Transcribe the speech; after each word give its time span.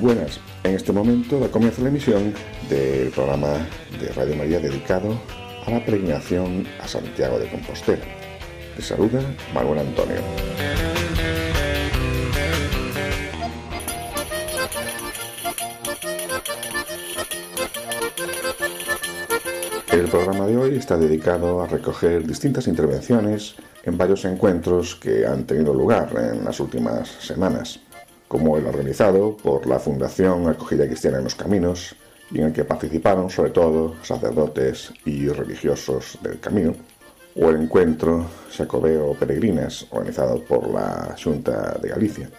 Buenas. 0.00 0.40
En 0.64 0.74
este 0.74 0.92
momento 0.92 1.38
da 1.38 1.48
comienzo 1.48 1.82
la 1.82 1.88
emisión 1.88 2.32
del 2.68 3.10
programa 3.10 3.68
de 4.00 4.08
Radio 4.12 4.34
María 4.34 4.58
dedicado 4.58 5.20
a 5.66 5.70
la 5.70 5.84
peregrinación 5.84 6.66
a 6.80 6.88
Santiago 6.88 7.38
de 7.38 7.48
Compostela. 7.50 8.04
Les 8.76 8.86
saluda 8.86 9.20
Manuel 9.54 9.80
Antonio. 9.80 10.16
El 19.92 20.08
programa 20.08 20.46
de 20.46 20.56
hoy 20.56 20.76
está 20.76 20.96
dedicado 20.96 21.60
a 21.60 21.66
recoger 21.66 22.26
distintas 22.26 22.66
intervenciones 22.68 23.56
en 23.82 23.98
varios 23.98 24.24
encuentros 24.24 24.96
que 24.96 25.26
han 25.26 25.44
tenido 25.44 25.74
lugar 25.74 26.10
en 26.16 26.44
las 26.44 26.58
últimas 26.58 27.08
semanas 27.08 27.80
como 28.30 28.56
el 28.56 28.64
organizado 28.64 29.36
por 29.36 29.66
la 29.66 29.80
Fundación 29.80 30.48
Acogida 30.48 30.86
Cristiana 30.86 31.18
en 31.18 31.24
los 31.24 31.34
Caminos, 31.34 31.96
y 32.30 32.38
en 32.38 32.44
el 32.44 32.52
que 32.52 32.62
participaron 32.62 33.28
sobre 33.28 33.50
todo 33.50 33.96
sacerdotes 34.04 34.92
y 35.04 35.26
religiosos 35.26 36.16
del 36.22 36.38
camino, 36.38 36.76
o 37.34 37.50
el 37.50 37.62
encuentro 37.62 38.24
Sacobeo 38.48 39.14
Peregrinas, 39.14 39.84
organizado 39.90 40.40
por 40.44 40.70
la 40.70 41.16
Junta 41.20 41.76
de 41.82 41.88
Galicia. 41.88 42.30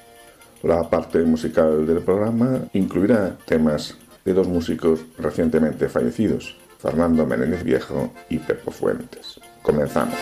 La 0.63 0.89
parte 0.89 1.19
musical 1.23 1.85
del 1.85 1.99
programa 1.99 2.61
incluirá 2.71 3.35
temas 3.45 3.97
de 4.23 4.33
dos 4.33 4.47
músicos 4.47 5.01
recientemente 5.17 5.89
fallecidos, 5.89 6.55
Fernando 6.79 7.25
Menéndez 7.25 7.65
Viejo 7.65 8.13
y 8.29 8.37
Pepo 8.37 8.71
Fuentes. 8.71 9.41
Comenzamos. 9.61 10.15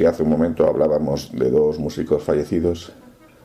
Si 0.00 0.06
hace 0.06 0.22
un 0.22 0.30
momento 0.30 0.66
hablábamos 0.66 1.30
de 1.30 1.50
dos 1.50 1.78
músicos 1.78 2.22
fallecidos, 2.22 2.90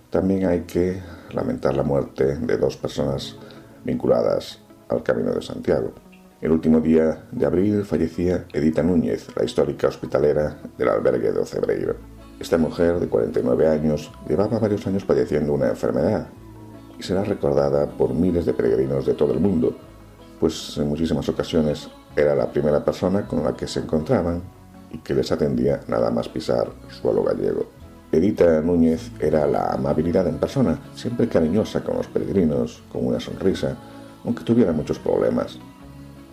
también 0.09 0.45
hay 0.45 0.61
que 0.61 1.02
lamentar 1.34 1.75
la 1.75 1.84
muerte 1.84 2.38
de 2.38 2.58
dos 2.58 2.78
personas 2.78 3.36
vinculadas 3.84 4.61
al 4.88 5.03
Camino 5.03 5.33
de 5.33 5.42
Santiago. 5.42 5.92
El 6.39 6.53
último 6.53 6.80
día 6.80 7.26
de 7.30 7.45
abril 7.45 7.83
fallecía 7.83 8.45
Edita 8.53 8.81
Núñez, 8.83 9.28
la 9.36 9.44
histórica 9.44 9.89
hospitalera 9.89 10.58
del 10.77 10.88
albergue 10.88 11.33
de 11.33 11.39
Ocebreiro. 11.39 11.98
Esta 12.39 12.58
mujer 12.58 13.02
de 13.02 13.10
49 13.10 13.67
años 13.67 14.10
llevaba 14.26 14.58
varios 14.58 14.88
años 14.88 15.04
padeciendo 15.04 15.52
una 15.52 15.67
enfermedad 15.67 16.30
y 16.98 17.04
será 17.04 17.26
recordada 17.26 17.86
por 17.86 18.14
miles 18.14 18.45
de 18.45 18.54
peregrinos 18.54 19.05
de 19.05 19.14
todo 19.14 19.33
el 19.33 19.42
mundo, 19.42 19.76
pues 20.39 20.77
en 20.77 20.88
muchísimas 20.88 21.27
ocasiones 21.27 21.89
era 22.15 22.33
la 22.33 22.49
primera 22.49 22.82
persona 22.86 23.27
con 23.27 23.44
la 23.44 23.58
que 23.58 23.67
se 23.67 23.82
encontraban 23.82 24.42
que 25.04 25.14
les 25.14 25.32
atendía 25.32 25.82
nada 25.88 26.10
más 26.11 26.30
pisar 26.30 26.72
suelo 26.89 27.23
gallego. 27.23 27.66
Edita 28.11 28.61
Núñez 28.61 29.11
era 29.20 29.45
la 29.48 29.73
amabilidad 29.73 30.28
en 30.28 30.38
persona, 30.38 30.80
siempre 30.95 31.28
cariñosa 31.28 31.83
con 31.83 31.98
los 31.98 32.08
peregrinos, 32.08 32.83
con 32.92 33.06
una 33.06 33.20
sonrisa, 33.20 33.76
aunque 34.23 34.44
tuviera 34.44 34.72
muchos 34.72 35.00
problemas, 35.00 35.60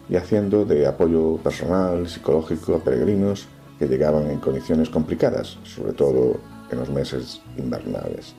y 0.09 0.17
haciendo 0.17 0.65
de 0.65 0.87
apoyo 0.87 1.37
personal, 1.39 2.09
psicológico 2.09 2.77
a 2.77 2.79
peregrinos 2.79 3.49
que 3.79 3.89
llegaban 3.89 4.31
en 4.31 4.39
condiciones 4.39 4.91
complicadas, 4.91 5.59
sobre 5.65 5.93
todo 5.93 6.37
en 6.71 6.79
los 6.79 6.91
meses 6.91 7.41
invernales. 7.57 8.35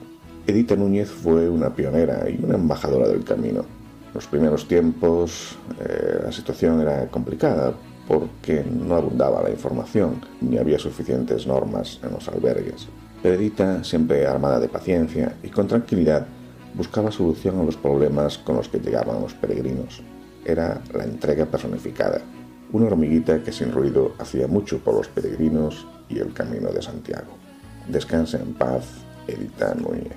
Edita 0.46 0.76
Núñez 0.76 1.10
fue 1.10 1.48
una 1.48 1.74
pionera 1.74 2.28
y 2.28 2.42
una 2.42 2.54
embajadora 2.54 3.08
del 3.08 3.24
camino. 3.24 3.60
En 3.60 4.14
los 4.14 4.26
primeros 4.26 4.68
tiempos 4.68 5.56
eh, 5.80 6.20
la 6.24 6.32
situación 6.32 6.80
era 6.80 7.08
complicada 7.08 7.74
porque 8.06 8.64
no 8.64 8.96
abundaba 8.96 9.42
la 9.42 9.50
información 9.50 10.20
ni 10.40 10.58
había 10.58 10.78
suficientes 10.78 11.46
normas 11.46 12.00
en 12.02 12.12
los 12.12 12.28
albergues. 12.28 12.88
Edita, 13.22 13.82
siempre 13.82 14.26
armada 14.26 14.60
de 14.60 14.68
paciencia 14.68 15.36
y 15.42 15.48
con 15.48 15.66
tranquilidad, 15.66 16.26
buscaba 16.74 17.10
solución 17.10 17.58
a 17.60 17.64
los 17.64 17.76
problemas 17.76 18.36
con 18.38 18.56
los 18.56 18.68
que 18.68 18.80
llegaban 18.80 19.22
los 19.22 19.32
peregrinos. 19.32 20.02
Era 20.44 20.82
la 20.92 21.04
entrega 21.04 21.46
personificada, 21.46 22.20
una 22.72 22.86
hormiguita 22.86 23.42
que 23.42 23.52
sin 23.52 23.72
ruido 23.72 24.12
hacía 24.18 24.46
mucho 24.46 24.78
por 24.78 24.94
los 24.94 25.08
peregrinos 25.08 25.86
y 26.08 26.18
el 26.18 26.34
camino 26.34 26.70
de 26.70 26.82
Santiago. 26.82 27.32
Descanse 27.88 28.36
en 28.36 28.52
paz, 28.52 28.84
Edita 29.26 29.74
Núñez. 29.74 30.16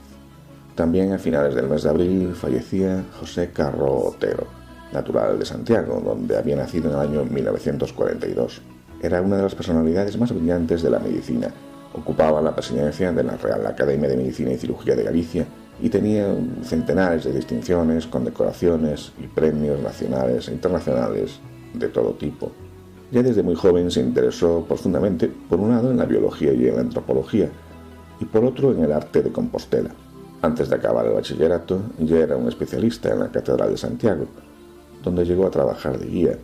También 0.75 1.13
a 1.13 1.17
finales 1.17 1.55
del 1.55 1.69
mes 1.69 1.83
de 1.83 1.89
abril 1.89 2.35
fallecía 2.35 3.05
José 3.19 3.51
Carro 3.51 4.09
Otero, 4.09 4.47
natural 4.91 5.37
de 5.39 5.45
Santiago, 5.45 6.01
donde 6.03 6.37
había 6.37 6.55
nacido 6.55 6.89
en 6.89 6.95
el 6.95 7.01
año 7.01 7.25
1942. 7.25 8.61
Era 9.01 9.21
una 9.21 9.37
de 9.37 9.43
las 9.43 9.55
personalidades 9.55 10.17
más 10.17 10.31
brillantes 10.31 10.81
de 10.81 10.89
la 10.89 10.99
medicina. 10.99 11.51
Ocupaba 11.93 12.41
la 12.41 12.55
presidencia 12.55 13.11
de 13.11 13.23
la 13.23 13.37
Real 13.37 13.65
Academia 13.65 14.09
de 14.09 14.17
Medicina 14.17 14.51
y 14.51 14.57
Cirugía 14.57 14.95
de 14.95 15.03
Galicia 15.03 15.45
y 15.81 15.89
tenía 15.89 16.27
centenares 16.63 17.23
de 17.23 17.33
distinciones, 17.33 18.07
condecoraciones 18.07 19.11
y 19.21 19.27
premios 19.27 19.79
nacionales 19.81 20.47
e 20.47 20.53
internacionales 20.53 21.39
de 21.73 21.87
todo 21.89 22.13
tipo. 22.13 22.51
Ya 23.11 23.23
desde 23.23 23.43
muy 23.43 23.55
joven 23.55 23.89
se 23.91 24.01
interesó 24.01 24.65
profundamente, 24.67 25.27
por 25.27 25.59
un 25.59 25.69
lado, 25.69 25.91
en 25.91 25.97
la 25.97 26.05
biología 26.05 26.51
y 26.53 26.67
en 26.67 26.75
la 26.75 26.81
antropología, 26.81 27.49
y 28.19 28.25
por 28.25 28.43
otro, 28.43 28.71
en 28.71 28.83
el 28.83 28.91
arte 28.91 29.21
de 29.21 29.31
Compostela. 29.31 29.91
Antes 30.41 30.69
de 30.69 30.75
acabar 30.75 31.05
el 31.05 31.13
bachillerato, 31.13 31.79
ya 31.99 32.17
era 32.17 32.35
un 32.35 32.47
especialista 32.47 33.13
en 33.13 33.19
la 33.19 33.31
Catedral 33.31 33.71
de 33.71 33.77
Santiago, 33.77 34.25
donde 35.03 35.25
llegó 35.25 35.45
a 35.45 35.51
trabajar 35.51 35.97
de 35.97 36.05
guía 36.05 36.37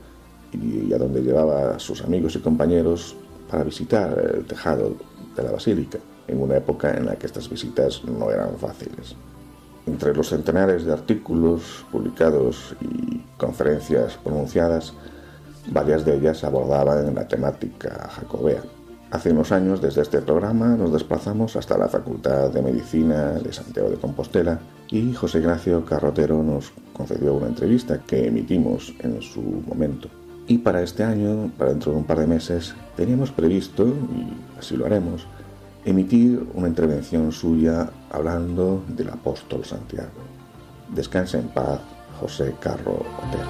y 0.52 0.94
a 0.94 0.98
donde 0.98 1.22
llevaba 1.22 1.76
a 1.76 1.80
sus 1.80 2.02
amigos 2.02 2.36
y 2.36 2.40
compañeros 2.40 3.16
para 3.50 3.64
visitar 3.64 4.18
el 4.36 4.46
tejado 4.46 4.96
de 5.36 5.44
la 5.44 5.52
basílica, 5.52 6.00
en 6.28 6.42
una 6.42 6.58
época 6.58 6.96
en 6.96 7.06
la 7.06 7.16
que 7.16 7.26
estas 7.26 7.50
visitas 7.50 8.04
no 8.06 8.32
eran 8.32 8.56
fáciles. 8.58 9.16
Entre 9.86 10.14
los 10.14 10.30
centenares 10.30 10.86
de 10.86 10.94
artículos 10.94 11.86
publicados 11.92 12.76
y 12.80 13.22
conferencias 13.38 14.18
pronunciadas, 14.24 14.94
varias 15.72 16.06
de 16.06 16.16
ellas 16.16 16.44
abordaban 16.44 17.14
la 17.14 17.28
temática 17.28 18.10
jacobea. 18.10 18.62
Hace 19.12 19.32
unos 19.32 19.52
años, 19.52 19.82
desde 19.82 20.02
este 20.02 20.22
programa, 20.22 20.76
nos 20.76 20.92
desplazamos 20.92 21.56
hasta 21.56 21.78
la 21.78 21.88
Facultad 21.88 22.50
de 22.50 22.62
Medicina 22.62 23.34
de 23.34 23.54
Santiago 23.54 23.90
de 23.90 23.98
Compostela 23.98 24.60
y 24.94 25.12
José 25.12 25.40
Ignacio 25.40 25.84
Carrotero 25.84 26.44
nos 26.44 26.72
concedió 26.94 27.34
una 27.34 27.48
entrevista 27.48 27.98
que 28.06 28.28
emitimos 28.28 28.94
en 29.00 29.20
su 29.24 29.42
momento. 29.68 30.08
Y 30.48 30.60
para 30.60 30.84
este 30.84 31.04
año, 31.04 31.52
para 31.58 31.72
dentro 31.72 31.92
de 31.92 31.98
un 31.98 32.04
par 32.04 32.20
de 32.20 32.28
meses, 32.28 32.76
teníamos 32.96 33.32
previsto, 33.32 33.88
y 33.88 34.60
así 34.60 34.78
lo 34.78 34.86
haremos, 34.86 35.26
emitir 35.84 36.46
una 36.54 36.68
intervención 36.68 37.32
suya 37.32 37.90
hablando 38.12 38.84
del 38.88 39.10
apóstol 39.10 39.66
Santiago. 39.66 40.12
Descanse 40.94 41.40
en 41.40 41.48
paz, 41.48 41.80
José 42.20 42.54
Carro 42.60 42.94
Otero. 42.94 43.50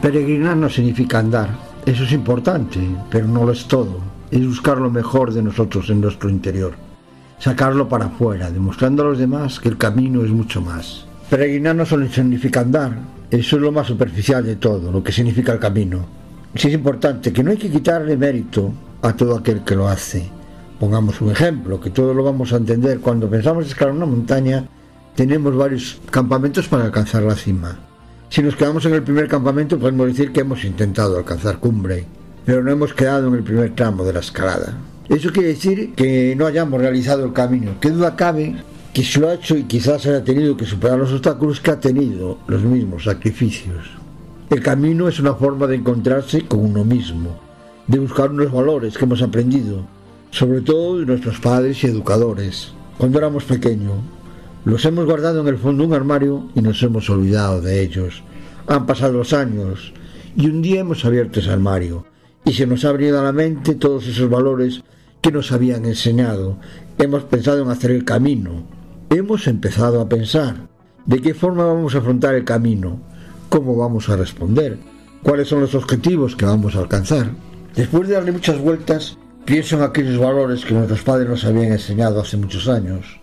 Peregrinar 0.00 0.56
no 0.56 0.70
significa 0.70 1.18
andar. 1.18 1.50
Eso 1.84 2.04
es 2.04 2.12
importante, 2.12 2.80
pero 3.10 3.28
no 3.28 3.44
lo 3.44 3.52
es 3.52 3.66
todo. 3.66 4.13
Es 4.30 4.46
buscar 4.46 4.78
lo 4.78 4.90
mejor 4.90 5.32
de 5.32 5.42
nosotros 5.42 5.90
en 5.90 6.00
nuestro 6.00 6.28
interior. 6.28 6.74
Sacarlo 7.38 7.88
para 7.88 8.06
afuera, 8.06 8.50
demostrando 8.50 9.02
a 9.02 9.06
los 9.06 9.18
demás 9.18 9.60
que 9.60 9.68
el 9.68 9.76
camino 9.76 10.24
es 10.24 10.30
mucho 10.30 10.60
más. 10.60 11.06
Peregrinar 11.28 11.76
no 11.76 11.84
solo 11.84 12.08
significa 12.08 12.60
andar. 12.60 12.96
Eso 13.30 13.56
es 13.56 13.62
lo 13.62 13.72
más 13.72 13.86
superficial 13.86 14.44
de 14.44 14.56
todo, 14.56 14.92
lo 14.92 15.02
que 15.02 15.12
significa 15.12 15.52
el 15.52 15.58
camino. 15.58 16.06
Sí 16.54 16.68
es 16.68 16.74
importante 16.74 17.32
que 17.32 17.42
no 17.42 17.50
hay 17.50 17.56
que 17.56 17.70
quitarle 17.70 18.16
mérito 18.16 18.72
a 19.02 19.12
todo 19.14 19.36
aquel 19.36 19.64
que 19.64 19.74
lo 19.74 19.88
hace. 19.88 20.28
Pongamos 20.78 21.20
un 21.20 21.30
ejemplo, 21.30 21.80
que 21.80 21.90
todos 21.90 22.14
lo 22.14 22.22
vamos 22.22 22.52
a 22.52 22.56
entender. 22.56 23.00
Cuando 23.00 23.28
pensamos 23.28 23.66
escalar 23.66 23.94
una 23.94 24.06
montaña, 24.06 24.68
tenemos 25.14 25.56
varios 25.56 26.00
campamentos 26.10 26.68
para 26.68 26.84
alcanzar 26.84 27.22
la 27.22 27.34
cima. 27.34 27.78
Si 28.28 28.42
nos 28.42 28.56
quedamos 28.56 28.84
en 28.86 28.94
el 28.94 29.02
primer 29.02 29.28
campamento, 29.28 29.78
podemos 29.78 30.06
decir 30.08 30.32
que 30.32 30.40
hemos 30.40 30.64
intentado 30.64 31.16
alcanzar 31.16 31.58
cumbre, 31.58 32.04
pero 32.44 32.62
no 32.62 32.70
hemos 32.70 32.94
quedado 32.94 33.28
en 33.28 33.34
el 33.34 33.42
primer 33.42 33.74
tramo 33.74 34.04
de 34.04 34.12
la 34.12 34.20
escalada. 34.20 34.78
Eso 35.08 35.32
quiere 35.32 35.48
decir 35.48 35.94
que 35.94 36.34
no 36.36 36.46
hayamos 36.46 36.80
realizado 36.80 37.24
el 37.24 37.32
camino. 37.32 37.72
¿Qué 37.80 37.90
duda 37.90 38.16
cabe 38.16 38.56
que 38.94 39.02
se 39.02 39.18
lo 39.18 39.28
ha 39.28 39.34
hecho 39.34 39.56
y 39.56 39.64
quizás 39.64 40.06
haya 40.06 40.22
tenido 40.22 40.56
que 40.56 40.64
superar 40.64 40.96
los 41.00 41.12
obstáculos 41.12 41.60
que 41.60 41.72
ha 41.72 41.80
tenido, 41.80 42.38
los 42.46 42.62
mismos 42.62 43.02
sacrificios. 43.02 43.90
El 44.50 44.62
camino 44.62 45.08
es 45.08 45.18
una 45.18 45.34
forma 45.34 45.66
de 45.66 45.74
encontrarse 45.74 46.42
con 46.42 46.60
uno 46.60 46.84
mismo, 46.84 47.36
de 47.88 47.98
buscar 47.98 48.30
unos 48.30 48.52
valores 48.52 48.96
que 48.96 49.04
hemos 49.04 49.20
aprendido, 49.20 49.84
sobre 50.30 50.60
todo 50.60 51.00
de 51.00 51.06
nuestros 51.06 51.40
padres 51.40 51.82
y 51.82 51.88
educadores, 51.88 52.72
cuando 52.96 53.18
éramos 53.18 53.42
pequeños. 53.42 53.96
Los 54.64 54.84
hemos 54.84 55.06
guardado 55.06 55.40
en 55.40 55.48
el 55.48 55.58
fondo 55.58 55.82
de 55.82 55.88
un 55.88 55.94
armario 55.94 56.48
y 56.54 56.60
nos 56.60 56.80
hemos 56.84 57.10
olvidado 57.10 57.60
de 57.60 57.82
ellos. 57.82 58.22
Han 58.68 58.86
pasado 58.86 59.14
los 59.14 59.32
años 59.32 59.92
y 60.36 60.46
un 60.46 60.62
día 60.62 60.80
hemos 60.80 61.04
abierto 61.04 61.40
ese 61.40 61.50
armario 61.50 62.06
y 62.44 62.52
se 62.52 62.66
nos 62.66 62.84
ha 62.84 62.92
venido 62.92 63.18
a 63.18 63.24
la 63.24 63.32
mente 63.32 63.74
todos 63.74 64.06
esos 64.06 64.28
valores 64.28 64.82
que 65.20 65.32
nos 65.32 65.52
habían 65.52 65.86
enseñado. 65.86 66.58
Hemos 66.98 67.24
pensado 67.24 67.62
en 67.62 67.70
hacer 67.70 67.90
el 67.90 68.04
camino. 68.04 68.64
Hemos 69.10 69.46
empezado 69.46 70.00
a 70.00 70.08
pensar 70.08 70.68
de 71.06 71.20
qué 71.20 71.34
forma 71.34 71.64
vamos 71.64 71.94
a 71.94 71.98
afrontar 71.98 72.34
el 72.34 72.44
camino, 72.44 73.00
cómo 73.48 73.76
vamos 73.76 74.08
a 74.08 74.16
responder, 74.16 74.78
cuáles 75.22 75.48
son 75.48 75.60
los 75.60 75.74
objetivos 75.74 76.36
que 76.36 76.44
vamos 76.44 76.76
a 76.76 76.80
alcanzar. 76.80 77.30
Después 77.74 78.08
de 78.08 78.14
darle 78.14 78.32
muchas 78.32 78.58
vueltas, 78.58 79.16
pienso 79.44 79.76
en 79.76 79.82
aquellos 79.82 80.18
valores 80.18 80.64
que 80.64 80.74
nuestros 80.74 81.02
padres 81.02 81.28
nos 81.28 81.44
habían 81.44 81.72
enseñado 81.72 82.20
hace 82.20 82.36
muchos 82.36 82.68
años. 82.68 83.20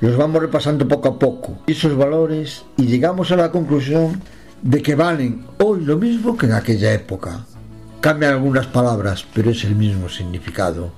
Los 0.00 0.16
vamos 0.16 0.42
repasando 0.42 0.86
poco 0.86 1.08
a 1.08 1.18
poco, 1.18 1.58
esos 1.66 1.96
valores, 1.96 2.64
y 2.76 2.86
llegamos 2.86 3.30
a 3.30 3.36
la 3.36 3.50
conclusión 3.50 4.20
de 4.62 4.82
que 4.82 4.94
valen 4.94 5.44
hoy 5.58 5.84
lo 5.84 5.96
mismo 5.96 6.36
que 6.36 6.46
en 6.46 6.52
aquella 6.52 6.92
época. 6.92 7.46
Cambian 8.04 8.34
algunas 8.34 8.66
palabras, 8.66 9.24
pero 9.32 9.50
es 9.50 9.64
el 9.64 9.76
mismo 9.76 10.10
significado. 10.10 10.92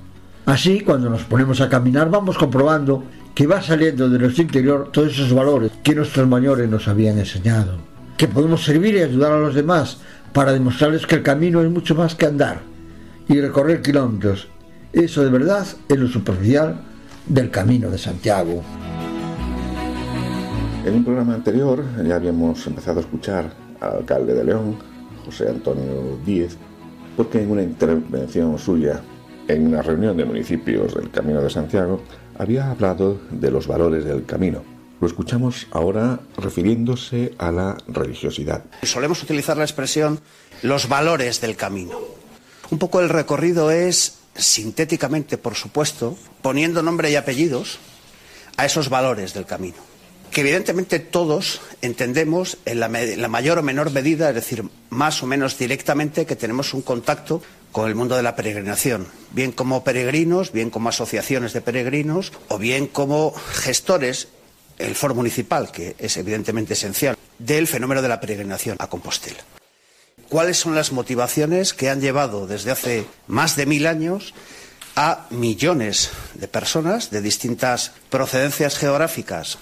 Así, 0.44 0.80
cuando 0.80 1.08
nos 1.08 1.22
ponemos 1.22 1.60
a 1.60 1.68
caminar, 1.68 2.10
vamos 2.10 2.36
comprobando 2.36 3.04
que 3.32 3.46
va 3.46 3.62
saliendo 3.62 4.10
de 4.10 4.18
nuestro 4.18 4.42
interior 4.42 4.90
todos 4.90 5.12
esos 5.12 5.32
valores 5.32 5.70
que 5.84 5.94
nuestros 5.94 6.26
mayores 6.26 6.68
nos 6.68 6.88
habían 6.88 7.16
enseñado. 7.16 7.78
Que 8.16 8.26
podemos 8.26 8.64
servir 8.64 8.96
y 8.96 9.02
ayudar 9.02 9.30
a 9.30 9.38
los 9.38 9.54
demás 9.54 9.98
para 10.32 10.52
demostrarles 10.52 11.06
que 11.06 11.14
el 11.14 11.22
camino 11.22 11.62
es 11.62 11.70
mucho 11.70 11.94
más 11.94 12.16
que 12.16 12.26
andar 12.26 12.62
y 13.28 13.40
recorrer 13.40 13.82
kilómetros. 13.82 14.48
Eso 14.92 15.22
de 15.22 15.30
verdad 15.30 15.64
es 15.88 15.96
lo 15.96 16.08
superficial 16.08 16.80
del 17.24 17.52
camino 17.52 17.88
de 17.88 17.98
Santiago. 17.98 18.64
En 20.84 20.92
un 20.92 21.04
programa 21.04 21.34
anterior 21.34 21.84
ya 22.04 22.16
habíamos 22.16 22.66
empezado 22.66 22.98
a 22.98 23.02
escuchar 23.02 23.52
al 23.80 23.98
alcalde 23.98 24.34
de 24.34 24.42
León, 24.42 24.74
José 25.24 25.48
Antonio 25.48 26.18
Díez, 26.26 26.58
porque 27.16 27.40
en 27.40 27.50
una 27.50 27.62
intervención 27.62 28.58
suya 28.58 29.00
en 29.48 29.66
una 29.66 29.82
reunión 29.82 30.16
de 30.16 30.24
municipios 30.24 30.94
del 30.94 31.10
Camino 31.10 31.40
de 31.40 31.50
Santiago 31.50 32.02
había 32.38 32.70
hablado 32.70 33.20
de 33.30 33.50
los 33.50 33.66
valores 33.66 34.04
del 34.04 34.26
camino. 34.26 34.62
Lo 35.00 35.06
escuchamos 35.06 35.66
ahora 35.70 36.20
refiriéndose 36.36 37.34
a 37.38 37.52
la 37.52 37.76
religiosidad. 37.86 38.64
Solemos 38.82 39.22
utilizar 39.22 39.56
la 39.56 39.64
expresión 39.64 40.20
los 40.62 40.88
valores 40.88 41.40
del 41.40 41.54
camino. 41.54 41.98
Un 42.70 42.78
poco 42.78 43.00
el 43.00 43.08
recorrido 43.08 43.70
es, 43.70 44.18
sintéticamente, 44.34 45.38
por 45.38 45.54
supuesto, 45.54 46.16
poniendo 46.42 46.82
nombre 46.82 47.10
y 47.10 47.16
apellidos 47.16 47.78
a 48.56 48.64
esos 48.64 48.88
valores 48.88 49.34
del 49.34 49.44
camino 49.44 49.95
que 50.36 50.42
evidentemente 50.42 50.98
todos 50.98 51.62
entendemos 51.80 52.58
en 52.66 52.78
la, 52.78 52.88
mayor 52.90 53.56
o 53.56 53.62
menor 53.62 53.90
medida, 53.90 54.28
es 54.28 54.34
decir, 54.34 54.68
más 54.90 55.22
o 55.22 55.26
menos 55.26 55.56
directamente, 55.56 56.26
que 56.26 56.36
tenemos 56.36 56.74
un 56.74 56.82
contacto 56.82 57.40
con 57.72 57.88
el 57.88 57.94
mundo 57.94 58.16
de 58.16 58.22
la 58.22 58.36
peregrinación, 58.36 59.08
bien 59.30 59.50
como 59.50 59.82
peregrinos, 59.82 60.52
bien 60.52 60.68
como 60.68 60.90
asociaciones 60.90 61.54
de 61.54 61.62
peregrinos 61.62 62.34
o 62.48 62.58
bien 62.58 62.86
como 62.86 63.32
gestores, 63.32 64.28
el 64.76 64.94
foro 64.94 65.14
municipal, 65.14 65.72
que 65.72 65.96
es 65.98 66.18
evidentemente 66.18 66.74
esencial, 66.74 67.16
del 67.38 67.66
fenómeno 67.66 68.02
de 68.02 68.08
la 68.08 68.20
peregrinación 68.20 68.76
a 68.78 68.90
Compostela. 68.90 69.40
¿Cuáles 70.28 70.58
son 70.58 70.74
las 70.74 70.92
motivaciones 70.92 71.72
que 71.72 71.88
han 71.88 72.02
llevado 72.02 72.46
desde 72.46 72.72
hace 72.72 73.06
más 73.26 73.56
de 73.56 73.64
mil 73.64 73.86
años 73.86 74.34
a 74.96 75.28
millones 75.30 76.10
de 76.34 76.46
personas 76.46 77.10
de 77.10 77.22
distintas 77.22 77.92
procedencias 78.10 78.76
geográficas 78.76 79.56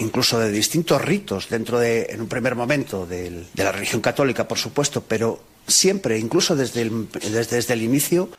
incluso 0.00 0.38
de 0.38 0.50
distintos 0.50 1.00
ritos 1.02 1.48
dentro 1.48 1.78
de, 1.78 2.06
en 2.10 2.20
un 2.20 2.28
primer 2.28 2.54
momento, 2.54 3.06
de 3.06 3.44
la 3.54 3.72
religión 3.72 4.00
católica, 4.00 4.48
por 4.48 4.58
supuesto, 4.58 5.04
pero 5.06 5.40
siempre, 5.66 6.18
incluso 6.18 6.56
desde 6.56 6.82
el, 6.82 7.08
desde, 7.10 7.72
el 7.72 7.82
inicio, 7.82 8.30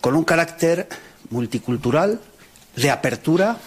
con 0.00 0.14
un 0.14 0.24
carácter 0.24 0.88
multicultural, 1.30 2.20
de 2.76 2.90
apertura, 2.90 3.58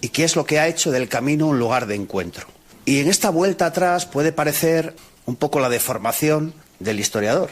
y 0.00 0.08
que 0.08 0.24
es 0.24 0.34
lo 0.34 0.44
que 0.44 0.58
ha 0.58 0.66
hecho 0.66 0.90
del 0.90 1.08
camino 1.08 1.46
un 1.46 1.58
lugar 1.58 1.86
de 1.86 1.94
encuentro. 1.94 2.46
Y 2.84 3.00
en 3.00 3.08
esta 3.08 3.30
vuelta 3.30 3.66
atrás 3.66 4.06
puede 4.06 4.32
parecer 4.32 4.96
un 5.26 5.36
poco 5.36 5.60
la 5.60 5.68
deformación 5.68 6.54
del 6.78 7.00
historiador. 7.00 7.50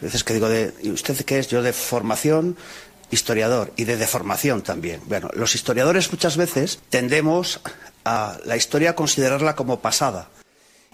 A 0.00 0.04
veces 0.04 0.24
que 0.24 0.34
digo, 0.34 0.48
de, 0.48 0.74
¿y 0.82 0.90
usted 0.90 1.16
qué 1.24 1.38
es? 1.38 1.48
Yo 1.48 1.62
de 1.62 1.72
formación 1.72 2.56
historiador 3.12 3.72
y 3.76 3.84
de 3.84 3.96
deformación 3.96 4.62
también. 4.62 5.00
Bueno, 5.06 5.30
los 5.34 5.54
historiadores 5.54 6.10
muchas 6.10 6.36
veces 6.36 6.80
tendemos 6.90 7.60
a 8.04 8.38
la 8.44 8.56
historia 8.56 8.94
considerarla 8.94 9.54
como 9.56 9.80
pasada 9.80 10.28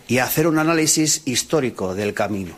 y 0.06 0.18
hacer 0.18 0.46
un 0.46 0.58
análisis 0.58 1.22
histórico 1.26 1.94
del 1.94 2.14
camino. 2.14 2.56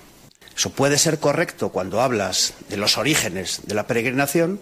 Eso 0.57 0.71
puede 0.71 0.99
ser 0.99 1.19
correcto 1.19 1.71
cuando 1.71 2.01
hablas 2.01 2.55
de 2.69 2.77
los 2.77 2.99
orígenes 2.99 3.63
de 3.65 3.75
la 3.75 3.87
peregrinación, 3.87 4.61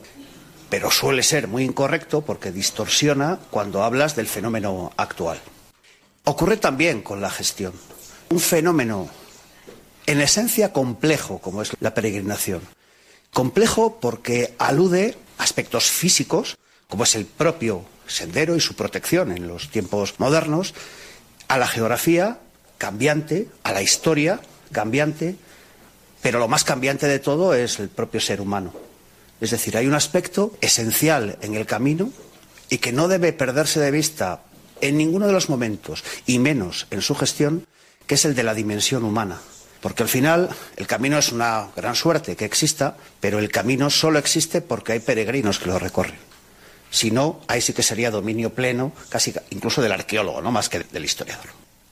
pero 0.71 0.91
suele 0.91 1.23
ser 1.23 1.49
muy 1.49 1.65
incorrecto 1.65 2.23
porque 2.23 2.53
distorsiona 2.53 3.39
cuando 3.51 3.83
hablas 3.83 4.15
del 4.17 4.27
fenómeno 4.27 4.93
actual. 4.97 5.41
Ocurre 6.25 6.57
también 6.57 7.03
con 7.03 7.21
la 7.21 7.31
gestión. 7.31 7.73
Un 8.31 8.41
fenómeno 8.41 9.09
en 10.07 10.21
esencia 10.21 10.73
complejo 10.73 11.39
como 11.39 11.63
es 11.63 11.73
la 11.81 11.95
peregrinación. 11.95 12.61
Complejo 13.33 13.99
porque 14.01 14.55
alude 14.59 15.17
a 15.37 15.43
aspectos 15.43 15.91
físicos, 15.91 16.57
como 16.89 17.05
es 17.05 17.15
el 17.15 17.27
propio 17.27 17.85
sendero 18.09 18.57
y 18.57 18.61
su 18.61 18.75
protección 18.75 19.31
en 19.31 19.47
los 19.47 19.71
tiempos 19.71 20.15
modernos, 20.19 20.75
a 21.47 21.59
la 21.59 21.69
geografía 21.69 22.39
cambiante, 22.79 23.49
a 23.63 23.73
la 23.73 23.83
historia 23.83 24.41
cambiante, 24.73 25.37
pero 26.23 26.39
lo 26.39 26.49
más 26.49 26.65
cambiante 26.65 27.07
de 27.07 27.19
todo 27.21 27.55
es 27.55 27.79
el 27.79 27.89
propio 27.89 28.21
ser 28.21 28.41
humano. 28.41 28.73
Es 29.41 29.51
decir, 29.51 29.77
hay 29.77 29.87
un 29.87 29.95
aspecto 29.95 30.57
esencial 30.61 31.39
en 31.43 31.55
el 31.55 31.67
camino 31.67 32.13
y 32.69 32.79
que 32.79 32.93
no 32.93 33.09
debe 33.09 33.33
perderse 33.33 33.81
de 33.81 33.91
vista 33.91 34.43
en 34.81 34.97
ninguno 34.97 35.27
de 35.27 35.33
los 35.33 35.49
momentos, 35.49 36.05
y 36.27 36.39
menos 36.39 36.87
en 36.91 37.03
su 37.03 37.15
gestión, 37.15 37.67
que 38.07 38.15
es 38.15 38.25
el 38.25 38.35
de 38.35 38.43
la 38.43 38.55
dimensión 38.55 39.05
humana. 39.05 39.41
Porque 39.81 40.03
al 40.03 40.09
final 40.09 40.49
el 40.77 40.87
camino 40.87 41.19
es 41.19 41.33
una 41.33 41.69
gran 41.77 41.95
suerte 41.95 42.37
que 42.37 42.45
exista, 42.45 42.97
pero 43.21 43.39
el 43.39 43.51
camino 43.51 43.91
solo 43.91 44.19
existe 44.19 44.61
porque 44.61 44.93
hay 44.93 45.01
peregrinos 45.01 45.59
que 45.59 45.69
lo 45.69 45.79
recorren. 45.79 46.28
Si 46.91 47.11
no, 47.11 47.41
ahí 47.49 47.61
sí 47.61 47.73
que 47.73 47.83
sería 47.83 48.11
dominio 48.11 48.55
pleno, 48.55 48.93
casi 49.09 49.35
incluso 49.51 49.83
del 49.83 49.93
arqueólogo, 49.93 50.41
no 50.41 50.51
más 50.51 50.69
que 50.69 50.81
del 50.81 51.05
historiador. 51.05 51.47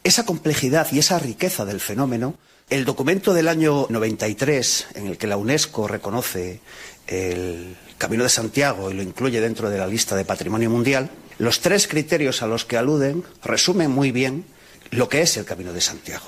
Esa 0.04 0.24
complejidad 0.24 0.88
y 0.92 1.00
esa 1.00 1.18
riqueza 1.18 1.64
del 1.64 1.80
fenómeno, 1.80 2.36
el 2.70 2.84
documento 2.84 3.34
del 3.34 3.48
año 3.48 3.86
93, 3.90 4.88
en 4.94 5.06
el 5.08 5.18
que 5.18 5.26
la 5.26 5.36
UNESCO 5.36 5.86
reconoce 5.86 6.60
el 7.06 7.76
Camino 7.98 8.24
de 8.24 8.30
Santiago 8.30 8.90
y 8.90 8.94
lo 8.94 9.02
incluye 9.02 9.40
dentro 9.40 9.70
de 9.70 9.78
la 9.78 9.86
lista 9.86 10.16
de 10.16 10.24
Patrimonio 10.24 10.70
Mundial, 10.70 11.10
los 11.38 11.60
tres 11.60 11.86
criterios 11.86 12.42
a 12.42 12.46
los 12.46 12.64
que 12.64 12.76
aluden 12.76 13.24
resumen 13.42 13.90
muy 13.90 14.10
bien 14.10 14.44
lo 14.90 15.08
que 15.08 15.22
es 15.22 15.36
el 15.36 15.44
Camino 15.44 15.72
de 15.72 15.80
Santiago. 15.80 16.26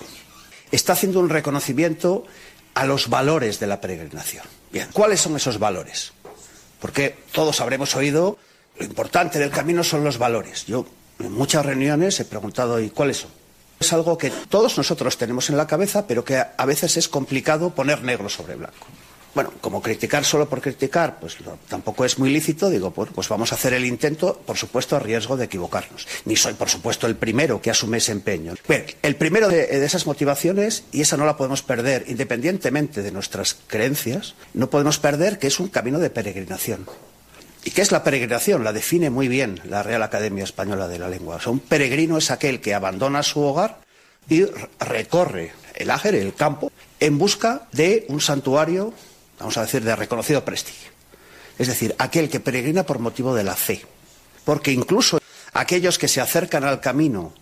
Está 0.71 0.93
haciendo 0.93 1.21
un 1.21 1.29
reconocimiento 1.29 2.27
a 2.75 2.85
los 2.85 3.09
valores 3.09 3.59
de 3.59 3.67
la 3.67 3.81
peregrinación. 3.81 4.45
Bien, 4.71 4.89
¿cuáles 4.93 5.21
son 5.21 5.37
esos 5.37 5.59
valores? 5.59 6.13
Porque 6.81 7.17
todos 7.33 7.61
habremos 7.61 7.97
oído 7.97 8.39
lo 8.79 8.85
importante 8.85 9.39
del 9.39 9.51
camino 9.51 9.83
son 9.83 10.05
los 10.05 10.19
valores. 10.19 10.67
Yo 10.67 10.87
en 11.19 11.33
muchas 11.33 11.65
reuniones 11.65 12.21
he 12.21 12.25
preguntado, 12.25 12.81
¿y 12.81 12.91
cuáles 12.91 13.19
son? 13.19 13.31
Es 13.81 13.93
algo 13.93 14.19
que 14.19 14.31
todos 14.31 14.77
nosotros 14.77 15.17
tenemos 15.17 15.51
en 15.51 15.57
la 15.57 15.67
cabeza, 15.67 16.07
pero 16.07 16.25
que 16.25 16.37
a 16.37 16.67
veces 16.67 16.97
es 16.97 17.09
complicado 17.09 17.71
poner 17.71 18.03
negro 18.03 18.29
sobre 18.29 18.57
blanco. 18.57 18.87
Bueno, 19.35 19.53
como 19.61 19.81
criticar 19.81 20.25
solo 20.25 20.49
por 20.49 20.61
criticar, 20.61 21.21
pues 21.21 21.37
tampoco 21.69 22.05
es 22.05 22.19
muy 22.19 22.31
lícito, 22.31 22.71
digo, 22.71 22.91
pues 22.91 23.29
vamos 23.29 23.53
a 23.53 23.55
hacer 23.55 23.73
el 23.75 23.85
intento, 23.85 24.41
por 24.45 24.57
supuesto, 24.57 24.97
a 24.97 24.99
riesgo 24.99 25.37
de 25.37 25.45
equivocarnos. 25.45 26.09
Ni 26.25 26.35
soy, 26.35 26.55
por 26.55 26.69
supuesto, 26.69 27.07
el 27.07 27.15
primero 27.15 27.61
que 27.61 27.71
asume 27.71 27.99
ese 27.99 28.11
empeño. 28.11 28.55
El 29.03 29.17
primero 29.17 29.49
de, 29.49 29.67
de 29.67 29.85
esas 29.85 30.07
motivaciones, 30.07 30.85
y 30.91 31.03
esa 31.03 31.17
no 31.17 31.27
la 31.27 31.37
podemos 31.37 31.63
perder, 31.63 32.07
independientemente 32.09 33.03
de 33.03 33.13
nuestras 33.13 33.57
creencias, 33.69 34.35
no 34.55 34.71
podemos 34.71 34.99
perder 34.99 35.39
que 35.39 35.47
es 35.47 35.61
un 35.61 35.69
camino 35.69 36.01
de 36.01 36.11
peregrinación. 36.11 36.87
¿Y 37.65 37.71
qué 37.71 37.83
es 37.83 37.93
la 37.93 38.05
peregrinación? 38.05 38.65
La 38.65 38.73
define 38.73 39.11
muy 39.11 39.29
bien 39.29 39.61
la 39.65 39.83
Real 39.83 40.03
Academia 40.03 40.45
Española 40.45 40.89
de 40.89 40.99
la 40.99 41.09
Lengua. 41.09 41.41
un 41.47 41.61
peregrino 41.61 42.19
es 42.19 42.31
aquel 42.31 42.61
que 42.61 42.75
abandona 42.75 43.23
su 43.23 43.41
hogar 43.41 43.81
y 44.29 44.45
recorre 44.79 45.53
el 45.75 45.91
áger, 45.91 46.15
el 46.15 46.35
campo, 46.35 46.73
en 47.01 47.19
busca 47.19 47.69
de 47.73 48.07
un 48.09 48.21
santuario, 48.21 48.93
vamos 49.39 49.57
a 49.57 49.63
decir, 49.63 49.83
de 49.83 49.97
reconocido 49.97 50.45
prestigio. 50.45 50.91
Es 51.59 51.69
decir, 51.69 51.95
aquel 51.99 52.29
que 52.29 52.41
peregrina 52.41 52.85
por 52.85 52.99
motivo 52.99 53.35
de 53.35 53.45
la 53.45 53.57
fe. 53.57 53.85
Porque 54.45 54.73
incluso 54.73 55.21
aquellos 55.53 55.99
que 55.99 56.09
se 56.09 56.21
acercan 56.21 56.65
al 56.65 56.81
camino 56.81 57.33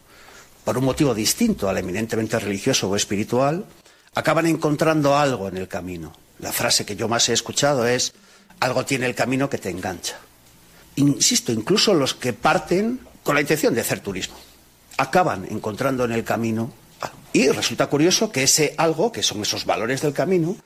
por 0.64 0.78
un 0.78 0.84
motivo 0.84 1.14
distinto 1.14 1.68
al 1.68 1.78
eminentemente 1.78 2.38
religioso 2.40 2.90
o 2.90 2.96
espiritual, 2.96 3.64
acaban 4.16 4.46
encontrando 4.46 5.16
algo 5.16 5.46
en 5.46 5.56
el 5.58 5.68
camino. 5.68 6.12
La 6.40 6.50
frase 6.50 6.84
que 6.84 6.96
yo 6.96 7.06
más 7.06 7.28
he 7.28 7.32
escuchado 7.32 7.86
es, 7.86 8.14
algo 8.60 8.84
tiene 8.84 9.06
el 9.06 9.14
camino 9.14 9.48
que 9.50 9.58
te 9.58 9.70
engancha. 9.70 10.18
Insisto, 10.96 11.52
incluso 11.52 11.94
los 11.94 12.14
que 12.14 12.32
parten 12.32 13.00
con 13.22 13.34
la 13.34 13.40
intención 13.40 13.74
de 13.74 13.80
hacer 13.80 14.00
turismo, 14.00 14.36
acaban 14.96 15.46
encontrando 15.50 16.04
en 16.04 16.12
el 16.12 16.24
camino 16.24 16.72
y 17.32 17.48
resulta 17.48 17.88
curioso 17.88 18.32
que 18.32 18.44
ese 18.44 18.74
algo, 18.78 19.12
que 19.12 19.22
son 19.22 19.42
esos 19.42 19.66
valores 19.66 20.00
del 20.00 20.14
camino, 20.14 20.56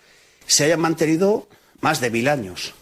se 0.46 0.64
hayan 0.64 0.80
mantenido 0.80 1.48
más 1.80 2.00
de 2.00 2.10
mil 2.10 2.28
años. 2.28 2.74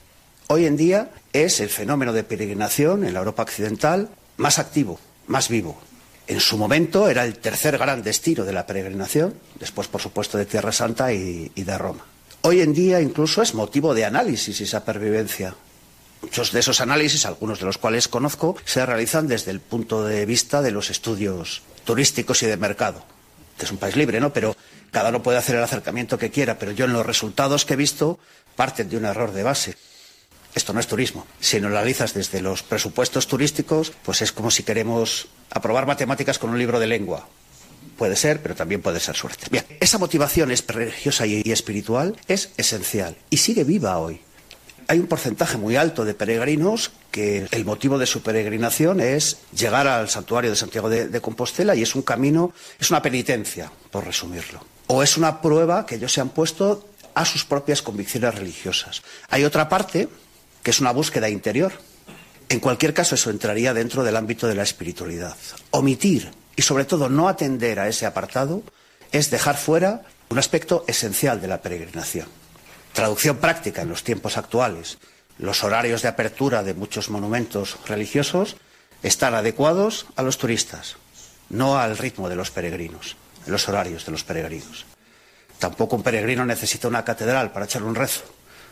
Hoy 0.48 0.66
en 0.66 0.76
día 0.76 1.10
es 1.32 1.60
el 1.60 1.68
fenómeno 1.68 2.12
de 2.12 2.24
peregrinación 2.24 3.04
en 3.04 3.14
la 3.14 3.20
Europa 3.20 3.44
occidental 3.44 4.10
más 4.36 4.58
activo, 4.58 4.98
más 5.26 5.48
vivo. 5.48 5.80
En 6.26 6.40
su 6.40 6.58
momento 6.58 7.08
era 7.08 7.24
el 7.24 7.38
tercer 7.38 7.78
gran 7.78 8.02
destino 8.02 8.44
de 8.44 8.52
la 8.52 8.66
peregrinación, 8.66 9.34
después, 9.58 9.88
por 9.88 10.02
supuesto, 10.02 10.36
de 10.36 10.44
Tierra 10.44 10.72
Santa 10.72 11.12
y 11.12 11.48
de 11.54 11.78
Roma. 11.78 12.04
Hoy 12.48 12.62
en 12.62 12.72
día 12.72 13.02
incluso 13.02 13.42
es 13.42 13.52
motivo 13.52 13.92
de 13.92 14.06
análisis 14.06 14.58
esa 14.62 14.82
pervivencia. 14.82 15.54
Muchos 16.22 16.50
de 16.50 16.60
esos 16.60 16.80
análisis, 16.80 17.26
algunos 17.26 17.60
de 17.60 17.66
los 17.66 17.76
cuales 17.76 18.08
conozco, 18.08 18.56
se 18.64 18.86
realizan 18.86 19.28
desde 19.28 19.50
el 19.50 19.60
punto 19.60 20.02
de 20.02 20.24
vista 20.24 20.62
de 20.62 20.70
los 20.70 20.88
estudios 20.88 21.60
turísticos 21.84 22.42
y 22.42 22.46
de 22.46 22.56
mercado. 22.56 23.04
que 23.58 23.66
es 23.66 23.70
un 23.70 23.76
país 23.76 23.96
libre, 23.96 24.18
¿no? 24.18 24.32
Pero 24.32 24.56
cada 24.90 25.10
uno 25.10 25.22
puede 25.22 25.36
hacer 25.36 25.56
el 25.56 25.62
acercamiento 25.62 26.16
que 26.16 26.30
quiera, 26.30 26.58
pero 26.58 26.72
yo 26.72 26.86
en 26.86 26.94
los 26.94 27.04
resultados 27.04 27.66
que 27.66 27.74
he 27.74 27.76
visto 27.76 28.18
parten 28.56 28.88
de 28.88 28.96
un 28.96 29.04
error 29.04 29.32
de 29.32 29.42
base. 29.42 29.76
Esto 30.54 30.72
no 30.72 30.80
es 30.80 30.86
turismo. 30.86 31.26
Si 31.40 31.60
lo 31.60 31.68
analizas 31.68 32.14
desde 32.14 32.40
los 32.40 32.62
presupuestos 32.62 33.26
turísticos, 33.26 33.92
pues 34.02 34.22
es 34.22 34.32
como 34.32 34.50
si 34.50 34.62
queremos 34.62 35.28
aprobar 35.50 35.86
matemáticas 35.86 36.38
con 36.38 36.48
un 36.48 36.58
libro 36.58 36.80
de 36.80 36.86
lengua. 36.86 37.28
Puede 37.98 38.14
ser, 38.14 38.40
pero 38.40 38.54
también 38.54 38.80
puede 38.80 39.00
ser 39.00 39.16
suerte. 39.16 39.48
Bien, 39.50 39.64
esa 39.80 39.98
motivación 39.98 40.52
es 40.52 40.64
religiosa 40.64 41.26
y 41.26 41.42
espiritual 41.50 42.16
es 42.28 42.50
esencial 42.56 43.16
y 43.28 43.38
sigue 43.38 43.64
viva 43.64 43.98
hoy. 43.98 44.20
Hay 44.86 45.00
un 45.00 45.08
porcentaje 45.08 45.58
muy 45.58 45.74
alto 45.74 46.04
de 46.04 46.14
peregrinos 46.14 46.92
que 47.10 47.48
el 47.50 47.64
motivo 47.64 47.98
de 47.98 48.06
su 48.06 48.22
peregrinación 48.22 49.00
es 49.00 49.38
llegar 49.52 49.88
al 49.88 50.08
santuario 50.08 50.48
de 50.48 50.56
Santiago 50.56 50.88
de, 50.88 51.08
de, 51.08 51.20
Compostela 51.20 51.74
y 51.74 51.82
es 51.82 51.96
un 51.96 52.02
camino, 52.02 52.54
es 52.78 52.88
una 52.90 53.02
penitencia, 53.02 53.70
por 53.90 54.06
resumirlo. 54.06 54.64
O 54.86 55.02
es 55.02 55.16
una 55.16 55.42
prueba 55.42 55.84
que 55.84 55.96
ellos 55.96 56.12
se 56.12 56.20
han 56.20 56.30
puesto 56.30 56.88
a 57.14 57.24
sus 57.24 57.44
propias 57.44 57.82
convicciones 57.82 58.32
religiosas. 58.32 59.02
Hay 59.28 59.44
otra 59.44 59.68
parte 59.68 60.08
que 60.62 60.70
es 60.70 60.80
una 60.80 60.92
búsqueda 60.92 61.28
interior. 61.28 61.72
En 62.48 62.60
cualquier 62.60 62.94
caso, 62.94 63.16
eso 63.16 63.30
entraría 63.30 63.74
dentro 63.74 64.04
del 64.04 64.16
ámbito 64.16 64.46
de 64.46 64.54
la 64.54 64.62
espiritualidad. 64.62 65.36
Omitir 65.72 66.30
y, 66.58 66.62
sobre 66.62 66.84
todo, 66.84 67.08
no 67.08 67.28
atender 67.28 67.78
a 67.78 67.86
ese 67.86 68.04
apartado 68.04 68.64
es 69.12 69.30
dejar 69.30 69.56
fuera 69.56 70.02
un 70.28 70.40
aspecto 70.40 70.84
esencial 70.88 71.40
de 71.40 71.46
la 71.46 71.62
peregrinación. 71.62 72.26
Traducción 72.92 73.36
práctica 73.36 73.82
en 73.82 73.88
los 73.88 74.02
tiempos 74.02 74.36
actuales. 74.36 74.98
Los 75.38 75.62
horarios 75.62 76.02
de 76.02 76.08
apertura 76.08 76.64
de 76.64 76.74
muchos 76.74 77.10
monumentos 77.10 77.78
religiosos 77.86 78.56
están 79.04 79.36
adecuados 79.36 80.06
a 80.16 80.24
los 80.24 80.36
turistas, 80.36 80.96
no 81.48 81.78
al 81.78 81.96
ritmo 81.96 82.28
de 82.28 82.34
los 82.34 82.50
peregrinos, 82.50 83.14
los 83.46 83.68
horarios 83.68 84.04
de 84.04 84.10
los 84.10 84.24
peregrinos. 84.24 84.84
Tampoco 85.60 85.94
un 85.94 86.02
peregrino 86.02 86.44
necesita 86.44 86.88
una 86.88 87.04
catedral 87.04 87.52
para 87.52 87.66
echar 87.66 87.84
un 87.84 87.94
rezo, 87.94 88.24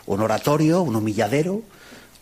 un 0.07 0.21
oratorio, 0.23 0.83
un 0.83 0.97
humilladero, 0.97 1.63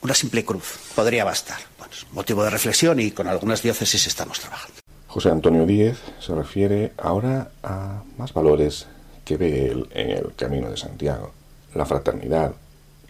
una 0.02 0.12
simple 0.12 0.44
cruz. 0.44 0.75
Podría 0.94 1.25
bastar. 1.25 1.61
Bueno, 1.78 1.94
motivo 2.12 2.44
de 2.44 2.50
reflexión 2.50 3.00
y 3.00 3.12
con 3.12 3.28
algunas 3.28 3.62
diócesis 3.62 4.06
estamos 4.06 4.40
trabajando. 4.40 4.84
José 5.14 5.30
Antonio 5.30 5.64
Díez 5.64 5.97
se 6.18 6.35
refiere 6.35 6.92
ahora 6.99 7.52
a 7.62 8.02
más 8.18 8.33
valores 8.35 8.88
que 9.25 9.37
ve 9.37 9.66
él 9.68 9.88
en 9.92 10.11
el 10.11 10.35
Camino 10.35 10.68
de 10.68 10.76
Santiago. 10.76 11.30
La 11.73 11.87
fraternidad, 11.87 12.52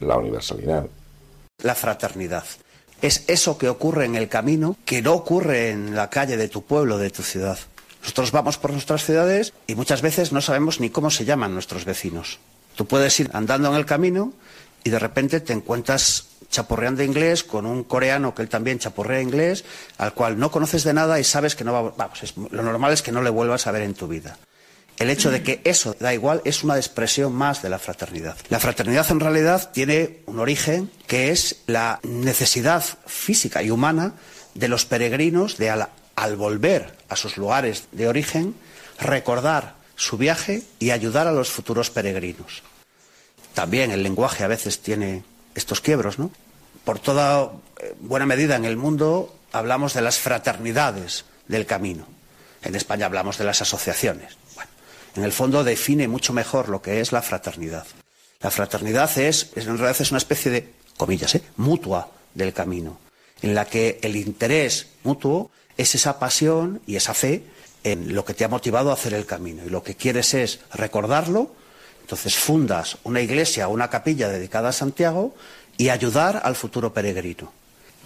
la 0.00 0.18
universalidad. 0.18 0.84
La 1.62 1.75
fraternidad. 1.75 2.44
Es 3.00 3.25
eso 3.26 3.56
que 3.56 3.70
ocurre 3.70 4.04
en 4.04 4.16
el 4.16 4.28
camino 4.28 4.76
que 4.84 5.00
no 5.00 5.14
ocurre 5.14 5.70
en 5.70 5.96
la 5.96 6.11
calle 6.11 6.37
de 6.37 6.49
tu 6.49 6.62
pueblo, 6.62 6.99
de 6.99 7.08
tu 7.08 7.23
ciudad. 7.23 7.58
Nosotros 8.02 8.32
vamos 8.32 8.58
por 8.58 8.73
nuestras 8.73 9.02
ciudades 9.02 9.54
y 9.66 9.75
muchas 9.75 10.02
veces 10.02 10.30
no 10.30 10.42
sabemos 10.42 10.80
ni 10.80 10.90
cómo 10.90 11.11
se 11.11 11.25
llaman 11.25 11.54
nuestros 11.54 11.87
vecinos. 11.87 12.38
Tú 12.76 12.84
puedes 12.84 13.18
ir 13.18 13.30
andando 13.32 13.70
en 13.70 13.76
el 13.76 13.87
camino 13.87 14.34
y 14.84 14.90
de 14.90 14.98
repente 14.98 15.40
te 15.40 15.52
encuentras 15.52 16.26
chapurreando 16.50 17.02
inglés 17.02 17.42
con 17.42 17.66
un 17.66 17.82
coreano 17.82 18.34
que 18.34 18.42
él 18.42 18.48
también 18.48 18.78
chapurrea 18.78 19.20
inglés, 19.20 19.64
al 19.98 20.14
cual 20.14 20.38
no 20.38 20.50
conoces 20.50 20.84
de 20.84 20.94
nada 20.94 21.18
y 21.18 21.24
sabes 21.24 21.56
que 21.56 21.64
no 21.64 21.72
va, 21.72 21.94
vamos, 21.96 22.22
es, 22.22 22.36
lo 22.36 22.62
normal 22.62 22.92
es 22.92 23.02
que 23.02 23.10
no 23.10 23.22
le 23.22 23.30
vuelvas 23.30 23.66
a 23.66 23.72
ver 23.72 23.82
en 23.82 23.94
tu 23.94 24.06
vida. 24.06 24.38
El 24.96 25.10
hecho 25.10 25.32
de 25.32 25.42
que 25.42 25.60
eso 25.64 25.96
da 25.98 26.14
igual 26.14 26.40
es 26.44 26.62
una 26.62 26.76
expresión 26.76 27.32
más 27.32 27.62
de 27.62 27.68
la 27.68 27.80
fraternidad. 27.80 28.36
La 28.48 28.60
fraternidad 28.60 29.10
en 29.10 29.18
realidad 29.18 29.72
tiene 29.72 30.20
un 30.26 30.38
origen 30.38 30.90
que 31.08 31.32
es 31.32 31.62
la 31.66 31.98
necesidad 32.04 32.84
física 33.06 33.62
y 33.64 33.70
humana 33.70 34.14
de 34.54 34.68
los 34.68 34.84
peregrinos 34.84 35.56
de 35.58 35.70
al, 35.70 35.88
al 36.14 36.36
volver 36.36 36.96
a 37.08 37.16
sus 37.16 37.36
lugares 37.36 37.88
de 37.90 38.06
origen 38.06 38.54
recordar 39.00 39.74
su 39.96 40.16
viaje 40.16 40.62
y 40.78 40.92
ayudar 40.92 41.26
a 41.26 41.32
los 41.32 41.50
futuros 41.50 41.90
peregrinos. 41.90 42.62
También 43.54 43.90
el 43.90 44.02
lenguaje 44.02 44.44
a 44.44 44.49
veces 44.49 44.80
tiene 44.80 45.25
estos 45.54 45.80
quiebros, 45.80 46.18
¿no? 46.18 46.30
Por 46.84 46.99
toda 46.99 47.50
buena 48.00 48.26
medida 48.26 48.56
en 48.56 48.64
el 48.64 48.76
mundo 48.76 49.34
hablamos 49.52 49.94
de 49.94 50.02
las 50.02 50.18
fraternidades 50.18 51.25
del 51.49 51.66
camino. 51.66 52.06
En 52.62 52.75
España 52.75 53.06
hablamos 53.06 53.38
de 53.38 53.44
las 53.44 53.62
asociaciones. 53.62 54.37
Bueno, 54.54 54.70
en 55.16 55.25
el 55.25 55.32
fondo 55.32 55.64
define 55.64 56.08
mucho 56.08 56.32
mejor 56.32 56.68
lo 56.68 56.82
que 56.82 57.00
es 57.00 57.12
la 57.12 57.23
fraternidad. 57.23 57.87
La 58.40 58.50
fraternidad 58.50 59.16
es, 59.18 59.50
en 59.54 59.66
realidad 59.66 59.96
es 59.99 60.11
una 60.11 60.18
especie 60.18 60.50
de, 60.50 60.73
comillas, 60.96 61.34
¿eh? 61.34 61.42
mutua 61.56 62.11
del 62.34 62.52
camino, 62.52 62.99
en 63.42 63.54
la 63.54 63.64
que 63.64 63.99
el 64.02 64.16
interés 64.16 64.88
mutuo 65.02 65.50
es 65.76 65.94
esa 65.94 66.18
pasión 66.18 66.82
y 66.87 66.96
esa 66.96 67.14
fe 67.14 67.44
en 67.84 68.14
lo 68.14 68.25
que 68.25 68.34
te 68.34 68.44
ha 68.44 68.49
motivado 68.49 68.90
a 68.90 68.94
hacer 68.94 69.14
el 69.14 69.26
camino. 69.26 69.62
Y 69.64 69.70
lo 69.70 69.82
que 69.82 69.94
quieres 69.94 70.34
es 70.34 70.61
recordarlo, 70.73 71.54
entonces 72.04 72.37
fundas 72.37 72.99
una 73.02 73.23
iglesia 73.23 73.66
o 73.66 73.73
una 73.73 73.88
capilla 73.88 74.28
dedicada 74.28 74.68
a 74.68 74.73
Santiago 74.73 75.34
y 75.78 75.88
ayudar 75.88 76.42
al 76.44 76.54
futuro 76.54 76.92
peregrino. 76.92 77.50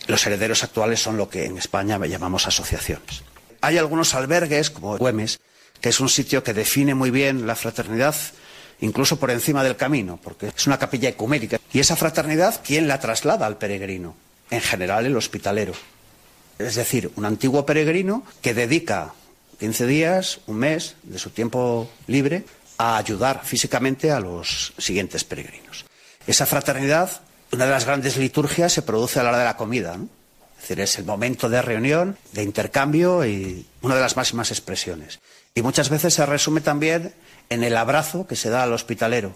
Los 0.06 0.24
herederos 0.24 0.62
actuales 0.62 1.02
son 1.02 1.16
lo 1.16 1.28
que 1.28 1.46
en 1.46 1.58
España 1.58 1.98
llamamos 2.06 2.46
asociaciones. 2.46 3.22
Hay 3.60 3.76
algunos 3.76 4.14
albergues, 4.14 4.70
como 4.70 4.96
Güemes, 4.96 5.40
que 5.80 5.88
es 5.88 5.98
un 5.98 6.08
sitio 6.08 6.44
que 6.44 6.54
define 6.54 6.94
muy 6.94 7.10
bien 7.10 7.44
la 7.44 7.56
fraternidad, 7.56 8.14
incluso 8.80 9.18
por 9.18 9.32
encima 9.32 9.64
del 9.64 9.74
camino, 9.74 10.20
porque 10.22 10.52
es 10.56 10.66
una 10.68 10.78
capilla 10.78 11.08
ecuménica. 11.08 11.58
Y 11.72 11.80
esa 11.80 11.96
fraternidad, 11.96 12.60
¿quién 12.64 12.86
la 12.86 13.00
traslada 13.00 13.46
al 13.46 13.58
peregrino? 13.58 14.14
En 14.48 14.60
general, 14.60 15.06
el 15.06 15.16
hospitalero. 15.16 15.72
Es 16.60 16.76
decir, 16.76 17.10
un 17.16 17.24
antiguo 17.24 17.66
peregrino 17.66 18.22
que 18.42 18.54
dedica 18.54 19.12
15 19.58 19.86
días, 19.88 20.38
un 20.46 20.58
mes 20.58 20.94
de 21.02 21.18
su 21.18 21.30
tiempo 21.30 21.90
libre 22.06 22.44
a 22.78 22.96
ayudar 22.96 23.42
físicamente 23.44 24.10
a 24.10 24.20
los 24.20 24.72
siguientes 24.78 25.24
peregrinos. 25.24 25.84
Esa 26.26 26.46
fraternidad, 26.46 27.10
una 27.52 27.66
de 27.66 27.72
las 27.72 27.84
grandes 27.84 28.16
liturgias, 28.16 28.72
se 28.72 28.82
produce 28.82 29.18
a 29.18 29.24
la 29.24 29.30
hora 29.30 29.38
de 29.38 29.44
la 29.44 29.56
comida. 29.56 29.96
Es 30.56 30.62
decir, 30.62 30.80
es 30.80 30.98
el 30.98 31.04
momento 31.04 31.48
de 31.48 31.62
reunión, 31.62 32.16
de 32.32 32.42
intercambio 32.42 33.24
y 33.26 33.66
una 33.82 33.96
de 33.96 34.00
las 34.00 34.16
máximas 34.16 34.50
expresiones. 34.50 35.20
Y 35.54 35.62
muchas 35.62 35.88
veces 35.88 36.14
se 36.14 36.26
resume 36.26 36.60
también 36.60 37.14
en 37.48 37.64
el 37.64 37.76
abrazo 37.76 38.26
que 38.26 38.36
se 38.36 38.50
da 38.50 38.62
al 38.62 38.72
hospitalero. 38.72 39.32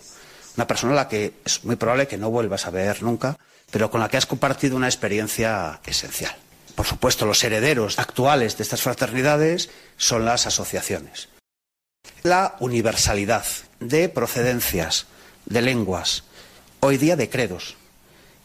Una 0.57 0.67
persona 0.67 0.93
a 0.93 0.97
la 0.97 1.09
que 1.09 1.33
es 1.45 1.65
muy 1.65 1.77
probable 1.77 2.09
que 2.09 2.19
no 2.19 2.31
vuelvas 2.31 2.67
a 2.67 2.71
ver 2.71 3.03
nunca, 3.03 3.39
pero 3.71 3.91
con 3.91 4.01
la 4.01 4.09
que 4.09 4.19
has 4.19 4.27
compartido 4.27 4.77
una 4.77 4.87
experiencia 4.87 5.81
esencial. 5.87 6.37
Por 6.75 6.87
supuesto, 6.87 7.27
los 7.27 7.43
herederos 7.43 7.99
actuales 7.99 8.57
de 8.57 8.63
estas 8.63 8.83
fraternidades 8.83 9.71
son 9.97 10.25
las 10.25 10.47
asociaciones. 10.47 11.29
La 12.23 12.57
universalidad 12.61 13.45
de 13.81 14.09
procedencias, 14.09 15.07
de 15.47 15.61
lenguas, 15.61 16.23
hoy 16.79 16.97
día 16.97 17.17
de 17.17 17.29
credos. 17.29 17.77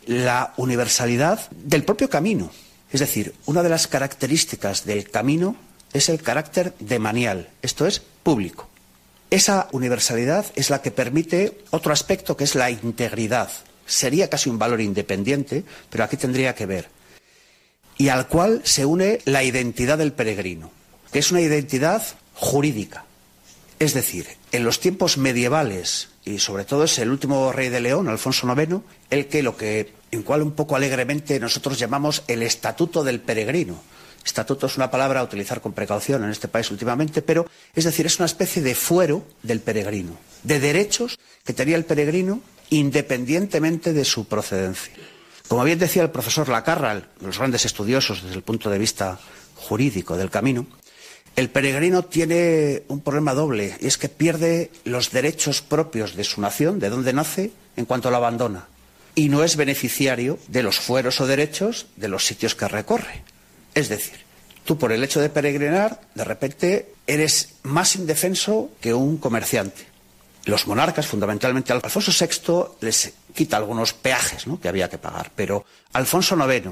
La 0.07 0.53
universalidad 0.57 1.47
del 1.51 1.83
propio 1.83 2.09
camino. 2.09 2.51
Es 2.91 3.01
decir, 3.01 3.35
una 3.45 3.61
de 3.61 3.69
las 3.69 3.87
características 3.87 4.85
del 4.85 5.11
camino 5.11 5.55
es 5.93 6.09
el 6.09 6.21
carácter 6.21 6.73
demanial, 6.79 7.49
esto 7.61 7.85
es 7.85 7.99
público. 7.99 8.67
Esa 9.29 9.67
universalidad 9.71 10.45
es 10.55 10.69
la 10.69 10.81
que 10.81 10.89
permite 10.89 11.59
otro 11.69 11.93
aspecto 11.93 12.37
que 12.37 12.45
es 12.45 12.55
la 12.55 12.71
integridad. 12.71 13.51
Sería 13.85 14.29
casi 14.29 14.49
un 14.49 14.57
valor 14.57 14.81
independiente, 14.81 15.63
pero 15.89 16.03
aquí 16.03 16.17
tendría 16.17 16.55
que 16.55 16.65
ver. 16.65 16.89
Y 17.97 18.09
al 18.09 18.27
cual 18.27 18.61
se 18.63 18.85
une 18.85 19.19
la 19.25 19.43
identidad 19.43 19.97
del 19.97 20.13
peregrino, 20.13 20.71
que 21.11 21.19
es 21.19 21.31
una 21.31 21.41
identidad 21.41 22.03
jurídica. 22.33 23.06
Es 23.79 23.93
decir, 23.93 24.27
en 24.51 24.63
los 24.63 24.79
tiempos 24.79 25.17
medievales, 25.17 26.09
y 26.25 26.39
sobre 26.39 26.65
todo 26.65 26.83
es 26.85 26.97
el 26.99 27.11
último 27.11 27.51
rey 27.51 27.69
de 27.69 27.79
León, 27.79 28.07
Alfonso 28.07 28.47
IX, 28.51 28.81
el 29.09 29.27
que 29.27 29.43
lo 29.43 29.55
que, 29.55 29.93
en 30.11 30.23
cual 30.23 30.41
un 30.41 30.53
poco 30.53 30.75
alegremente 30.75 31.39
nosotros 31.39 31.77
llamamos 31.77 32.23
el 32.27 32.41
estatuto 32.41 33.03
del 33.03 33.19
peregrino, 33.19 33.79
Estatuto 34.27 34.67
es 34.67 34.75
una 34.75 34.91
palabra 34.91 35.21
a 35.21 35.23
utilizar 35.23 35.61
con 35.61 35.71
precaución 35.71 36.21
en 36.25 36.31
este 36.31 36.49
país 36.49 36.69
últimamente, 36.69 37.21
pero 37.21 37.47
es 37.73 37.85
decir, 37.85 38.05
es 38.05 38.19
una 38.19 38.25
especie 38.25 38.61
de 38.61 38.75
fuero 38.75 39.25
del 39.41 39.61
peregrino, 39.61 40.17
de 40.43 40.59
derechos 40.59 41.17
que 41.45 41.53
tenía 41.53 41.77
el 41.77 41.85
peregrino 41.85 42.41
independientemente 42.69 43.93
de 43.93 44.03
su 44.03 44.25
procedencia. 44.25 44.93
Como 45.47 45.63
bien 45.63 45.79
decía 45.79 46.03
el 46.03 46.11
profesor 46.11 46.49
Lacarra, 46.49 47.07
los 47.21 47.37
grandes 47.37 47.63
estudiosos 47.63 48.21
desde 48.21 48.35
el 48.35 48.43
punto 48.43 48.69
de 48.69 48.77
vista 48.77 49.17
jurídico 49.55 50.17
del 50.17 50.29
camino, 50.29 50.67
el 51.35 51.49
peregrino 51.49 52.03
tiene 52.03 52.83
un 52.87 53.01
problema 53.01 53.33
doble, 53.33 53.77
y 53.79 53.87
es 53.87 53.97
que 53.97 54.09
pierde 54.09 54.71
los 54.85 55.11
derechos 55.11 55.61
propios 55.61 56.15
de 56.15 56.23
su 56.23 56.41
nación, 56.41 56.79
de 56.79 56.89
donde 56.89 57.13
nace, 57.13 57.51
en 57.75 57.85
cuanto 57.85 58.09
lo 58.09 58.17
abandona, 58.17 58.67
y 59.13 59.29
no 59.29 59.43
es 59.43 59.55
beneficiario 59.55 60.39
de 60.47 60.63
los 60.63 60.79
fueros 60.79 61.21
o 61.21 61.27
derechos 61.27 61.87
de 61.95 62.07
los 62.07 62.25
sitios 62.25 62.55
que 62.55 62.67
recorre. 62.67 63.23
Es 63.75 63.89
decir, 63.89 64.17
tú 64.65 64.77
por 64.77 64.91
el 64.91 65.03
hecho 65.03 65.21
de 65.21 65.29
peregrinar, 65.29 66.01
de 66.15 66.23
repente 66.23 66.93
eres 67.05 67.55
más 67.63 67.95
indefenso 67.95 68.71
que 68.81 68.93
un 68.93 69.17
comerciante. 69.17 69.85
Los 70.45 70.65
monarcas, 70.65 71.07
fundamentalmente 71.07 71.73
Alfonso 71.73 72.11
VI, 72.11 72.77
les 72.81 73.13
quita 73.35 73.57
algunos 73.57 73.93
peajes 73.93 74.45
que 74.61 74.67
había 74.67 74.89
que 74.89 74.97
pagar, 74.97 75.31
pero 75.35 75.65
Alfonso 75.93 76.35
IX 76.35 76.69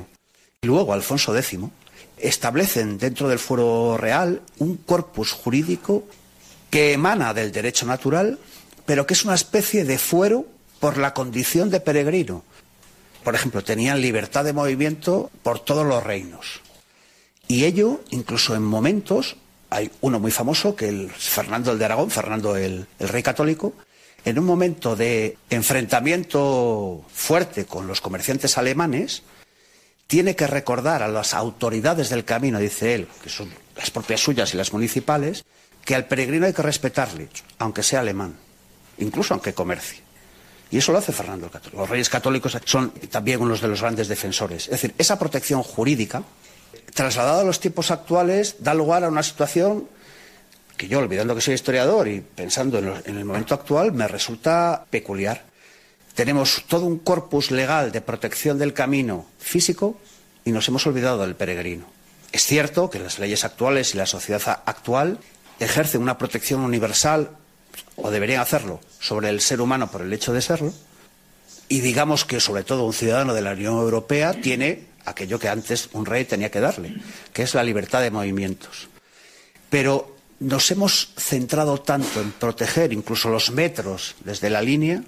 y 0.61 0.67
luego 0.67 0.93
Alfonso 0.93 1.37
X 1.37 1.59
establecen 2.17 2.97
dentro 2.97 3.27
del 3.27 3.39
fuero 3.39 3.97
real 3.97 4.41
un 4.59 4.77
corpus 4.77 5.31
jurídico 5.31 6.03
que 6.69 6.93
emana 6.93 7.33
del 7.33 7.51
derecho 7.51 7.85
natural, 7.85 8.39
pero 8.85 9.05
que 9.05 9.13
es 9.13 9.25
una 9.25 9.35
especie 9.35 9.85
de 9.85 9.97
fuero 9.97 10.45
por 10.79 10.97
la 10.97 11.13
condición 11.13 11.69
de 11.69 11.79
peregrino. 11.79 12.43
Por 13.23 13.35
ejemplo, 13.35 13.63
tenían 13.63 14.01
libertad 14.01 14.43
de 14.43 14.53
movimiento 14.53 15.31
por 15.41 15.59
todos 15.59 15.85
los 15.85 16.03
reinos. 16.03 16.61
Y 17.47 17.65
ello, 17.65 18.01
incluso 18.11 18.55
en 18.55 18.63
momentos, 18.63 19.37
hay 19.69 19.91
uno 20.01 20.19
muy 20.19 20.31
famoso, 20.31 20.75
que 20.75 20.89
es 20.89 21.11
Fernando 21.11 21.71
el 21.71 21.79
de 21.79 21.85
Aragón, 21.85 22.11
Fernando 22.11 22.55
el, 22.55 22.87
el 22.99 23.09
rey 23.09 23.23
católico, 23.23 23.73
en 24.25 24.39
un 24.39 24.45
momento 24.45 24.95
de 24.95 25.37
enfrentamiento 25.49 27.03
fuerte 27.13 27.65
con 27.65 27.87
los 27.87 28.01
comerciantes 28.01 28.57
alemanes, 28.57 29.23
tiene 30.07 30.35
que 30.35 30.47
recordar 30.47 31.03
a 31.03 31.07
las 31.07 31.33
autoridades 31.33 32.09
del 32.09 32.25
camino, 32.25 32.59
dice 32.59 32.95
él, 32.95 33.07
que 33.23 33.29
son 33.29 33.49
las 33.75 33.91
propias 33.91 34.21
suyas 34.21 34.53
y 34.53 34.57
las 34.57 34.71
municipales, 34.73 35.45
que 35.83 35.95
al 35.95 36.05
peregrino 36.05 36.45
hay 36.45 36.53
que 36.53 36.61
respetarle, 36.61 37.29
aunque 37.59 37.83
sea 37.83 37.99
alemán, 37.99 38.35
incluso 38.97 39.33
aunque 39.33 39.53
comercie. 39.53 40.03
Y 40.71 40.77
eso 40.77 40.91
lo 40.91 40.97
hace 40.97 41.11
Fernando 41.11 41.45
el 41.45 41.51
Católico. 41.51 41.81
Los 41.81 41.89
reyes 41.89 42.09
católicos 42.09 42.57
son 42.65 42.91
también 43.09 43.41
unos 43.41 43.61
de 43.61 43.67
los 43.67 43.81
grandes 43.81 44.07
defensores. 44.07 44.65
Es 44.65 44.71
decir, 44.71 44.95
esa 44.97 45.19
protección 45.19 45.61
jurídica 45.63 46.23
trasladado 46.93 47.41
a 47.41 47.43
los 47.43 47.59
tiempos 47.59 47.91
actuales, 47.91 48.57
da 48.59 48.73
lugar 48.73 49.03
a 49.03 49.09
una 49.09 49.21
situación 49.21 49.87
que 50.77 50.87
yo, 50.87 50.99
olvidando 50.99 51.35
que 51.35 51.41
soy 51.41 51.53
historiador 51.53 52.07
y 52.07 52.21
pensando 52.21 52.79
en, 52.79 53.17
el 53.17 53.25
momento 53.25 53.53
actual, 53.53 53.91
me 53.93 54.07
resulta 54.07 54.85
peculiar. 54.89 55.43
Tenemos 56.15 56.63
todo 56.67 56.85
un 56.85 56.97
corpus 56.97 57.51
legal 57.51 57.91
de 57.91 57.99
protección 57.99 58.57
del 58.57 58.73
camino 58.73 59.25
físico 59.37 59.99
y 60.45 60.51
nos 60.51 60.67
hemos 60.69 60.87
olvidado 60.87 61.21
del 61.21 61.35
peregrino. 61.35 61.85
Es 62.31 62.45
cierto 62.45 62.89
que 62.89 62.99
las 62.99 63.19
leyes 63.19 63.43
actuales 63.43 63.93
y 63.93 63.97
la 63.97 64.05
sociedad 64.05 64.63
actual 64.65 65.19
ejercen 65.59 66.01
una 66.01 66.17
protección 66.17 66.61
universal, 66.61 67.31
o 67.97 68.11
deberían 68.11 68.41
hacerlo, 68.41 68.79
sobre 68.99 69.29
el 69.29 69.41
ser 69.41 69.59
humano 69.59 69.91
por 69.91 70.01
el 70.01 70.13
hecho 70.13 70.31
de 70.31 70.41
serlo, 70.41 70.73
y 71.67 71.81
digamos 71.81 72.23
que 72.23 72.39
sobre 72.39 72.63
todo 72.63 72.85
un 72.85 72.93
ciudadano 72.93 73.33
de 73.33 73.41
la 73.41 73.51
Unión 73.51 73.75
Europea 73.75 74.33
tiene 74.33 74.87
aquello 75.03 75.37
que 75.37 75.49
antes 75.49 75.89
un 75.91 76.05
rey 76.05 76.23
tenía 76.23 76.51
que 76.51 76.61
darle, 76.61 76.95
que 77.33 77.43
es 77.43 77.53
la 77.53 77.63
libertad 77.63 78.01
de 78.01 78.11
movimientos. 78.11 78.87
Pero 79.69 80.15
nos 80.39 80.71
hemos 80.71 81.13
centrado 81.17 81.81
tanto 81.81 82.21
en 82.21 82.31
proteger 82.31 82.93
incluso 82.93 83.29
los 83.29 83.51
metros 83.51 84.15
desde 84.23 84.49
la 84.49 84.61
línea 84.61 85.03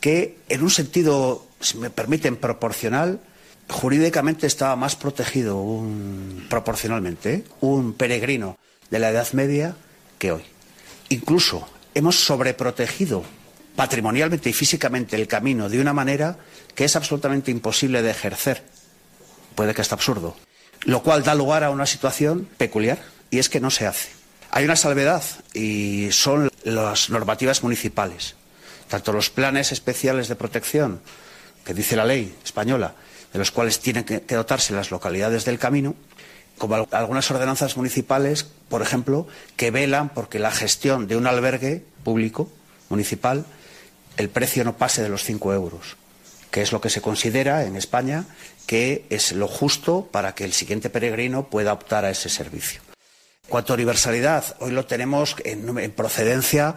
que 0.00 0.38
en 0.48 0.62
un 0.62 0.70
sentido, 0.70 1.46
si 1.60 1.78
me 1.78 1.90
permiten, 1.90 2.36
proporcional, 2.36 3.20
jurídicamente 3.68 4.46
estaba 4.46 4.76
más 4.76 4.96
protegido 4.96 5.58
un, 5.58 6.46
proporcionalmente 6.48 7.44
un 7.60 7.92
peregrino 7.94 8.58
de 8.90 8.98
la 8.98 9.10
Edad 9.10 9.32
Media 9.32 9.76
que 10.18 10.32
hoy. 10.32 10.42
Incluso 11.08 11.68
hemos 11.94 12.16
sobreprotegido 12.16 13.24
patrimonialmente 13.74 14.50
y 14.50 14.52
físicamente 14.52 15.16
el 15.16 15.28
camino 15.28 15.68
de 15.68 15.80
una 15.80 15.92
manera 15.92 16.38
que 16.74 16.84
es 16.84 16.96
absolutamente 16.96 17.50
imposible 17.50 18.02
de 18.02 18.10
ejercer 18.10 18.64
puede 19.56 19.74
que 19.74 19.82
esté 19.82 19.94
absurdo, 19.94 20.36
lo 20.84 21.02
cual 21.02 21.24
da 21.24 21.34
lugar 21.34 21.64
a 21.64 21.70
una 21.70 21.86
situación 21.86 22.48
peculiar 22.58 23.02
y 23.30 23.38
es 23.38 23.48
que 23.48 23.58
no 23.58 23.70
se 23.70 23.86
hace. 23.86 24.10
Hay 24.50 24.64
una 24.64 24.76
salvedad 24.76 25.24
y 25.52 26.08
son 26.12 26.50
las 26.62 27.10
normativas 27.10 27.64
municipales, 27.64 28.36
tanto 28.88 29.12
los 29.12 29.30
planes 29.30 29.72
especiales 29.72 30.28
de 30.28 30.36
protección 30.36 31.00
que 31.64 31.74
dice 31.74 31.96
la 31.96 32.04
ley 32.04 32.34
española, 32.44 32.94
de 33.32 33.38
los 33.38 33.50
cuales 33.50 33.80
tienen 33.80 34.04
que 34.04 34.34
dotarse 34.34 34.72
las 34.72 34.90
localidades 34.90 35.44
del 35.44 35.58
camino, 35.58 35.94
como 36.58 36.86
algunas 36.90 37.30
ordenanzas 37.30 37.76
municipales, 37.76 38.46
por 38.68 38.82
ejemplo, 38.82 39.26
que 39.56 39.70
velan 39.70 40.08
porque 40.08 40.38
la 40.38 40.50
gestión 40.50 41.06
de 41.06 41.16
un 41.16 41.26
albergue 41.26 41.84
público 42.04 42.50
municipal 42.88 43.44
el 44.16 44.30
precio 44.30 44.64
no 44.64 44.76
pase 44.78 45.02
de 45.02 45.08
los 45.08 45.24
cinco 45.24 45.52
euros, 45.52 45.96
que 46.50 46.62
es 46.62 46.72
lo 46.72 46.80
que 46.80 46.88
se 46.88 47.02
considera 47.02 47.64
en 47.64 47.76
España 47.76 48.24
que 48.66 49.06
es 49.10 49.32
lo 49.32 49.46
justo 49.46 50.08
para 50.10 50.34
que 50.34 50.44
el 50.44 50.52
siguiente 50.52 50.90
peregrino 50.90 51.48
pueda 51.48 51.72
optar 51.72 52.04
a 52.04 52.10
ese 52.10 52.28
servicio. 52.28 52.80
Cuanto 53.48 53.72
a 53.72 53.76
universalidad, 53.76 54.56
hoy 54.58 54.72
lo 54.72 54.86
tenemos 54.86 55.36
en, 55.44 55.92
procedencia 55.92 56.74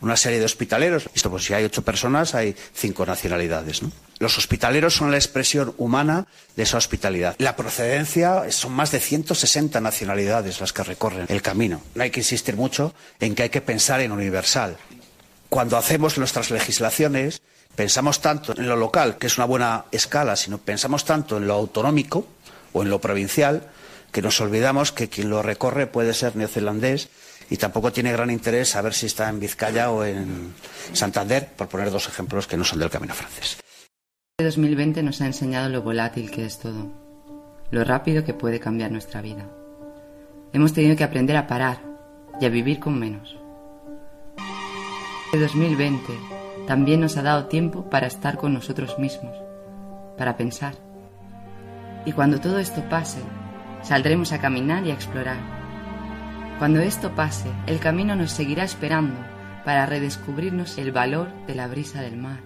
una 0.00 0.16
serie 0.16 0.38
de 0.38 0.44
hospitaleros. 0.44 1.08
Esto, 1.14 1.30
pues 1.30 1.44
si 1.44 1.54
hay 1.54 1.64
ocho 1.64 1.82
personas, 1.82 2.34
hay 2.34 2.54
cinco 2.74 3.04
nacionalidades. 3.06 3.82
Los 4.18 4.38
hospitaleros 4.38 4.94
son 4.94 5.10
la 5.10 5.16
expresión 5.16 5.74
humana 5.78 6.26
de 6.56 6.62
esa 6.62 6.78
hospitalidad. 6.78 7.36
La 7.38 7.56
procedencia 7.56 8.50
son 8.50 8.72
más 8.72 8.90
de 8.90 9.00
160 9.00 9.80
nacionalidades 9.80 10.60
las 10.60 10.72
que 10.72 10.82
recorren 10.82 11.26
el 11.28 11.42
camino. 11.42 11.80
No 11.94 12.02
hay 12.02 12.10
que 12.10 12.20
insistir 12.20 12.56
mucho 12.56 12.94
en 13.18 13.34
que 13.34 13.44
hay 13.44 13.50
que 13.50 13.60
pensar 13.60 14.00
en 14.00 14.12
universal. 14.12 14.76
Cuando 15.48 15.76
hacemos 15.76 16.16
nuestras 16.16 16.50
legislaciones, 16.50 17.42
pensamos 17.74 18.20
tanto 18.20 18.54
en 18.56 18.68
lo 18.68 18.76
local, 18.76 19.18
que 19.18 19.26
es 19.26 19.36
una 19.36 19.46
buena 19.46 19.84
escala, 19.90 20.36
sino 20.36 20.58
pensamos 20.58 21.04
tanto 21.04 21.38
en 21.38 21.46
lo 21.46 21.54
autonómico 21.54 22.26
o 22.72 22.82
en 22.82 22.90
lo 22.90 23.00
provincial, 23.00 23.68
que 24.12 24.22
nos 24.22 24.40
olvidamos 24.40 24.92
que 24.92 25.08
quien 25.08 25.30
lo 25.30 25.42
recorre 25.42 25.86
puede 25.86 26.14
ser 26.14 26.36
neozelandés 26.36 27.08
y 27.50 27.56
tampoco 27.56 27.92
tiene 27.92 28.12
gran 28.12 28.30
interés 28.30 28.70
saber 28.70 28.94
si 28.94 29.06
está 29.06 29.28
en 29.28 29.40
Vizcaya 29.40 29.90
o 29.90 30.04
en 30.04 30.54
Santander, 30.92 31.48
por 31.56 31.68
poner 31.68 31.90
dos 31.90 32.08
ejemplos 32.08 32.46
que 32.46 32.56
no 32.56 32.64
son 32.64 32.78
del 32.78 32.90
camino 32.90 33.12
francés. 33.12 33.58
2020 34.38 35.02
nos 35.02 35.20
ha 35.20 35.26
enseñado 35.26 35.68
lo 35.68 35.82
volátil 35.82 36.30
que 36.30 36.46
es 36.46 36.58
todo, 36.60 36.90
lo 37.70 37.84
rápido 37.84 38.24
que 38.24 38.34
puede 38.34 38.60
cambiar 38.60 38.92
nuestra 38.92 39.20
vida. 39.20 39.46
Hemos 40.52 40.72
tenido 40.72 40.96
que 40.96 41.04
aprender 41.04 41.36
a 41.36 41.46
parar 41.46 41.82
y 42.40 42.46
a 42.46 42.48
vivir 42.48 42.78
con 42.78 42.98
menos. 42.98 43.36
2020 45.32 46.12
también 46.66 47.00
nos 47.00 47.16
ha 47.16 47.22
dado 47.22 47.46
tiempo 47.46 47.88
para 47.90 48.06
estar 48.06 48.36
con 48.36 48.54
nosotros 48.54 48.98
mismos, 48.98 49.36
para 50.16 50.36
pensar. 50.36 50.74
Y 52.04 52.12
cuando 52.12 52.40
todo 52.40 52.58
esto 52.58 52.82
pase, 52.88 53.20
saldremos 53.82 54.32
a 54.32 54.40
caminar 54.40 54.86
y 54.86 54.90
a 54.90 54.94
explorar. 54.94 55.59
Cuando 56.60 56.80
esto 56.80 57.14
pase, 57.14 57.48
el 57.66 57.80
camino 57.80 58.14
nos 58.16 58.32
seguirá 58.32 58.64
esperando 58.64 59.16
para 59.64 59.86
redescubrirnos 59.86 60.76
el 60.76 60.92
valor 60.92 61.32
de 61.46 61.54
la 61.54 61.66
brisa 61.66 62.02
del 62.02 62.18
mar, 62.18 62.40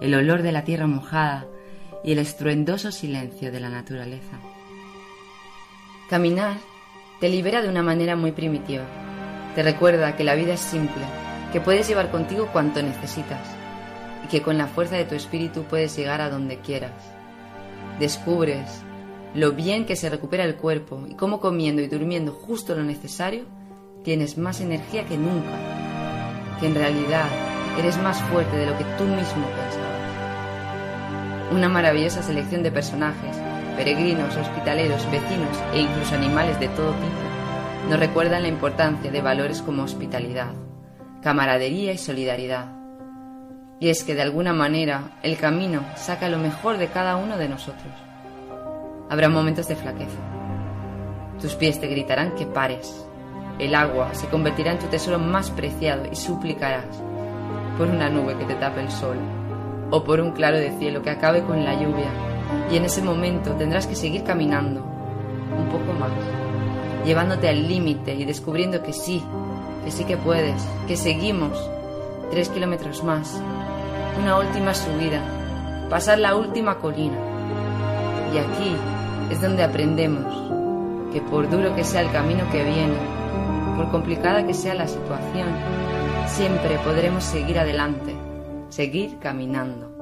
el 0.00 0.14
olor 0.14 0.42
de 0.42 0.52
la 0.52 0.62
tierra 0.62 0.86
mojada 0.86 1.44
y 2.04 2.12
el 2.12 2.20
estruendoso 2.20 2.92
silencio 2.92 3.50
de 3.50 3.58
la 3.58 3.68
naturaleza. 3.68 4.38
Caminar 6.08 6.56
te 7.18 7.28
libera 7.28 7.62
de 7.62 7.68
una 7.68 7.82
manera 7.82 8.14
muy 8.14 8.30
primitiva. 8.30 8.84
Te 9.56 9.64
recuerda 9.64 10.14
que 10.14 10.22
la 10.22 10.36
vida 10.36 10.54
es 10.54 10.60
simple 10.60 11.02
que 11.52 11.60
puedes 11.60 11.88
llevar 11.88 12.12
contigo 12.12 12.48
cuanto 12.52 12.80
necesitas 12.80 13.42
y 14.24 14.28
que 14.28 14.40
con 14.40 14.56
la 14.56 14.68
fuerza 14.68 14.94
de 14.94 15.04
tu 15.04 15.16
espíritu 15.16 15.64
puedes 15.64 15.96
llegar 15.96 16.20
a 16.20 16.30
donde 16.30 16.60
quieras. 16.60 16.92
Descubres 17.98 18.84
lo 19.34 19.52
bien 19.52 19.86
que 19.86 19.96
se 19.96 20.08
recupera 20.08 20.44
el 20.44 20.56
cuerpo 20.56 21.04
y 21.08 21.14
cómo 21.14 21.40
comiendo 21.40 21.82
y 21.82 21.88
durmiendo 21.88 22.32
justo 22.32 22.74
lo 22.74 22.82
necesario 22.82 23.44
tienes 24.02 24.38
más 24.38 24.60
energía 24.60 25.04
que 25.04 25.18
nunca, 25.18 26.58
que 26.60 26.66
en 26.66 26.74
realidad 26.74 27.26
eres 27.78 27.98
más 27.98 28.20
fuerte 28.22 28.56
de 28.56 28.66
lo 28.66 28.78
que 28.78 28.84
tú 28.96 29.04
mismo 29.04 29.46
pensabas. 29.46 29.96
Una 31.52 31.68
maravillosa 31.68 32.22
selección 32.22 32.62
de 32.62 32.72
personajes, 32.72 33.36
peregrinos, 33.76 34.36
hospitaleros, 34.36 35.10
vecinos 35.10 35.56
e 35.74 35.80
incluso 35.80 36.14
animales 36.14 36.58
de 36.60 36.68
todo 36.68 36.92
tipo 36.92 37.36
nos 37.88 38.00
recuerdan 38.00 38.42
la 38.42 38.48
importancia 38.48 39.12
de 39.12 39.20
valores 39.20 39.62
como 39.62 39.84
hospitalidad, 39.84 40.52
camaradería 41.22 41.92
y 41.92 41.98
solidaridad. 41.98 42.66
Y 43.78 43.90
es 43.90 44.02
que 44.02 44.16
de 44.16 44.22
alguna 44.22 44.52
manera 44.52 45.18
el 45.22 45.36
camino 45.36 45.84
saca 45.94 46.28
lo 46.28 46.38
mejor 46.38 46.78
de 46.78 46.88
cada 46.88 47.16
uno 47.16 47.36
de 47.36 47.48
nosotros. 47.48 48.05
Habrá 49.08 49.28
momentos 49.28 49.68
de 49.68 49.76
flaqueza, 49.76 50.18
Tus 51.40 51.54
pies 51.54 51.80
te 51.80 51.86
gritarán 51.86 52.34
que 52.34 52.44
pares. 52.44 53.06
El 53.58 53.74
agua 53.74 54.12
se 54.14 54.26
convertirá 54.26 54.72
en 54.72 54.80
tu 54.80 54.86
tesoro 54.86 55.18
más 55.18 55.50
preciado 55.50 56.04
y 56.10 56.16
suplicarás 56.16 56.84
por 57.78 57.88
una 57.88 58.10
nube 58.10 58.36
que 58.36 58.44
te 58.44 58.54
tape 58.56 58.80
el 58.80 58.90
sol 58.90 59.16
o 59.90 60.02
por 60.02 60.20
un 60.20 60.32
claro 60.32 60.58
de 60.58 60.76
cielo 60.78 61.02
que 61.02 61.10
acabe 61.10 61.42
con 61.42 61.64
la 61.64 61.74
lluvia. 61.74 62.10
Y 62.70 62.76
en 62.76 62.84
ese 62.84 63.00
momento 63.00 63.52
tendrás 63.52 63.86
que 63.86 63.94
seguir 63.94 64.24
caminando 64.24 64.80
un 65.56 65.68
poco 65.68 65.92
más, 65.92 66.10
llevándote 67.04 67.48
al 67.48 67.68
límite 67.68 68.14
y 68.14 68.24
descubriendo 68.24 68.82
que 68.82 68.92
sí, 68.92 69.22
que 69.84 69.92
sí 69.92 70.04
que 70.04 70.16
puedes, 70.16 70.60
que 70.88 70.96
seguimos 70.96 71.70
tres 72.32 72.48
kilómetros 72.48 73.04
más, 73.04 73.40
una 74.20 74.38
última 74.38 74.74
subida, 74.74 75.20
pasar 75.88 76.18
la 76.18 76.34
última 76.34 76.78
colina. 76.78 77.16
Y 78.34 78.38
aquí 78.38 78.76
es 79.30 79.40
donde 79.40 79.62
aprendemos 79.62 80.34
que 81.12 81.20
por 81.20 81.48
duro 81.48 81.74
que 81.74 81.84
sea 81.84 82.02
el 82.02 82.12
camino 82.12 82.48
que 82.50 82.62
viene, 82.62 82.96
por 83.76 83.90
complicada 83.90 84.46
que 84.46 84.54
sea 84.54 84.74
la 84.74 84.86
situación, 84.88 85.48
siempre 86.26 86.78
podremos 86.84 87.24
seguir 87.24 87.58
adelante, 87.58 88.14
seguir 88.68 89.18
caminando. 89.18 89.96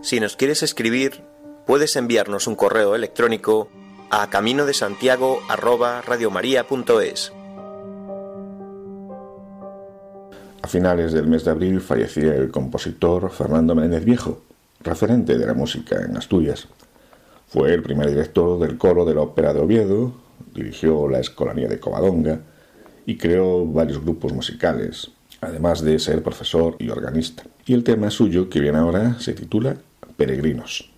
Si 0.00 0.18
nos 0.20 0.36
quieres 0.36 0.62
escribir, 0.62 1.22
puedes 1.64 1.94
enviarnos 1.96 2.46
un 2.46 2.56
correo 2.56 2.94
electrónico 2.94 3.68
a 4.10 4.28
camino 4.28 4.66
de 4.66 4.74
A 10.62 10.68
finales 10.68 11.12
del 11.12 11.26
mes 11.26 11.44
de 11.44 11.50
abril 11.50 11.80
fallecía 11.80 12.36
el 12.36 12.52
compositor 12.52 13.30
Fernando 13.30 13.74
Méndez 13.74 14.04
Viejo, 14.04 14.42
referente 14.80 15.36
de 15.36 15.44
la 15.44 15.54
música 15.54 16.00
en 16.04 16.16
Asturias. 16.16 16.68
Fue 17.48 17.74
el 17.74 17.82
primer 17.82 18.08
director 18.08 18.60
del 18.60 18.78
coro 18.78 19.04
de 19.04 19.14
la 19.14 19.22
Ópera 19.22 19.52
de 19.52 19.60
Oviedo, 19.60 20.14
dirigió 20.54 21.08
la 21.08 21.18
Escolanía 21.18 21.66
de 21.66 21.80
Covadonga 21.80 22.40
y 23.04 23.18
creó 23.18 23.66
varios 23.66 24.00
grupos 24.00 24.32
musicales, 24.32 25.10
además 25.40 25.82
de 25.82 25.98
ser 25.98 26.22
profesor 26.22 26.76
y 26.78 26.90
organista. 26.90 27.42
Y 27.66 27.74
el 27.74 27.82
tema 27.82 28.10
suyo 28.10 28.48
que 28.48 28.60
viene 28.60 28.78
ahora 28.78 29.18
se 29.18 29.34
titula 29.34 29.76
Peregrinos. 30.16 30.92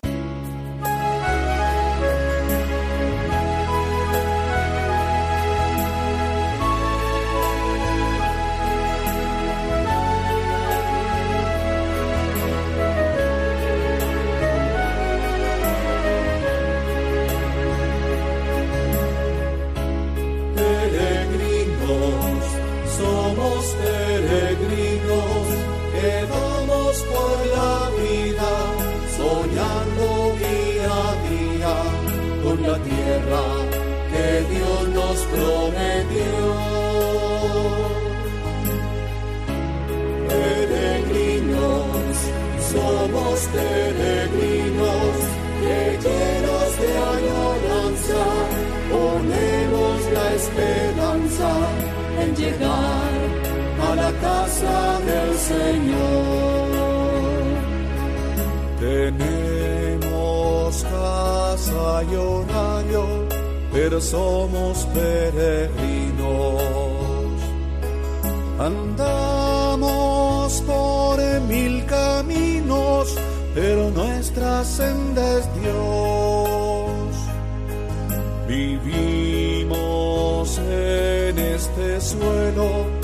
Señor. 55.47 56.65
Tenemos 58.79 60.83
casa 60.83 62.03
y 62.11 62.15
horario, 62.15 63.03
pero 63.71 64.01
somos 64.01 64.87
peregrinos. 64.95 66.25
Andamos 68.57 70.63
por 70.65 71.19
mil 71.41 71.85
caminos, 71.85 73.15
pero 73.53 73.91
nuestra 73.91 74.63
senda 74.63 75.39
es 75.39 75.47
Dios. 75.61 77.15
Vivimos 78.47 79.77
en 80.57 81.37
este 81.37 82.01
suelo 82.01 82.94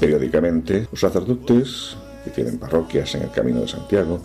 Periódicamente, 0.00 0.88
los 0.90 1.00
sacerdotes 1.00 1.98
que 2.24 2.30
tienen 2.30 2.56
parroquias 2.56 3.14
en 3.14 3.24
el 3.24 3.30
Camino 3.30 3.60
de 3.60 3.68
Santiago 3.68 4.20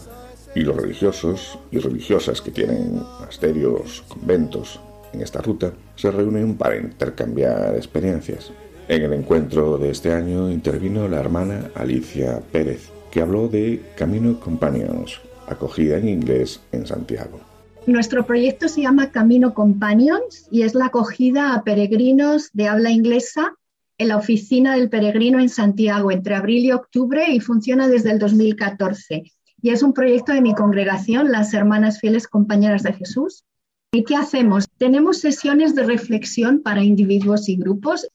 y 0.56 0.62
los 0.62 0.78
religiosos 0.78 1.60
y 1.72 1.80
religiosas 1.80 2.40
que 2.40 2.52
tienen 2.52 3.04
monasterios, 3.04 4.06
conventos 4.08 4.80
en 5.12 5.22
esta 5.22 5.42
ruta, 5.42 5.74
se 5.98 6.10
reúnen 6.10 6.56
para 6.56 6.78
intercambiar 6.78 7.76
experiencias. 7.76 8.50
En 8.88 9.04
el 9.04 9.12
encuentro 9.12 9.78
de 9.78 9.90
este 9.90 10.14
año 10.14 10.50
intervino 10.50 11.10
la 11.10 11.20
hermana 11.20 11.72
Alicia 11.76 12.42
Pérez, 12.50 12.92
que 13.12 13.22
habló 13.22 13.50
de 13.50 13.82
Camino 13.98 14.40
Companions, 14.40 15.20
acogida 15.48 15.98
en 15.98 16.08
inglés 16.08 16.62
en 16.72 16.88
Santiago. 16.88 17.51
Nuestro 17.88 18.28
proyecto 18.28 18.68
se 18.68 18.82
llama 18.82 19.12
Camino 19.12 19.56
Companions 19.56 20.48
y 20.52 20.62
es 20.62 20.76
la 20.76 20.86
acogida 20.86 21.56
a 21.56 21.64
peregrinos 21.64 22.52
de 22.54 22.68
habla 22.68 22.92
inglesa 22.92 23.56
en 23.98 24.10
la 24.10 24.18
oficina 24.18 24.76
del 24.76 24.90
peregrino 24.90 25.40
en 25.40 25.50
Santiago 25.50 26.12
entre 26.12 26.36
abril 26.36 26.66
y 26.66 26.72
octubre 26.72 27.26
y 27.32 27.40
funciona 27.40 27.88
desde 27.88 28.12
el 28.12 28.20
2014. 28.20 29.24
Y 29.64 29.70
es 29.70 29.82
un 29.82 29.94
proyecto 29.94 30.32
de 30.32 30.42
mi 30.42 30.54
congregación, 30.54 31.32
las 31.32 31.54
Hermanas 31.56 32.00
Fieles 32.00 32.28
Compañeras 32.28 32.84
de 32.84 32.94
Jesús. 32.94 33.46
¿Y 33.92 34.04
qué 34.04 34.16
hacemos? 34.16 34.68
Tenemos 34.78 35.18
sesiones 35.18 35.74
de 35.74 35.84
reflexión 35.84 36.62
para 36.62 36.84
individuos 36.84 37.50
y 37.50 37.58
grupos 37.58 38.08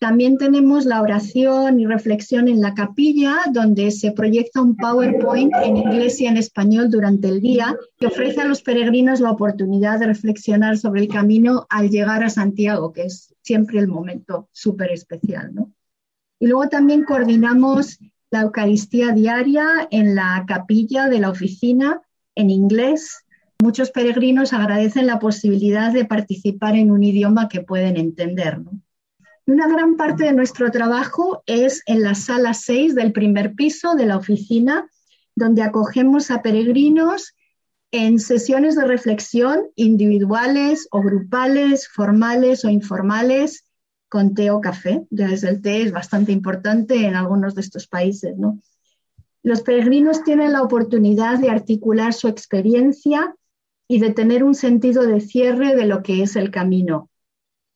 también 0.00 0.38
tenemos 0.38 0.86
la 0.86 1.02
oración 1.02 1.78
y 1.78 1.84
reflexión 1.86 2.48
en 2.48 2.62
la 2.62 2.72
capilla, 2.72 3.36
donde 3.52 3.90
se 3.90 4.12
proyecta 4.12 4.62
un 4.62 4.74
PowerPoint 4.74 5.52
en 5.62 5.76
inglés 5.76 6.18
y 6.22 6.26
en 6.26 6.38
español 6.38 6.90
durante 6.90 7.28
el 7.28 7.42
día, 7.42 7.76
que 7.98 8.06
ofrece 8.06 8.40
a 8.40 8.46
los 8.46 8.62
peregrinos 8.62 9.20
la 9.20 9.30
oportunidad 9.30 10.00
de 10.00 10.06
reflexionar 10.06 10.78
sobre 10.78 11.02
el 11.02 11.08
camino 11.08 11.66
al 11.68 11.90
llegar 11.90 12.24
a 12.24 12.30
Santiago, 12.30 12.94
que 12.94 13.02
es 13.02 13.34
siempre 13.42 13.78
el 13.78 13.88
momento 13.88 14.48
súper 14.52 14.90
especial. 14.90 15.52
Y 16.38 16.46
luego 16.46 16.70
también 16.70 17.04
coordinamos 17.04 17.98
la 18.30 18.40
Eucaristía 18.40 19.12
diaria 19.12 19.86
en 19.90 20.14
la 20.14 20.46
capilla 20.48 21.10
de 21.10 21.20
la 21.20 21.28
oficina 21.28 22.00
en 22.34 22.48
inglés. 22.48 23.26
Muchos 23.62 23.90
peregrinos 23.90 24.54
agradecen 24.54 25.06
la 25.06 25.18
posibilidad 25.18 25.92
de 25.92 26.06
participar 26.06 26.74
en 26.76 26.90
un 26.90 27.02
idioma 27.02 27.50
que 27.50 27.60
pueden 27.60 27.98
entender. 27.98 28.60
¿no? 28.60 28.80
Una 29.50 29.66
gran 29.66 29.96
parte 29.96 30.26
de 30.26 30.32
nuestro 30.32 30.70
trabajo 30.70 31.42
es 31.44 31.82
en 31.86 32.04
la 32.04 32.14
sala 32.14 32.54
6 32.54 32.94
del 32.94 33.10
primer 33.10 33.56
piso 33.56 33.96
de 33.96 34.06
la 34.06 34.16
oficina, 34.16 34.88
donde 35.34 35.62
acogemos 35.62 36.30
a 36.30 36.40
peregrinos 36.40 37.34
en 37.90 38.20
sesiones 38.20 38.76
de 38.76 38.84
reflexión 38.84 39.62
individuales 39.74 40.86
o 40.92 41.02
grupales, 41.02 41.88
formales 41.88 42.64
o 42.64 42.68
informales, 42.68 43.66
con 44.08 44.34
té 44.34 44.52
o 44.52 44.60
café. 44.60 45.04
Desde 45.10 45.48
el 45.48 45.60
té 45.60 45.82
es 45.82 45.90
bastante 45.90 46.30
importante 46.30 47.04
en 47.04 47.16
algunos 47.16 47.56
de 47.56 47.62
estos 47.62 47.88
países. 47.88 48.36
Los 49.42 49.62
peregrinos 49.62 50.22
tienen 50.22 50.52
la 50.52 50.62
oportunidad 50.62 51.40
de 51.40 51.50
articular 51.50 52.12
su 52.12 52.28
experiencia 52.28 53.34
y 53.88 53.98
de 53.98 54.12
tener 54.12 54.44
un 54.44 54.54
sentido 54.54 55.08
de 55.08 55.20
cierre 55.20 55.74
de 55.74 55.86
lo 55.86 56.04
que 56.04 56.22
es 56.22 56.36
el 56.36 56.52
camino, 56.52 57.09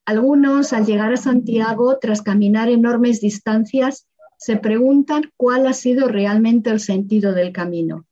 algunos, 0.07 0.73
al 0.75 0.85
llegar 0.85 1.13
a 1.13 1.17
Santiago, 1.17 1.99
tras 1.99 2.21
caminar 2.21 2.69
enormes 2.69 3.21
distancias, 3.21 4.07
se 4.37 4.57
preguntan 4.57 5.33
cuál 5.37 5.67
ha 5.67 5.73
sido 5.73 6.09
realmente 6.09 6.69
el 6.71 6.81
sentido 6.81 7.33
del 7.33 7.53
camino. 7.53 8.05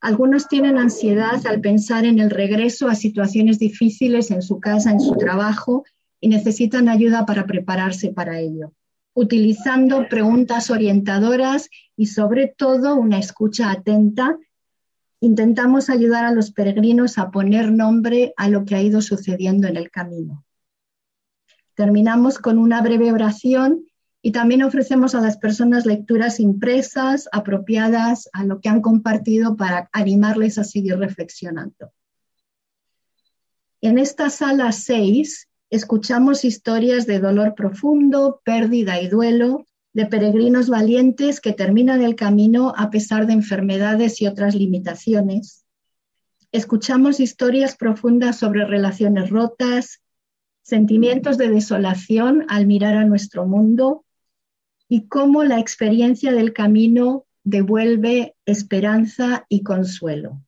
Algunos 0.00 0.48
tienen 0.48 0.78
ansiedad 0.78 1.46
al 1.46 1.60
pensar 1.60 2.04
en 2.04 2.18
el 2.18 2.30
regreso 2.30 2.88
a 2.88 2.96
situaciones 2.96 3.60
difíciles 3.60 4.32
en 4.32 4.42
su 4.42 4.58
casa, 4.58 4.90
en 4.90 4.98
su 4.98 5.14
trabajo, 5.14 5.84
y 6.20 6.28
necesitan 6.28 6.88
ayuda 6.88 7.24
para 7.24 7.46
prepararse 7.46 8.08
para 8.08 8.40
ello, 8.40 8.72
utilizando 9.14 10.08
preguntas 10.08 10.70
orientadoras 10.70 11.68
y 11.96 12.06
sobre 12.06 12.48
todo 12.48 12.96
una 12.96 13.18
escucha 13.18 13.70
atenta. 13.70 14.36
Intentamos 15.20 15.88
ayudar 15.88 16.24
a 16.24 16.32
los 16.32 16.50
peregrinos 16.50 17.18
a 17.18 17.30
poner 17.30 17.70
nombre 17.70 18.34
a 18.36 18.48
lo 18.48 18.64
que 18.64 18.74
ha 18.74 18.82
ido 18.82 19.02
sucediendo 19.02 19.68
en 19.68 19.76
el 19.76 19.90
camino. 19.90 20.44
Terminamos 21.82 22.38
con 22.38 22.58
una 22.58 22.80
breve 22.80 23.10
oración 23.10 23.84
y 24.22 24.30
también 24.30 24.62
ofrecemos 24.62 25.16
a 25.16 25.20
las 25.20 25.36
personas 25.36 25.84
lecturas 25.84 26.38
impresas 26.38 27.28
apropiadas 27.32 28.30
a 28.32 28.44
lo 28.44 28.60
que 28.60 28.68
han 28.68 28.80
compartido 28.80 29.56
para 29.56 29.90
animarles 29.92 30.58
a 30.58 30.62
seguir 30.62 30.96
reflexionando. 30.96 31.90
En 33.80 33.98
esta 33.98 34.30
sala 34.30 34.70
6 34.70 35.48
escuchamos 35.70 36.44
historias 36.44 37.04
de 37.08 37.18
dolor 37.18 37.56
profundo, 37.56 38.40
pérdida 38.44 39.00
y 39.00 39.08
duelo 39.08 39.66
de 39.92 40.06
peregrinos 40.06 40.68
valientes 40.68 41.40
que 41.40 41.52
terminan 41.52 42.00
el 42.00 42.14
camino 42.14 42.72
a 42.76 42.90
pesar 42.90 43.26
de 43.26 43.32
enfermedades 43.32 44.22
y 44.22 44.28
otras 44.28 44.54
limitaciones. 44.54 45.64
Escuchamos 46.52 47.18
historias 47.18 47.74
profundas 47.74 48.38
sobre 48.38 48.66
relaciones 48.66 49.30
rotas, 49.30 50.01
sentimientos 50.62 51.38
de 51.38 51.48
desolación 51.48 52.44
al 52.48 52.66
mirar 52.66 52.96
a 52.96 53.04
nuestro 53.04 53.46
mundo 53.46 54.04
y 54.88 55.08
cómo 55.08 55.44
la 55.44 55.58
experiencia 55.58 56.32
del 56.32 56.52
camino 56.52 57.26
devuelve 57.44 58.34
esperanza 58.46 59.46
y 59.48 59.62
consuelo. 59.62 60.40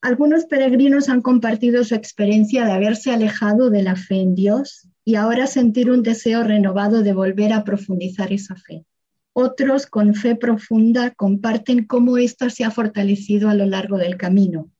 Algunos 0.00 0.44
peregrinos 0.44 1.08
han 1.08 1.20
compartido 1.20 1.82
su 1.84 1.94
experiencia 1.94 2.64
de 2.64 2.72
haberse 2.72 3.10
alejado 3.10 3.70
de 3.70 3.82
la 3.82 3.96
fe 3.96 4.20
en 4.20 4.34
Dios 4.34 4.88
y 5.04 5.16
ahora 5.16 5.46
sentir 5.46 5.90
un 5.90 6.02
deseo 6.02 6.42
renovado 6.42 7.02
de 7.02 7.12
volver 7.12 7.52
a 7.52 7.64
profundizar 7.64 8.32
esa 8.32 8.56
fe. 8.56 8.84
Otros, 9.32 9.86
con 9.86 10.14
fe 10.14 10.34
profunda, 10.36 11.10
comparten 11.10 11.86
cómo 11.86 12.18
ésta 12.18 12.50
se 12.50 12.64
ha 12.64 12.70
fortalecido 12.70 13.48
a 13.50 13.54
lo 13.54 13.66
largo 13.66 13.98
del 13.98 14.16
camino. 14.16 14.70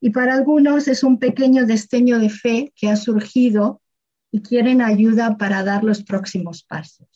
Y 0.00 0.10
para 0.10 0.34
algunos 0.34 0.88
es 0.88 1.02
un 1.02 1.18
pequeño 1.18 1.66
destello 1.66 2.18
de 2.18 2.30
fe 2.30 2.72
que 2.74 2.88
ha 2.88 2.96
surgido 2.96 3.82
y 4.32 4.40
quieren 4.40 4.80
ayuda 4.80 5.36
para 5.36 5.62
dar 5.62 5.84
los 5.84 6.02
próximos 6.02 6.62
pasos. 6.62 7.08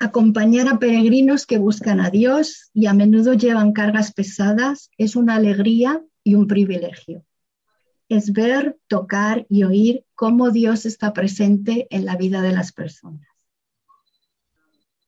Acompañar 0.00 0.68
a 0.68 0.78
peregrinos 0.78 1.46
que 1.46 1.58
buscan 1.58 2.00
a 2.00 2.10
Dios 2.10 2.70
y 2.72 2.86
a 2.86 2.94
menudo 2.94 3.34
llevan 3.34 3.72
cargas 3.72 4.12
pesadas 4.12 4.90
es 4.96 5.16
una 5.16 5.34
alegría 5.36 6.02
y 6.22 6.34
un 6.34 6.46
privilegio. 6.46 7.24
Es 8.08 8.32
ver, 8.32 8.78
tocar 8.86 9.46
y 9.48 9.64
oír 9.64 10.04
cómo 10.14 10.50
Dios 10.50 10.86
está 10.86 11.12
presente 11.12 11.86
en 11.90 12.04
la 12.04 12.16
vida 12.16 12.42
de 12.42 12.52
las 12.52 12.72
personas. 12.72 13.27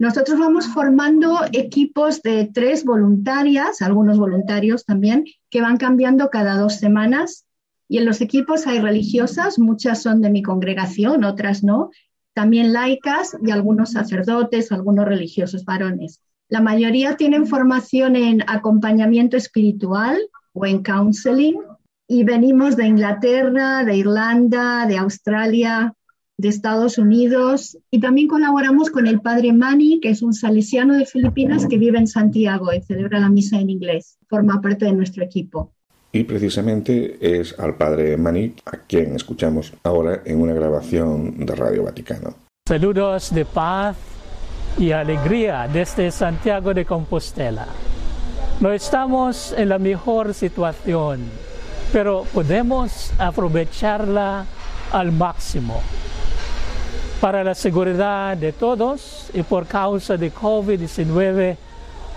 Nosotros 0.00 0.38
vamos 0.38 0.66
formando 0.66 1.40
equipos 1.52 2.22
de 2.22 2.50
tres 2.54 2.86
voluntarias, 2.86 3.82
algunos 3.82 4.16
voluntarios 4.18 4.86
también, 4.86 5.26
que 5.50 5.60
van 5.60 5.76
cambiando 5.76 6.30
cada 6.30 6.56
dos 6.56 6.76
semanas. 6.76 7.44
Y 7.86 7.98
en 7.98 8.06
los 8.06 8.22
equipos 8.22 8.66
hay 8.66 8.80
religiosas, 8.80 9.58
muchas 9.58 10.00
son 10.00 10.22
de 10.22 10.30
mi 10.30 10.42
congregación, 10.42 11.22
otras 11.22 11.62
no, 11.62 11.90
también 12.32 12.72
laicas 12.72 13.36
y 13.44 13.50
algunos 13.50 13.92
sacerdotes, 13.92 14.72
algunos 14.72 15.04
religiosos 15.04 15.66
varones. 15.66 16.22
La 16.48 16.62
mayoría 16.62 17.18
tienen 17.18 17.46
formación 17.46 18.16
en 18.16 18.42
acompañamiento 18.46 19.36
espiritual 19.36 20.18
o 20.54 20.64
en 20.64 20.82
counseling 20.82 21.56
y 22.08 22.24
venimos 22.24 22.74
de 22.74 22.86
Inglaterra, 22.86 23.84
de 23.84 23.96
Irlanda, 23.96 24.86
de 24.86 24.96
Australia, 24.96 25.92
de 26.40 26.48
Estados 26.48 26.96
Unidos 26.96 27.76
y 27.90 28.00
también 28.00 28.26
colaboramos 28.26 28.88
con 28.88 29.06
el 29.06 29.20
padre 29.20 29.52
Mani, 29.52 30.00
que 30.00 30.08
es 30.08 30.22
un 30.22 30.32
salesiano 30.32 30.96
de 30.96 31.04
Filipinas 31.04 31.66
que 31.66 31.76
vive 31.76 31.98
en 31.98 32.06
Santiago 32.06 32.72
y 32.72 32.80
celebra 32.80 33.20
la 33.20 33.28
misa 33.28 33.60
en 33.60 33.68
inglés. 33.68 34.16
Forma 34.26 34.60
parte 34.62 34.86
de 34.86 34.92
nuestro 34.92 35.22
equipo. 35.22 35.70
Y 36.12 36.24
precisamente 36.24 37.18
es 37.20 37.56
al 37.58 37.76
padre 37.76 38.16
Mani 38.16 38.54
a 38.64 38.78
quien 38.78 39.14
escuchamos 39.14 39.72
ahora 39.84 40.22
en 40.24 40.40
una 40.40 40.54
grabación 40.54 41.44
de 41.44 41.54
Radio 41.54 41.84
Vaticano. 41.84 42.34
Saludos 42.66 43.34
de 43.34 43.44
paz 43.44 43.96
y 44.78 44.92
alegría 44.92 45.68
desde 45.70 46.10
Santiago 46.10 46.72
de 46.72 46.86
Compostela. 46.86 47.66
No 48.60 48.72
estamos 48.72 49.54
en 49.56 49.68
la 49.68 49.78
mejor 49.78 50.32
situación, 50.32 51.20
pero 51.92 52.24
podemos 52.32 53.12
aprovecharla 53.18 54.46
al 54.92 55.12
máximo. 55.12 55.80
Para 57.20 57.44
la 57.44 57.54
seguridad 57.54 58.36
de 58.36 58.52
todos 58.52 59.30
y 59.34 59.42
por 59.42 59.66
causa 59.66 60.16
de 60.16 60.32
COVID-19, 60.32 61.56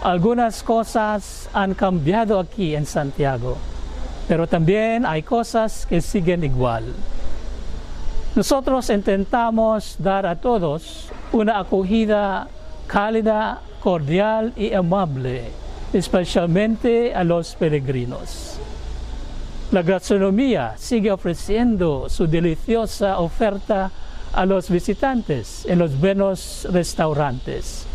algunas 0.02 0.64
cosas 0.64 1.50
han 1.54 1.74
cambiado 1.74 2.40
aquí 2.40 2.76
en 2.76 2.86
Santiago 2.86 3.58
pero 4.28 4.48
también 4.48 5.06
hay 5.06 5.24
cosas 5.24 5.86
que 5.86 6.02
siguen 6.02 6.44
igual. 6.44 6.86
Nosotros 8.36 8.90
intentamos 8.90 9.96
dar 10.00 10.26
a 10.26 10.36
todos 10.36 11.10
una 11.32 11.60
acogida 11.60 12.48
cálida, 12.88 13.62
cordial 13.82 14.54
y 14.56 14.74
amable, 14.74 15.50
especialmente 15.92 17.14
a 17.14 17.24
los 17.24 17.56
peregrinos. 17.56 18.58
La 19.72 19.82
gastronomía 19.82 20.74
sigue 20.78 21.12
ofreciendo 21.12 22.08
su 22.10 22.28
deliciosa 22.28 23.20
oferta 23.20 23.92
a 24.34 24.46
los 24.46 24.70
visitantes 24.70 25.66
en 25.68 25.80
los 25.80 26.00
buenos 26.00 26.68
restaurantes, 26.72 27.86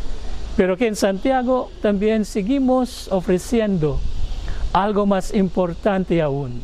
pero 0.57 0.77
que 0.77 0.87
en 0.87 0.97
Santiago 0.97 1.71
también 1.83 2.25
seguimos 2.25 3.09
ofreciendo 3.11 4.01
algo 4.73 5.07
más 5.07 5.35
importante 5.35 6.23
aún, 6.23 6.63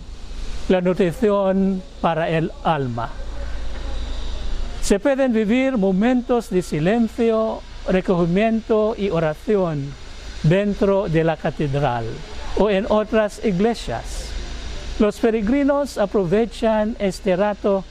la 0.68 0.80
nutrición 0.80 1.82
para 2.00 2.28
el 2.28 2.52
alma. 2.62 3.10
Se 4.82 5.00
pueden 5.00 5.32
vivir 5.32 5.76
momentos 5.76 6.50
de 6.50 6.62
silencio, 6.62 7.60
recogimiento 7.88 8.94
y 8.96 9.10
oración 9.10 9.92
dentro 10.42 11.08
de 11.08 11.24
la 11.24 11.36
catedral 11.36 12.04
o 12.58 12.70
en 12.70 12.86
otras 12.88 13.44
iglesias. 13.44 14.28
Los 14.98 15.18
peregrinos 15.18 15.98
aprovechan 15.98 16.96
este 16.98 17.34
rato 17.34 17.82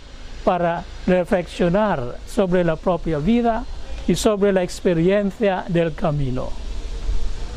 para 0.46 0.84
reflexionar 1.08 2.18
sobre 2.28 2.64
la 2.64 2.76
propia 2.76 3.18
vida 3.20 3.66
y 4.08 4.16
sobre 4.16 4.54
la 4.54 4.64
experiencia 4.64 5.66
del 5.68 5.94
camino. 5.94 6.50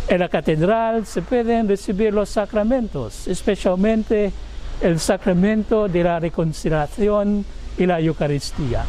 En 0.09 0.21
la 0.21 0.29
catedral 0.29 1.05
se 1.07 1.23
pueden 1.23 1.69
recibir 1.69 2.15
los 2.15 2.29
sacramentos, 2.29 3.27
especialmente 3.27 4.33
el 4.81 5.01
sacramento 5.01 5.89
de 5.89 6.05
la 6.05 6.21
reconciliación 6.21 7.45
y 7.77 7.87
la 7.87 8.01
Eucaristía. 8.01 8.85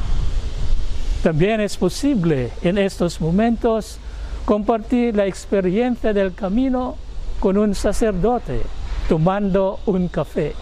También 1.23 1.61
es 1.61 1.75
posible 1.77 2.51
en 2.61 2.77
estos 2.77 3.19
momentos 3.19 3.97
compartir 4.45 5.15
la 5.15 5.25
experiencia 5.25 6.13
del 6.13 6.33
camino 6.33 6.95
con 7.39 7.57
un 7.57 7.73
sacerdote 7.73 8.61
tomando 9.09 9.79
un 9.85 10.07
café. 10.09 10.53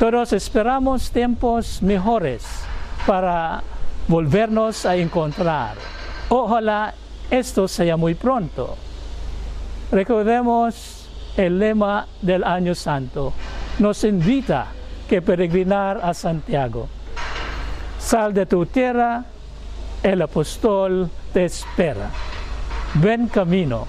Todos 0.00 0.32
esperamos 0.32 1.10
tiempos 1.10 1.82
mejores 1.82 2.42
para 3.06 3.62
volvernos 4.08 4.86
a 4.86 4.96
encontrar. 4.96 5.74
Ojalá 6.30 6.94
esto 7.30 7.68
sea 7.68 7.98
muy 7.98 8.14
pronto. 8.14 8.78
Recordemos 9.92 11.06
el 11.36 11.58
lema 11.58 12.06
del 12.22 12.44
año 12.44 12.74
santo. 12.74 13.34
Nos 13.78 14.02
invita 14.04 14.68
que 15.06 15.20
peregrinar 15.20 16.00
a 16.02 16.14
Santiago. 16.14 16.88
Sal 17.98 18.32
de 18.32 18.46
tu 18.46 18.64
tierra, 18.64 19.26
el 20.02 20.22
apóstol 20.22 21.10
te 21.34 21.44
espera. 21.44 22.08
Ven 22.94 23.28
camino. 23.28 23.86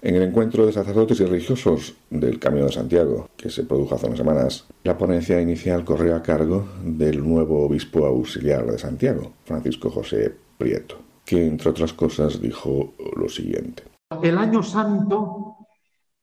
En 0.00 0.14
el 0.14 0.22
encuentro 0.22 0.64
de 0.64 0.72
sacerdotes 0.72 1.20
y 1.20 1.24
religiosos 1.24 1.94
del 2.10 2.38
Camino 2.38 2.66
de 2.66 2.72
Santiago, 2.72 3.28
que 3.36 3.50
se 3.50 3.64
produjo 3.64 3.94
hace 3.94 4.06
unas 4.06 4.18
semanas, 4.18 4.66
la 4.84 4.96
ponencia 4.96 5.40
inicial 5.40 5.84
corrió 5.84 6.14
a 6.14 6.22
cargo 6.22 6.68
del 6.84 7.26
nuevo 7.26 7.64
obispo 7.64 8.06
auxiliar 8.06 8.64
de 8.66 8.78
Santiago, 8.78 9.32
Francisco 9.44 9.90
José 9.90 10.34
Prieto 10.56 11.08
que 11.28 11.46
entre 11.46 11.68
otras 11.68 11.92
cosas 11.92 12.40
dijo 12.40 12.94
lo 13.14 13.28
siguiente. 13.28 13.82
El 14.22 14.38
año 14.38 14.62
santo 14.62 15.56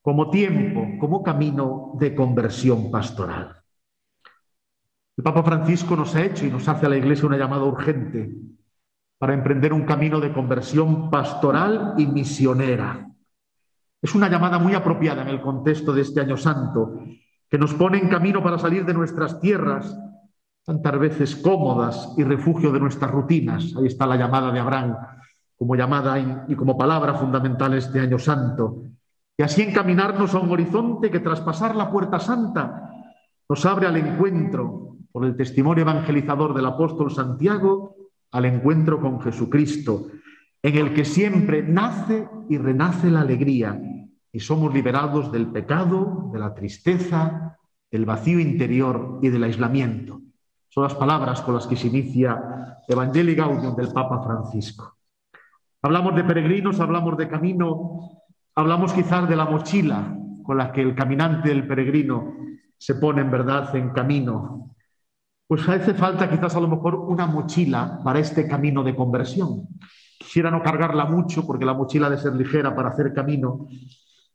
como 0.01 0.31
tiempo, 0.31 0.97
como 0.99 1.21
camino 1.21 1.91
de 1.99 2.15
conversión 2.15 2.89
pastoral. 2.89 3.61
El 5.15 5.23
Papa 5.23 5.43
Francisco 5.43 5.95
nos 5.95 6.15
ha 6.15 6.23
hecho 6.23 6.47
y 6.47 6.49
nos 6.49 6.67
hace 6.67 6.87
a 6.87 6.89
la 6.89 6.97
Iglesia 6.97 7.27
una 7.27 7.37
llamada 7.37 7.65
urgente 7.65 8.35
para 9.19 9.35
emprender 9.35 9.73
un 9.73 9.85
camino 9.85 10.19
de 10.19 10.33
conversión 10.33 11.11
pastoral 11.11 11.93
y 11.99 12.07
misionera. 12.07 13.07
Es 14.05 14.13
una 14.13 14.29
llamada 14.29 14.59
muy 14.59 14.75
apropiada 14.75 15.23
en 15.23 15.29
el 15.29 15.41
contexto 15.41 15.91
de 15.91 16.03
este 16.03 16.21
año 16.21 16.37
santo, 16.37 16.99
que 17.49 17.57
nos 17.57 17.73
pone 17.73 17.97
en 17.97 18.07
camino 18.07 18.43
para 18.43 18.59
salir 18.59 18.85
de 18.85 18.93
nuestras 18.93 19.41
tierras 19.41 19.97
tantas 20.63 20.99
veces 20.99 21.35
cómodas 21.37 22.13
y 22.15 22.23
refugio 22.23 22.71
de 22.71 22.79
nuestras 22.79 23.09
rutinas. 23.09 23.73
Ahí 23.75 23.87
está 23.87 24.05
la 24.05 24.15
llamada 24.15 24.51
de 24.51 24.59
Abraham 24.59 24.95
como 25.57 25.75
llamada 25.75 26.45
y 26.47 26.53
como 26.53 26.77
palabra 26.77 27.15
fundamental 27.15 27.73
este 27.73 27.99
año 27.99 28.19
santo. 28.19 28.83
Y 29.35 29.41
así 29.41 29.63
encaminarnos 29.63 30.35
a 30.35 30.39
un 30.39 30.51
horizonte 30.51 31.09
que 31.09 31.19
tras 31.19 31.41
pasar 31.41 31.75
la 31.75 31.89
puerta 31.89 32.19
santa 32.19 32.87
nos 33.49 33.65
abre 33.65 33.87
al 33.87 33.97
encuentro 33.97 34.97
por 35.11 35.25
el 35.25 35.35
testimonio 35.35 35.81
evangelizador 35.81 36.53
del 36.53 36.67
apóstol 36.67 37.09
Santiago 37.09 37.95
al 38.31 38.45
encuentro 38.45 39.01
con 39.01 39.19
Jesucristo, 39.19 40.09
en 40.61 40.75
el 40.77 40.93
que 40.93 41.05
siempre 41.05 41.63
nace 41.63 42.27
y 42.49 42.59
renace 42.59 43.09
la 43.09 43.21
alegría 43.21 43.81
y 44.35 44.41
somos 44.41 44.73
liberados 44.73 45.31
del 45.31 45.47
pecado, 45.47 46.29
de 46.33 46.39
la 46.39 46.53
tristeza, 46.53 47.57
del 47.89 48.03
vacío 48.03 48.37
interior 48.37 49.19
y 49.21 49.29
del 49.29 49.45
aislamiento. 49.45 50.19
Son 50.67 50.83
las 50.83 50.93
palabras 50.93 51.39
con 51.39 51.55
las 51.55 51.65
que 51.65 51.77
se 51.77 51.87
inicia 51.87 52.81
Evangelii 52.85 53.33
Gaudium 53.33 53.77
del 53.77 53.93
Papa 53.93 54.21
Francisco. 54.21 54.97
Hablamos 55.81 56.17
de 56.17 56.25
peregrinos, 56.25 56.81
hablamos 56.81 57.15
de 57.15 57.29
camino, 57.29 58.23
hablamos 58.55 58.91
quizás 58.91 59.29
de 59.29 59.37
la 59.37 59.45
mochila 59.45 60.17
con 60.43 60.57
la 60.57 60.73
que 60.73 60.81
el 60.81 60.95
caminante 60.95 61.47
del 61.47 61.65
peregrino 61.65 62.33
se 62.77 62.95
pone 62.95 63.21
en 63.21 63.31
verdad 63.31 63.73
en 63.73 63.91
camino. 63.91 64.75
Pues 65.47 65.65
hace 65.69 65.93
falta 65.93 66.29
quizás 66.29 66.53
a 66.57 66.59
lo 66.59 66.67
mejor 66.67 66.95
una 66.95 67.25
mochila 67.25 68.01
para 68.03 68.19
este 68.19 68.49
camino 68.49 68.83
de 68.83 68.97
conversión. 68.97 69.69
Quisiera 70.19 70.51
no 70.51 70.61
cargarla 70.61 71.05
mucho 71.05 71.47
porque 71.47 71.63
la 71.63 71.73
mochila 71.73 72.09
debe 72.09 72.21
ser 72.21 72.33
ligera 72.33 72.75
para 72.75 72.89
hacer 72.89 73.13
camino, 73.13 73.69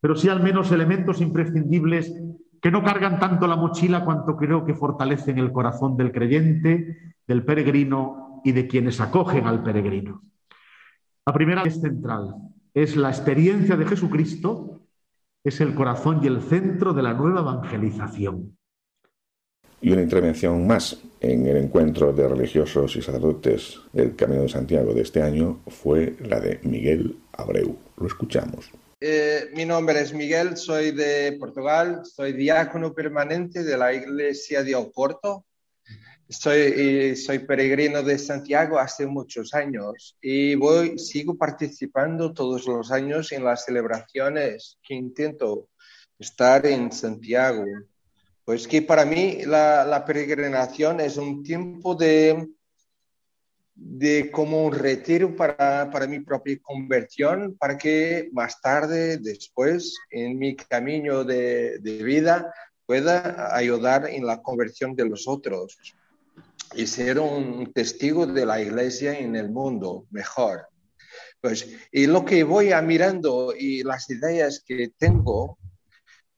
pero 0.00 0.16
sí 0.16 0.28
al 0.28 0.42
menos 0.42 0.72
elementos 0.72 1.20
imprescindibles 1.20 2.12
que 2.60 2.70
no 2.70 2.82
cargan 2.82 3.18
tanto 3.18 3.46
la 3.46 3.56
mochila 3.56 4.04
cuanto 4.04 4.36
creo 4.36 4.64
que 4.64 4.74
fortalecen 4.74 5.38
el 5.38 5.52
corazón 5.52 5.96
del 5.96 6.12
creyente, 6.12 7.14
del 7.26 7.44
peregrino 7.44 8.40
y 8.44 8.52
de 8.52 8.66
quienes 8.66 9.00
acogen 9.00 9.46
al 9.46 9.62
peregrino. 9.62 10.22
La 11.26 11.32
primera 11.32 11.62
es 11.62 11.80
central, 11.80 12.34
es 12.74 12.96
la 12.96 13.08
experiencia 13.08 13.76
de 13.76 13.86
Jesucristo, 13.86 14.82
es 15.44 15.60
el 15.60 15.74
corazón 15.74 16.20
y 16.22 16.26
el 16.26 16.40
centro 16.42 16.92
de 16.92 17.02
la 17.02 17.14
nueva 17.14 17.40
evangelización. 17.40 18.56
Y 19.82 19.90
una 19.90 20.02
intervención 20.02 20.66
más 20.66 21.00
en 21.20 21.46
el 21.46 21.56
encuentro 21.56 22.12
de 22.12 22.28
religiosos 22.28 22.96
y 22.96 23.02
sacerdotes 23.02 23.80
del 23.92 24.14
Camino 24.14 24.42
de 24.42 24.48
Santiago 24.48 24.92
de 24.92 25.00
este 25.00 25.22
año 25.22 25.60
fue 25.68 26.16
la 26.20 26.38
de 26.38 26.60
Miguel 26.64 27.16
Abreu. 27.32 27.78
Lo 27.96 28.06
escuchamos. 28.06 28.70
Eh, 29.02 29.48
mi 29.54 29.64
nombre 29.64 29.98
es 29.98 30.12
Miguel, 30.12 30.58
soy 30.58 30.90
de 30.90 31.34
Portugal, 31.40 32.02
soy 32.04 32.34
diácono 32.34 32.92
permanente 32.92 33.64
de 33.64 33.78
la 33.78 33.94
iglesia 33.94 34.62
de 34.62 34.74
Oporto. 34.74 35.46
Soy, 36.28 37.16
soy 37.16 37.38
peregrino 37.40 38.02
de 38.02 38.18
Santiago 38.18 38.78
hace 38.78 39.06
muchos 39.06 39.54
años 39.54 40.16
y 40.20 40.54
voy, 40.54 40.98
sigo 40.98 41.36
participando 41.36 42.34
todos 42.34 42.66
los 42.68 42.92
años 42.92 43.32
en 43.32 43.42
las 43.42 43.64
celebraciones 43.64 44.78
que 44.82 44.94
intento 44.94 45.70
estar 46.18 46.66
en 46.66 46.92
Santiago. 46.92 47.64
Pues 48.44 48.68
que 48.68 48.82
para 48.82 49.06
mí 49.06 49.46
la, 49.46 49.84
la 49.86 50.04
peregrinación 50.04 51.00
es 51.00 51.16
un 51.16 51.42
tiempo 51.42 51.94
de, 51.94 52.50
de 53.82 54.30
como 54.30 54.66
un 54.66 54.74
retiro 54.74 55.34
para, 55.34 55.90
para, 55.90 56.06
mi 56.06 56.20
propia 56.20 56.58
conversión, 56.60 57.56
para 57.58 57.78
que 57.78 58.28
más 58.32 58.60
tarde, 58.60 59.16
después, 59.16 59.96
en 60.10 60.38
mi 60.38 60.54
camino 60.54 61.24
de, 61.24 61.78
de, 61.78 62.02
vida, 62.02 62.52
pueda 62.84 63.56
ayudar 63.56 64.06
en 64.10 64.26
la 64.26 64.42
conversión 64.42 64.94
de 64.94 65.06
los 65.06 65.26
otros 65.26 65.78
y 66.74 66.86
ser 66.86 67.18
un 67.18 67.72
testigo 67.72 68.26
de 68.26 68.44
la 68.44 68.60
iglesia 68.60 69.18
en 69.18 69.34
el 69.34 69.48
mundo 69.50 70.04
mejor. 70.10 70.66
Pues, 71.40 71.66
y 71.90 72.06
lo 72.06 72.22
que 72.22 72.44
voy 72.44 72.72
a 72.72 72.82
mirando 72.82 73.54
y 73.58 73.82
las 73.82 74.10
ideas 74.10 74.62
que 74.64 74.92
tengo 74.98 75.56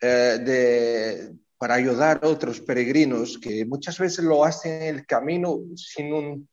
eh, 0.00 0.38
de, 0.40 1.34
para 1.58 1.74
ayudar 1.74 2.20
a 2.22 2.28
otros 2.28 2.60
peregrinos 2.60 3.36
que 3.38 3.64
muchas 3.64 3.98
veces 3.98 4.24
lo 4.24 4.44
hacen 4.44 4.82
en 4.82 4.94
el 4.94 5.06
camino 5.06 5.58
sin 5.74 6.12
un 6.12 6.48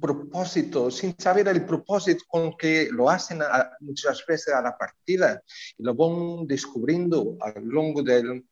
propósito, 0.00 0.90
sin 0.90 1.14
saber 1.18 1.48
el 1.48 1.64
propósito 1.64 2.24
con 2.28 2.56
que 2.56 2.88
lo 2.90 3.10
hacen 3.10 3.40
muchas 3.80 4.24
veces 4.26 4.54
a 4.54 4.62
la 4.62 4.76
partida 4.76 5.42
y 5.76 5.82
lo 5.82 5.94
van 5.94 6.46
descubriendo 6.46 7.36
a 7.40 7.58
lo 7.58 7.82
largo 7.82 8.02
del, 8.02 8.44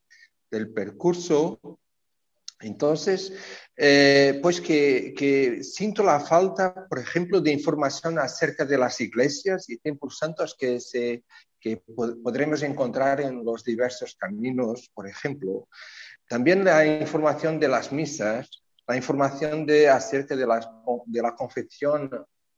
del 0.51 0.73
percurso. 0.73 1.61
Entonces, 2.61 3.33
eh, 3.77 4.39
pues 4.43 4.61
que, 4.61 5.13
que, 5.17 5.63
siento 5.63 6.03
la 6.03 6.21
falta, 6.21 6.87
por 6.89 6.99
ejemplo, 6.99 7.41
de 7.41 7.53
información 7.53 8.19
acerca 8.19 8.65
de 8.65 8.79
las 8.79 9.01
iglesias 9.01 9.69
y 9.69 9.79
tiempos 9.79 10.19
santos 10.19 10.57
que, 10.59 10.81
se, 10.81 11.25
que 11.61 11.83
podremos 12.23 12.63
encontrar 12.63 13.21
en 13.21 13.45
los 13.45 13.65
diversos 13.65 14.17
caminos, 14.17 14.91
por 14.95 15.09
ejemplo. 15.09 15.69
También 16.27 16.65
la 16.65 16.87
información 16.87 17.61
de 17.61 17.69
las 17.69 17.93
misas, 17.93 18.64
la 18.87 18.97
información 18.97 19.65
de, 19.65 19.89
acerca 19.89 20.37
de 20.37 20.47
la, 20.47 20.61
de 21.07 21.23
la 21.23 21.35
confección 21.35 22.11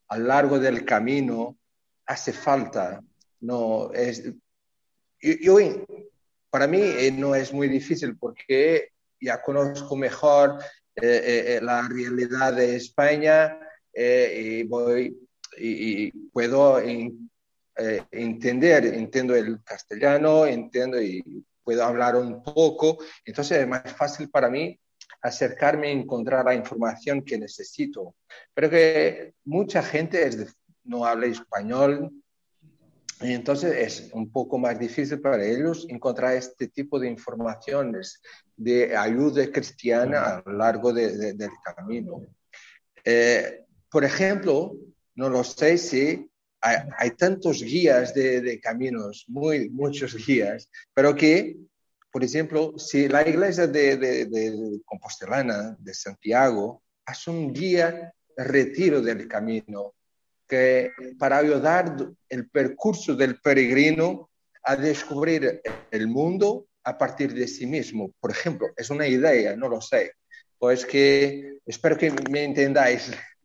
a 0.09 0.19
lo 0.19 0.27
largo 0.27 0.59
del 0.59 0.85
camino 0.85 1.57
hace 2.07 2.33
falta. 2.33 3.03
No, 3.41 3.93
es, 3.93 4.23
yo, 5.21 5.59
para 6.51 6.67
mí 6.67 6.81
eh, 6.81 7.13
no 7.13 7.35
es 7.35 7.53
muy 7.53 7.69
difícil 7.69 8.17
porque 8.17 8.91
ya 9.21 9.43
conozco 9.43 9.97
mejor 9.97 10.59
eh, 10.95 11.57
eh, 11.57 11.61
la 11.63 11.87
realidad 11.89 12.55
de 12.55 12.77
España 12.77 13.59
y, 13.95 14.63
voy, 14.65 15.17
y, 15.59 16.11
puedo 16.29 16.79
entender, 18.11 18.87
entiendo 18.87 19.35
el 19.35 19.63
castellano, 19.63 20.45
entiendo 20.47 21.01
y 21.01 21.45
puedo 21.65 21.83
hablar 21.83 22.17
un 22.17 22.43
poco. 22.43 22.99
Entonces 23.25 23.59
es 23.59 23.69
más 23.69 23.91
fácil 23.95 24.29
para 24.29 24.51
mí 24.51 24.79
acercarme 25.27 25.89
a 25.89 25.93
encontrar 25.93 26.45
la 26.45 26.55
información 26.55 27.23
que 27.23 27.39
necesito. 27.39 28.15
Pero 28.55 28.71
que 28.71 29.35
mucha 29.45 29.83
gente 29.83 30.31
no 30.85 31.05
habla 31.05 31.27
español 31.27 32.11
y 33.21 33.33
entonces 33.33 33.75
es 33.77 34.11
un 34.13 34.31
poco 34.31 34.59
más 34.59 34.79
difícil 34.79 35.21
para 35.21 35.43
ellos 35.43 35.87
encontrar 35.89 36.37
este 36.37 36.69
tipo 36.69 36.99
de 36.99 37.09
informaciones 37.09 38.21
de 38.57 38.95
ayuda 38.95 39.51
cristiana 39.51 40.21
a 40.21 40.43
lo 40.45 40.53
largo 40.53 40.93
del 40.93 41.51
camino. 41.65 42.23
Eh, 43.05 43.65
por 43.91 44.05
ejemplo, 44.05 44.77
no 45.15 45.31
lo 45.31 45.43
sé 45.45 45.79
si 45.79 46.29
hay, 46.61 47.11
tantos 47.13 47.63
guías 47.63 48.13
de, 48.13 48.41
de, 48.41 48.61
caminos, 48.61 49.25
muy, 49.29 49.71
muchos 49.71 50.15
guías, 50.27 50.69
pero 50.93 51.15
que 51.15 51.57
por 52.17 52.25
ejemplo, 52.25 52.73
si 52.79 53.09
la 53.09 53.29
iglesia 53.29 53.67
de, 53.67 53.99
de, 53.99 54.81
Compostelana, 54.87 55.77
de 55.79 55.93
Santiago, 55.93 56.83
hace 57.05 57.31
un 57.31 57.53
guía 57.53 58.11
retiro 58.35 59.03
del 59.03 59.29
camino, 59.29 59.93
que 60.49 60.93
para 61.19 61.37
ayudar 61.37 61.95
el 62.31 62.49
percurso 62.49 63.15
del 63.15 63.39
peregrino 63.39 64.31
a 64.63 64.77
descubrir 64.77 65.61
el 65.91 66.09
mundo 66.09 66.69
a 66.85 66.97
partir 66.97 67.35
de 67.35 67.47
sí 67.47 67.67
mismo. 67.67 68.11
Por 68.19 68.31
ejemplo, 68.31 68.69
es 68.79 68.89
una 68.89 69.07
idea, 69.07 69.55
no 69.55 69.69
lo 69.69 69.83
sé. 69.83 70.13
Pues 70.57 70.87
que 70.87 71.59
espero 71.67 71.99
que 71.99 72.11
me 72.31 72.45
entendáis 72.45 73.13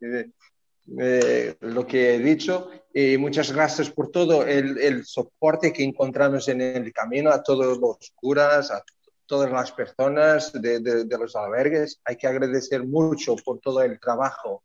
eh, 0.98 1.56
lo 1.60 1.86
que 1.86 2.14
he 2.14 2.18
dicho 2.20 2.70
y 2.94 3.16
muchas 3.16 3.52
gracias 3.52 3.90
por 3.90 4.10
todo 4.10 4.46
el, 4.46 4.78
el, 4.78 5.04
soporte 5.06 5.72
que 5.72 5.82
encontramos 5.82 6.48
en 6.48 6.60
el 6.60 6.92
camino 6.92 7.30
a 7.30 7.42
todos 7.42 7.78
los 7.78 8.12
curas, 8.14 8.70
a 8.70 8.82
todas 9.26 9.50
las 9.50 9.72
personas 9.72 10.52
de, 10.52 10.80
de, 10.80 11.04
de, 11.04 11.18
los 11.18 11.34
albergues. 11.34 12.00
Hay 12.04 12.16
que 12.16 12.26
agradecer 12.26 12.84
mucho 12.84 13.34
por 13.36 13.60
todo 13.60 13.82
el 13.82 13.98
trabajo 13.98 14.62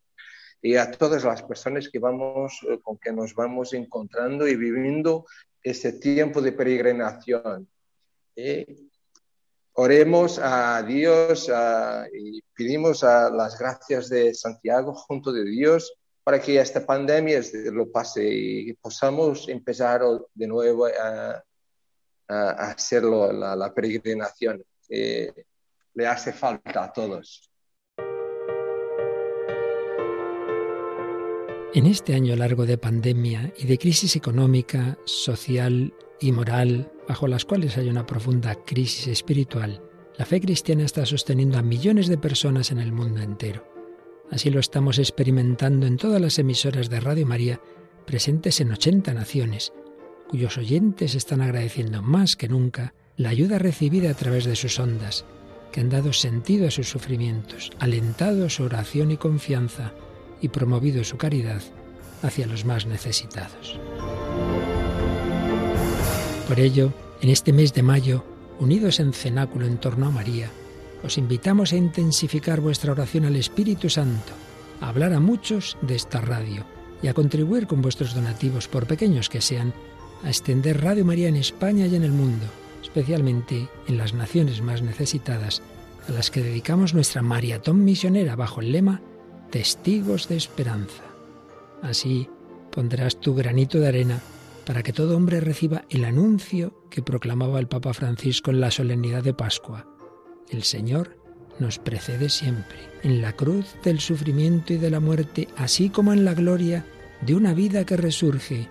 y 0.62 0.76
a 0.76 0.92
todas 0.92 1.24
las 1.24 1.42
personas 1.44 1.90
que 1.90 2.00
vamos, 2.00 2.60
eh, 2.70 2.80
con 2.82 2.98
que 2.98 3.14
nos 3.14 3.34
vamos 3.34 3.74
encontrando 3.74 4.48
y 4.48 4.56
viviendo 4.56 5.26
este 5.64 5.94
tiempo 5.94 6.42
de 6.42 6.52
peregrinación. 6.52 7.70
Y 8.36 8.90
oremos 9.74 10.38
a 10.40 10.84
Dios 10.84 11.50
a, 11.50 12.08
y 12.14 12.42
pedimos 12.54 13.04
a 13.04 13.30
las 13.30 13.58
gracias 13.58 14.10
de 14.10 14.34
Santiago 14.34 14.94
junto 14.94 15.32
de 15.32 15.46
Dios 15.46 15.97
para 16.28 16.42
que 16.42 16.60
esta 16.60 16.86
pandemia 16.86 17.40
lo 17.72 17.90
pase 17.90 18.22
y 18.30 18.74
podamos 18.74 19.48
empezar 19.48 20.02
de 20.34 20.46
nuevo 20.46 20.86
a, 20.86 21.42
a 22.28 22.50
hacerlo, 22.72 23.32
la, 23.32 23.56
la 23.56 23.74
peregrinación 23.74 24.62
que 24.90 25.46
le 25.94 26.06
hace 26.06 26.34
falta 26.34 26.84
a 26.84 26.92
todos. 26.92 27.50
En 31.74 31.86
este 31.86 32.14
año 32.14 32.36
largo 32.36 32.66
de 32.66 32.78
pandemia 32.78 33.54
y 33.58 33.66
de 33.66 33.78
crisis 33.78 34.18
económica, 34.18 34.98
social 35.06 35.94
y 36.20 36.34
moral, 36.34 36.92
bajo 37.08 37.30
las 37.30 37.46
cuales 37.46 37.78
hay 37.78 37.88
una 37.88 38.06
profunda 38.06 38.54
crisis 38.66 39.08
espiritual, 39.08 39.82
la 40.18 40.26
fe 40.26 40.42
cristiana 40.42 40.84
está 40.84 41.06
sosteniendo 41.06 41.58
a 41.58 41.62
millones 41.62 42.10
de 42.10 42.18
personas 42.18 42.72
en 42.72 42.80
el 42.80 42.92
mundo 42.92 43.22
entero. 43.22 43.77
Así 44.32 44.50
lo 44.50 44.60
estamos 44.60 45.00
experimentando 45.00 45.88
en 45.88 45.98
todas 45.98 46.22
las 46.22 46.38
emisoras 46.38 46.90
de 46.90 47.00
Radio 47.00 47.26
María 47.26 47.62
presentes 48.06 48.60
en 48.62 48.72
80 48.72 49.14
naciones, 49.14 49.74
cuyos 50.30 50.58
oyentes 50.58 51.16
están 51.16 51.42
agradeciendo 51.42 52.02
más 52.02 52.36
que 52.36 52.48
nunca 52.48 52.94
la 53.16 53.30
ayuda 53.30 53.58
recibida 53.58 54.12
a 54.12 54.14
través 54.14 54.46
de 54.46 54.56
sus 54.56 54.80
ondas, 54.80 55.26
que 55.72 55.82
han 55.82 55.90
dado 55.90 56.14
sentido 56.14 56.68
a 56.68 56.72
sus 56.72 56.90
sufrimientos, 56.90 57.72
alentado 57.80 58.50
su 58.50 58.64
oración 58.64 59.12
y 59.12 59.18
confianza, 59.18 59.94
y 60.42 60.50
promovido 60.50 61.04
su 61.04 61.18
caridad 61.18 61.62
hacia 62.22 62.48
los 62.48 62.66
más 62.66 62.86
necesitados. 62.86 63.80
Por 66.48 66.60
ello, 66.60 66.94
en 67.22 67.30
este 67.30 67.54
mes 67.54 67.74
de 67.74 67.84
mayo, 67.84 68.24
unidos 68.60 69.00
en 69.00 69.14
cenáculo 69.14 69.66
en 69.66 69.78
torno 69.78 70.08
a 70.08 70.12
María, 70.12 70.50
os 71.04 71.18
invitamos 71.18 71.74
a 71.74 71.78
intensificar 71.78 72.62
vuestra 72.62 72.92
oración 72.92 73.26
al 73.26 73.36
Espíritu 73.36 73.90
Santo, 73.90 74.34
a 74.82 74.90
hablar 74.90 75.14
a 75.14 75.20
muchos 75.20 75.78
de 75.82 75.96
esta 75.96 76.22
radio 76.22 76.66
y 77.02 77.08
a 77.08 77.14
contribuir 77.14 77.68
con 77.68 77.82
vuestros 77.82 78.16
donativos, 78.16 78.68
por 78.68 78.88
pequeños 78.88 79.30
que 79.30 79.42
sean, 79.42 79.74
a 80.24 80.30
extender 80.30 80.82
Radio 80.82 81.06
María 81.06 81.30
en 81.30 81.36
España 81.36 81.86
y 81.86 81.96
en 81.96 82.04
el 82.04 82.12
mundo, 82.12 82.46
especialmente 82.82 83.70
en 83.88 83.98
las 83.98 84.14
naciones 84.14 84.62
más 84.62 84.82
necesitadas, 84.82 85.62
a 86.08 86.12
las 86.12 86.32
que 86.32 86.42
dedicamos 86.42 86.94
nuestra 86.94 87.22
maratón 87.22 87.84
misionera 87.84 88.36
bajo 88.36 88.62
el 88.62 88.72
lema 88.72 89.02
Testigos 89.52 90.28
de 90.28 90.38
Esperanza. 90.38 91.04
Así 91.82 92.30
pondrás 92.72 93.20
tu 93.20 93.36
granito 93.36 93.80
de 93.80 93.88
arena 93.88 94.22
para 94.66 94.84
que 94.84 94.94
todo 94.94 95.16
hombre 95.16 95.40
reciba 95.40 95.86
el 95.90 96.04
anuncio 96.06 96.84
que 96.90 97.02
proclamaba 97.02 97.60
el 97.60 97.68
Papa 97.68 97.94
Francisco 97.94 98.52
en 98.52 98.60
la 98.60 98.72
solemnidad 98.72 99.24
de 99.24 99.34
Pascua. 99.34 99.97
El 100.50 100.64
Señor 100.64 101.18
nos 101.60 101.80
precede 101.80 102.30
siempre, 102.30 102.78
en 103.04 103.22
la 103.22 103.34
cruz 103.34 103.66
del 103.84 104.00
sufrimiento 104.00 104.74
y 104.74 104.78
de 104.78 104.90
la 104.90 105.00
muerte, 105.00 105.48
así 105.58 105.90
como 105.90 106.14
en 106.14 106.24
la 106.24 106.34
gloria 106.34 106.86
de 107.22 107.36
una 107.36 107.54
vida 107.54 107.86
que 107.86 107.98
resurge, 107.98 108.68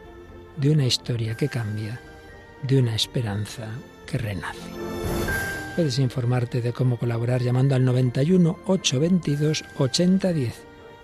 de 0.57 0.71
una 0.71 0.87
historia 0.87 1.37
que 1.37 1.49
cambia, 1.49 2.01
de 2.63 2.79
una 2.79 2.95
esperanza 2.95 3.69
que 4.07 4.19
renace. 4.19 4.71
Puedes 5.75 5.99
informarte 5.99 6.63
de 6.63 6.73
cómo 6.73 6.99
colaborar 6.99 7.43
llamando 7.43 7.75
al 7.75 7.85
91 7.85 8.59
822 8.67 9.65
8010 9.79 10.55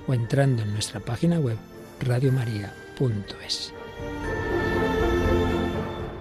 o 0.06 0.14
entrando 0.14 0.62
en 0.62 0.72
nuestra 0.72 1.00
página 1.00 1.38
web 1.38 1.58
radiomaria.es. 2.00 3.74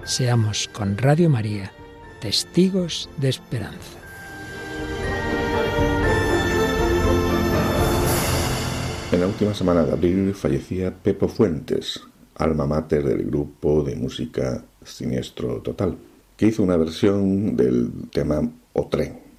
Seamos 0.03 0.67
con 0.67 0.97
Radio 0.97 1.29
María 1.29 1.71
testigos 2.19 3.09
de 3.17 3.29
esperanza. 3.29 4.00
En 9.21 9.27
la 9.27 9.33
última 9.33 9.53
semana 9.53 9.83
de 9.83 9.91
abril 9.91 10.33
fallecía 10.33 10.91
Pepo 10.91 11.27
Fuentes, 11.27 12.01
alma 12.37 12.65
mater 12.65 13.03
del 13.03 13.23
grupo 13.23 13.83
de 13.83 13.95
música 13.95 14.65
Siniestro 14.83 15.61
Total, 15.61 15.95
que 16.35 16.47
hizo 16.47 16.63
una 16.63 16.75
versión 16.75 17.55
del 17.55 17.91
tema 18.11 18.41
O 18.73 18.87
Tren. 18.87 19.30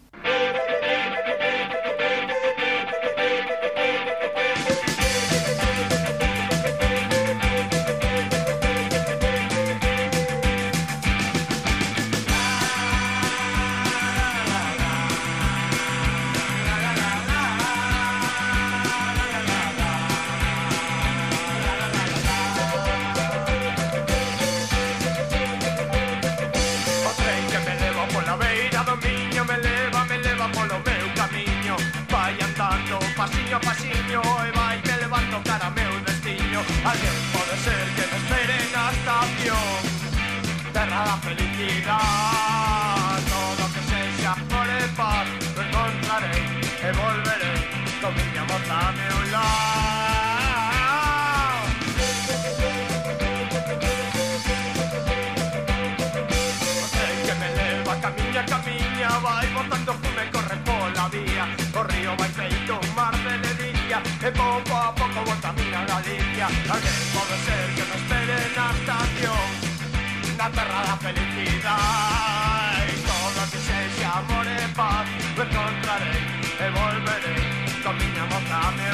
felicidad. 70.96 72.84
Y 72.88 72.96
todo 73.06 73.30
lo 73.38 73.50
que 73.50 73.58
sé 73.58 73.90
si 73.96 74.02
amor 74.02 74.46
y 74.46 74.74
paz 74.74 75.06
lo 75.36 75.42
encontraré 75.42 76.18
y 76.58 76.70
volveré. 76.78 77.36
Con 77.82 77.96
mi 77.96 78.18
amor 78.18 78.42
a 78.50 78.70
mi 78.72 78.84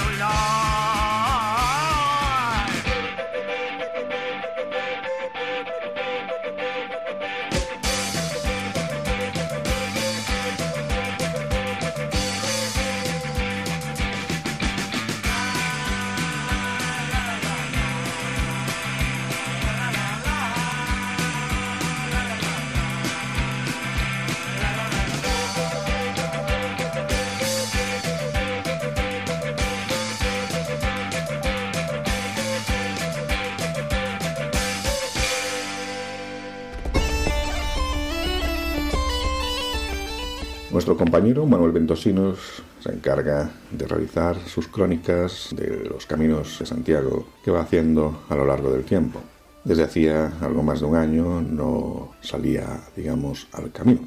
Nuestro 40.88 41.04
compañero 41.04 41.44
Manuel 41.44 41.72
Ventosinos 41.72 42.62
se 42.80 42.90
encarga 42.90 43.50
de 43.70 43.86
realizar 43.86 44.38
sus 44.46 44.68
crónicas 44.68 45.50
de 45.54 45.84
los 45.84 46.06
caminos 46.06 46.58
de 46.58 46.64
Santiago 46.64 47.26
que 47.44 47.50
va 47.50 47.60
haciendo 47.60 48.22
a 48.30 48.34
lo 48.34 48.46
largo 48.46 48.72
del 48.72 48.84
tiempo. 48.84 49.20
Desde 49.64 49.82
hacía 49.82 50.32
algo 50.40 50.62
más 50.62 50.80
de 50.80 50.86
un 50.86 50.96
año 50.96 51.42
no 51.42 52.12
salía, 52.22 52.80
digamos, 52.96 53.48
al 53.52 53.70
camino. 53.70 54.00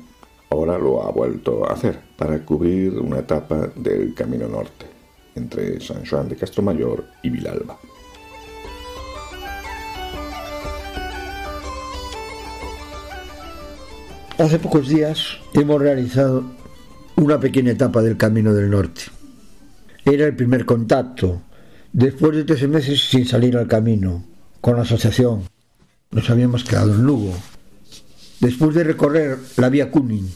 Ahora 0.49 0.79
lo 0.79 1.03
ha 1.03 1.11
vuelto 1.11 1.69
a 1.69 1.73
hacer 1.73 1.99
para 2.17 2.43
cubrir 2.43 2.97
una 2.97 3.19
etapa 3.19 3.67
del 3.75 4.15
Camino 4.15 4.47
Norte, 4.47 4.87
entre 5.35 5.79
San 5.81 6.03
Juan 6.03 6.29
de 6.29 6.35
Castromayor 6.35 7.05
y 7.21 7.29
Vilalba. 7.29 7.77
Hace 14.39 14.57
pocos 14.57 14.89
días 14.89 15.37
hemos 15.53 15.79
realizado 15.79 16.43
una 17.21 17.39
pequeña 17.39 17.71
etapa 17.71 18.01
del 18.01 18.17
Camino 18.17 18.51
del 18.53 18.71
Norte. 18.71 19.03
Era 20.03 20.25
el 20.25 20.35
primer 20.35 20.65
contacto, 20.65 21.43
después 21.93 22.35
de 22.35 22.43
tres 22.45 22.67
meses 22.67 23.09
sin 23.09 23.27
salir 23.27 23.55
al 23.57 23.67
camino, 23.67 24.25
con 24.59 24.75
la 24.75 24.81
asociación. 24.81 25.43
Nos 26.09 26.29
habíamos 26.31 26.63
quedado 26.63 26.95
en 26.95 27.03
Lugo. 27.03 27.33
Después 28.39 28.73
de 28.73 28.83
recorrer 28.83 29.37
la 29.57 29.69
vía 29.69 29.91
Cunin, 29.91 30.31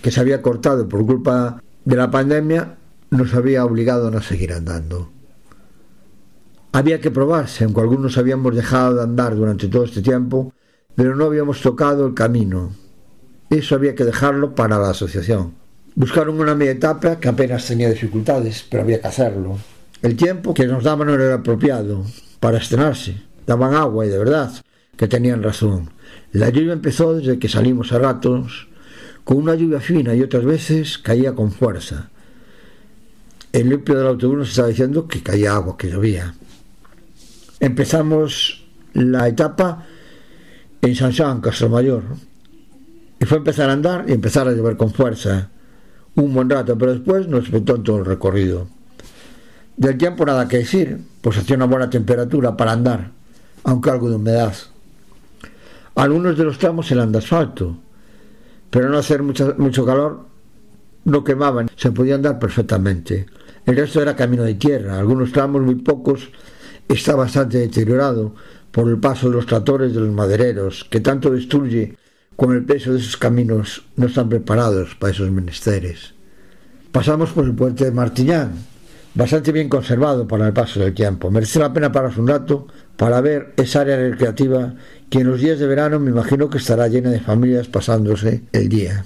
que 0.00 0.10
se 0.10 0.20
había 0.20 0.40
cortado 0.40 0.88
por 0.88 1.04
culpa 1.04 1.62
de 1.84 1.96
la 1.96 2.10
pandemia, 2.10 2.76
nos 3.10 3.34
había 3.34 3.66
obligado 3.66 4.08
a 4.08 4.10
no 4.10 4.22
seguir 4.22 4.54
andando. 4.54 5.10
Había 6.72 6.98
que 7.02 7.10
probarse, 7.10 7.64
aunque 7.64 7.82
algunos 7.82 8.16
habíamos 8.16 8.56
dejado 8.56 8.94
de 8.94 9.02
andar 9.02 9.36
durante 9.36 9.68
todo 9.68 9.84
este 9.84 10.00
tiempo, 10.00 10.54
pero 10.94 11.14
no 11.14 11.26
habíamos 11.26 11.60
tocado 11.60 12.06
el 12.06 12.14
camino. 12.14 12.70
Eso 13.50 13.74
había 13.74 13.94
que 13.94 14.04
dejarlo 14.04 14.54
para 14.54 14.78
la 14.78 14.88
asociación. 14.88 15.61
Buscaron 15.94 16.40
una 16.40 16.54
media 16.54 16.72
etapa 16.72 17.20
que 17.20 17.28
apenas 17.28 17.66
tenía 17.66 17.90
dificultades, 17.90 18.64
pero 18.68 18.82
había 18.82 19.00
que 19.00 19.08
hacerlo. 19.08 19.58
El 20.00 20.16
tiempo 20.16 20.54
que 20.54 20.66
nos 20.66 20.84
daban 20.84 21.08
no 21.08 21.14
era 21.14 21.34
apropiado 21.34 22.06
para 22.40 22.58
estrenarse. 22.58 23.16
Daban 23.46 23.74
agua 23.74 24.06
y 24.06 24.08
de 24.08 24.18
verdad 24.18 24.52
que 24.96 25.06
tenían 25.06 25.42
razón. 25.42 25.90
La 26.32 26.48
lluvia 26.48 26.72
empezó 26.72 27.14
desde 27.14 27.38
que 27.38 27.48
salimos 27.48 27.92
a 27.92 27.98
ratos, 27.98 28.68
con 29.24 29.36
una 29.36 29.54
lluvia 29.54 29.80
fina 29.80 30.14
y 30.14 30.22
otras 30.22 30.44
veces 30.44 30.96
caía 30.96 31.34
con 31.34 31.52
fuerza. 31.52 32.08
El 33.52 33.68
limpio 33.68 33.94
del 33.94 34.06
autobús 34.06 34.38
nos 34.38 34.48
estaba 34.48 34.68
diciendo 34.68 35.06
que 35.06 35.22
caía 35.22 35.54
agua, 35.54 35.76
que 35.76 35.90
llovía. 35.90 36.34
Empezamos 37.60 38.64
la 38.94 39.28
etapa 39.28 39.86
en 40.80 40.96
San 40.96 41.14
Juan, 41.14 41.42
Castro 41.42 41.68
Mayor, 41.68 42.02
y 43.20 43.24
fue 43.26 43.38
empezar 43.38 43.68
a 43.68 43.74
andar 43.74 44.06
y 44.08 44.12
empezar 44.12 44.48
a 44.48 44.52
llover 44.52 44.78
con 44.78 44.90
fuerza 44.90 45.50
un 46.16 46.34
buen 46.34 46.50
rato, 46.50 46.76
pero 46.76 46.92
después 46.92 47.26
nos 47.28 47.44
respetó 47.44 47.76
en 47.76 47.82
todo 47.82 47.98
el 47.98 48.04
recorrido. 48.04 48.68
Del 49.76 49.96
tiempo 49.96 50.26
nada 50.26 50.48
que 50.48 50.58
decir, 50.58 50.98
pues 51.20 51.38
hacía 51.38 51.56
una 51.56 51.64
buena 51.66 51.88
temperatura 51.88 52.56
para 52.56 52.72
andar, 52.72 53.10
aunque 53.64 53.90
algo 53.90 54.10
de 54.10 54.16
humedad. 54.16 54.54
Algunos 55.94 56.36
de 56.36 56.44
los 56.44 56.58
tramos 56.58 56.90
eran 56.90 57.12
de 57.12 57.18
asfalto, 57.18 57.76
pero 58.70 58.88
no 58.88 58.98
hacer 58.98 59.22
mucho, 59.22 59.54
mucho 59.58 59.84
calor 59.84 60.26
no 61.04 61.24
quemaban, 61.24 61.68
se 61.76 61.90
podía 61.90 62.14
andar 62.14 62.38
perfectamente. 62.38 63.26
El 63.66 63.76
resto 63.76 64.00
era 64.00 64.16
camino 64.16 64.44
de 64.44 64.54
tierra, 64.54 64.98
algunos 64.98 65.32
tramos, 65.32 65.62
muy 65.62 65.76
pocos, 65.76 66.30
está 66.88 67.14
bastante 67.14 67.58
deteriorado 67.58 68.34
por 68.70 68.88
el 68.88 68.98
paso 68.98 69.28
de 69.28 69.36
los 69.36 69.46
tractores 69.46 69.92
de 69.92 70.00
los 70.00 70.10
madereros, 70.10 70.86
que 70.90 71.00
tanto 71.00 71.30
destruye 71.30 71.96
con 72.42 72.56
el 72.56 72.64
peso 72.64 72.92
de 72.92 72.98
esos 72.98 73.16
caminos 73.16 73.84
no 73.94 74.08
están 74.08 74.28
preparados 74.28 74.96
para 74.96 75.12
esos 75.12 75.30
menesteres. 75.30 76.12
Pasamos 76.90 77.30
por 77.30 77.44
el 77.44 77.54
puente 77.54 77.84
de 77.84 77.92
Martillán, 77.92 78.54
bastante 79.14 79.52
bien 79.52 79.68
conservado 79.68 80.26
para 80.26 80.48
el 80.48 80.52
paso 80.52 80.80
del 80.80 80.92
tiempo. 80.92 81.30
Merece 81.30 81.60
la 81.60 81.72
pena 81.72 81.92
pararse 81.92 82.20
un 82.20 82.26
rato 82.26 82.66
para 82.96 83.20
ver 83.20 83.52
esa 83.56 83.82
área 83.82 83.96
recreativa 83.96 84.74
que 85.08 85.20
en 85.20 85.28
los 85.28 85.40
días 85.40 85.60
de 85.60 85.68
verano 85.68 86.00
me 86.00 86.10
imagino 86.10 86.50
que 86.50 86.58
estará 86.58 86.88
llena 86.88 87.10
de 87.10 87.20
familias 87.20 87.68
pasándose 87.68 88.42
el 88.50 88.68
día. 88.68 89.04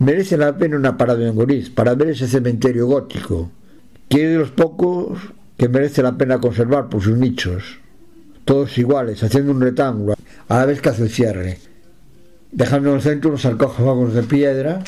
Merece 0.00 0.36
la 0.36 0.54
pena 0.58 0.76
una 0.76 0.98
parada 0.98 1.26
en 1.26 1.34
Goriz 1.34 1.70
para 1.70 1.94
ver 1.94 2.10
ese 2.10 2.28
cementerio 2.28 2.86
gótico, 2.86 3.50
que 4.10 4.24
es 4.24 4.30
de 4.30 4.36
los 4.36 4.50
pocos 4.50 5.18
que 5.56 5.70
merece 5.70 6.02
la 6.02 6.18
pena 6.18 6.38
conservar 6.38 6.90
por 6.90 7.00
sus 7.00 7.16
nichos, 7.16 7.78
todos 8.44 8.76
iguales, 8.76 9.22
haciendo 9.22 9.52
un 9.52 9.60
rectángulo, 9.62 10.16
a 10.48 10.58
la 10.58 10.66
vez 10.66 10.82
que 10.82 10.90
hace 10.90 11.04
el 11.04 11.08
cierre, 11.08 11.71
dejando 12.52 12.90
en 12.90 12.96
el 12.96 13.02
centro 13.02 13.30
unos 13.30 13.42
sarcófagos 13.42 14.14
de 14.14 14.22
piedra 14.22 14.84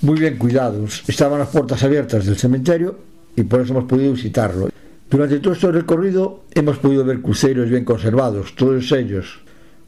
muy 0.00 0.18
bien 0.18 0.38
cuidados. 0.38 1.02
Estaban 1.08 1.40
las 1.40 1.48
puertas 1.48 1.82
abiertas 1.82 2.24
del 2.24 2.36
cementerio 2.36 2.98
y 3.36 3.42
por 3.42 3.60
eso 3.60 3.72
hemos 3.72 3.84
podido 3.84 4.12
visitarlo. 4.12 4.70
Durante 5.10 5.40
todo 5.40 5.54
este 5.54 5.72
recorrido 5.72 6.44
hemos 6.54 6.78
podido 6.78 7.04
ver 7.04 7.20
cruceros 7.20 7.68
bien 7.68 7.84
conservados, 7.84 8.54
todos 8.54 8.92
ellos. 8.92 9.40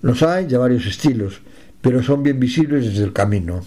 Los 0.03 0.23
hay 0.23 0.47
de 0.47 0.57
varios 0.57 0.87
estilos, 0.87 1.41
pero 1.81 2.03
son 2.03 2.23
bien 2.23 2.41
visibles 2.41 2.87
desde 2.87 3.05
el 3.05 3.13
camino. 3.13 3.61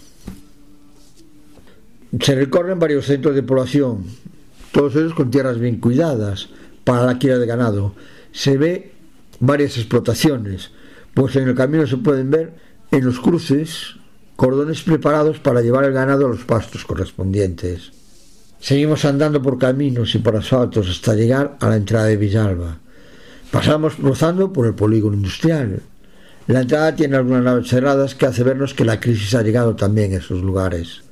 Se 2.20 2.34
recorren 2.34 2.78
varios 2.78 3.06
centros 3.06 3.34
de 3.34 3.42
población, 3.42 4.04
todos 4.72 4.94
ellos 4.96 5.14
con 5.14 5.30
tierras 5.30 5.58
bien 5.58 5.80
cuidadas 5.80 6.48
para 6.84 7.06
la 7.06 7.18
cría 7.18 7.38
de 7.38 7.46
ganado. 7.46 7.94
Se 8.32 8.58
ve 8.58 8.92
varias 9.40 9.76
explotaciones, 9.78 10.70
pues 11.14 11.36
en 11.36 11.48
el 11.48 11.54
camino 11.54 11.86
se 11.86 11.96
pueden 11.96 12.30
ver 12.30 12.52
en 12.90 13.04
los 13.04 13.20
cruces 13.20 13.96
cordones 14.36 14.82
preparados 14.82 15.38
para 15.38 15.60
llevar 15.60 15.84
el 15.84 15.92
ganado 15.92 16.26
a 16.26 16.28
los 16.30 16.44
pastos 16.44 16.84
correspondientes. 16.84 17.92
Seguimos 18.58 19.04
andando 19.04 19.42
por 19.42 19.58
caminos 19.58 20.14
y 20.14 20.18
por 20.18 20.36
asfaltos 20.36 20.88
hasta 20.88 21.14
llegar 21.14 21.56
a 21.60 21.68
la 21.68 21.76
entrada 21.76 22.06
de 22.06 22.16
Villalba. 22.16 22.78
Pasamos 23.50 23.94
cruzando 23.94 24.52
por 24.52 24.66
el 24.66 24.74
polígono 24.74 25.16
industrial. 25.16 25.82
La 26.46 26.62
entrada 26.62 26.94
tiene 26.94 27.16
algunas 27.16 27.44
naves 27.44 27.68
cerradas 27.68 28.14
que 28.14 28.26
hace 28.26 28.42
vernos 28.42 28.74
que 28.74 28.84
la 28.84 28.98
crisis 28.98 29.34
ha 29.34 29.42
llegado 29.42 29.76
también 29.76 30.12
a 30.12 30.16
esos 30.16 30.42
lugares. 30.42 31.02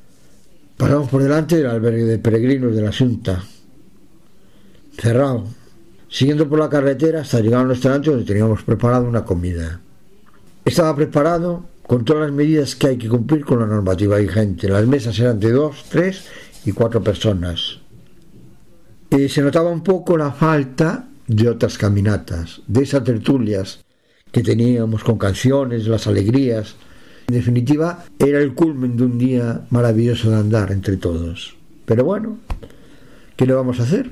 Pasamos 0.77 1.09
por 1.09 1.23
delante 1.23 1.57
del 1.57 1.67
albergue 1.67 2.05
de 2.05 2.19
peregrinos 2.19 2.75
de 2.75 2.83
la 2.83 2.93
Junta. 2.93 3.45
Cerrado. 4.99 5.47
Siguiendo 6.09 6.49
por 6.49 6.59
la 6.59 6.69
carretera 6.69 7.21
hasta 7.21 7.41
llegar 7.41 7.61
a 7.61 7.63
un 7.65 7.71
restaurante 7.71 8.11
donde 8.11 8.27
teníamos 8.27 8.63
preparado 8.63 9.07
una 9.07 9.25
comida. 9.25 9.81
Estaba 10.65 10.95
preparado 10.95 11.65
con 11.87 12.05
todas 12.05 12.23
las 12.23 12.33
medidas 12.33 12.77
que 12.77 12.89
hay 12.89 12.97
que 12.97 13.09
cumplir 13.09 13.45
con 13.45 13.61
la 13.61 13.67
normativa 13.67 14.17
vigente. 14.19 14.69
Las 14.69 14.87
mesas 14.87 15.19
eran 15.19 15.41
de 15.41 15.51
dos, 15.51 15.85
tres 15.89 16.25
y 16.65 16.73
cuatro 16.73 17.03
personas. 17.03 17.81
Y 19.11 19.29
se 19.29 19.43
notaba 19.43 19.71
un 19.71 19.83
poco 19.83 20.17
la 20.17 20.31
falta 20.31 21.09
de 21.27 21.49
otras 21.49 21.77
caminatas, 21.77 22.63
de 22.67 22.83
esas 22.83 23.05
tertulias 23.05 23.81
que 24.31 24.43
teníamos 24.43 25.05
con 25.05 25.19
canciones, 25.19 25.87
las 25.87 26.07
alegrías, 26.07 26.77
en 27.29 27.35
definitiva, 27.35 28.05
era 28.19 28.41
el 28.41 28.55
culmen 28.55 28.97
de 28.97 29.05
un 29.05 29.19
día 29.19 29.67
maravilloso 29.71 30.31
de 30.31 30.37
andar 30.37 30.73
entre 30.73 30.97
todos. 30.97 31.57
Pero 31.85 32.05
bueno, 32.05 32.39
¿qué 33.37 33.47
le 33.47 33.53
vamos 33.53 33.81
a 33.81 33.83
hacer? 33.83 34.11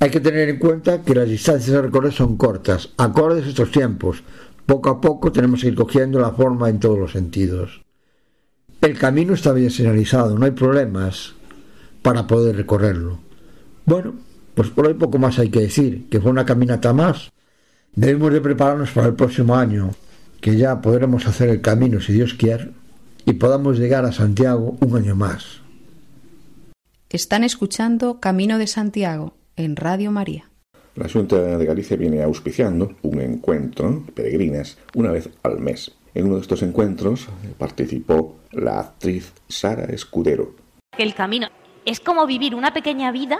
Hay 0.00 0.10
que 0.10 0.20
tener 0.20 0.48
en 0.48 0.58
cuenta 0.58 1.02
que 1.02 1.14
las 1.14 1.28
distancias 1.28 1.76
a 1.76 1.82
recorrer 1.82 2.12
son 2.12 2.36
cortas, 2.38 2.88
acordes 2.96 3.44
a 3.44 3.48
estos 3.50 3.70
tiempos. 3.70 4.22
Poco 4.70 4.88
a 4.88 5.00
poco 5.00 5.32
tenemos 5.32 5.62
que 5.62 5.66
ir 5.66 5.74
cogiendo 5.74 6.20
la 6.20 6.30
forma 6.30 6.68
en 6.68 6.78
todos 6.78 6.96
los 6.96 7.10
sentidos. 7.10 7.82
El 8.80 8.96
camino 8.96 9.34
está 9.34 9.52
bien 9.52 9.72
señalizado, 9.72 10.38
no 10.38 10.44
hay 10.44 10.52
problemas 10.52 11.34
para 12.02 12.28
poder 12.28 12.54
recorrerlo. 12.54 13.18
Bueno, 13.84 14.14
pues 14.54 14.68
por 14.68 14.86
hoy 14.86 14.94
poco 14.94 15.18
más 15.18 15.40
hay 15.40 15.48
que 15.48 15.58
decir, 15.58 16.08
que 16.08 16.20
fue 16.20 16.30
una 16.30 16.46
caminata 16.46 16.92
más. 16.92 17.32
Debemos 17.96 18.32
de 18.32 18.40
prepararnos 18.40 18.92
para 18.92 19.08
el 19.08 19.14
próximo 19.14 19.56
año, 19.56 19.90
que 20.40 20.56
ya 20.56 20.80
podremos 20.80 21.26
hacer 21.26 21.48
el 21.48 21.62
camino 21.62 22.00
si 22.00 22.12
Dios 22.12 22.34
quiere 22.34 22.70
y 23.26 23.32
podamos 23.32 23.76
llegar 23.76 24.04
a 24.04 24.12
Santiago 24.12 24.76
un 24.78 24.96
año 24.96 25.16
más. 25.16 25.62
Están 27.08 27.42
escuchando 27.42 28.20
Camino 28.20 28.56
de 28.56 28.68
Santiago 28.68 29.34
en 29.56 29.74
Radio 29.74 30.12
María. 30.12 30.49
La 30.96 31.08
Junta 31.08 31.36
de 31.36 31.64
Galicia 31.64 31.96
viene 31.96 32.22
auspiciando 32.22 32.92
un 33.02 33.20
encuentro 33.20 34.02
peregrinas 34.14 34.76
una 34.94 35.12
vez 35.12 35.30
al 35.44 35.60
mes. 35.60 35.92
En 36.14 36.26
uno 36.26 36.34
de 36.34 36.40
estos 36.40 36.62
encuentros 36.62 37.28
participó 37.58 38.36
la 38.50 38.80
actriz 38.80 39.32
Sara 39.48 39.84
Escudero. 39.84 40.54
El 40.98 41.14
camino 41.14 41.48
es 41.84 42.00
como 42.00 42.26
vivir 42.26 42.56
una 42.56 42.72
pequeña 42.72 43.12
vida 43.12 43.38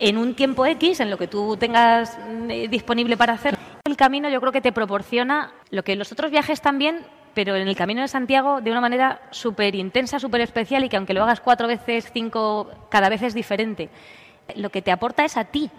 en 0.00 0.16
un 0.16 0.34
tiempo 0.34 0.66
X, 0.66 0.98
en 0.98 1.10
lo 1.10 1.18
que 1.18 1.28
tú 1.28 1.56
tengas 1.56 2.18
eh, 2.48 2.66
disponible 2.68 3.16
para 3.16 3.34
hacer. 3.34 3.56
El 3.84 3.96
camino 3.96 4.28
yo 4.28 4.40
creo 4.40 4.52
que 4.52 4.60
te 4.60 4.72
proporciona 4.72 5.52
lo 5.70 5.84
que 5.84 5.94
los 5.94 6.10
otros 6.10 6.32
viajes 6.32 6.60
también, 6.60 7.02
pero 7.34 7.54
en 7.54 7.68
el 7.68 7.76
Camino 7.76 8.00
de 8.00 8.08
Santiago 8.08 8.60
de 8.60 8.72
una 8.72 8.80
manera 8.80 9.20
súper 9.30 9.76
intensa, 9.76 10.18
súper 10.18 10.40
especial 10.40 10.82
y 10.84 10.88
que 10.88 10.96
aunque 10.96 11.14
lo 11.14 11.22
hagas 11.22 11.40
cuatro 11.40 11.68
veces, 11.68 12.10
cinco, 12.12 12.68
cada 12.88 13.08
vez 13.08 13.22
es 13.22 13.34
diferente. 13.34 13.90
Lo 14.56 14.70
que 14.70 14.82
te 14.82 14.90
aporta 14.90 15.24
es 15.24 15.36
a 15.36 15.44
ti. 15.44 15.70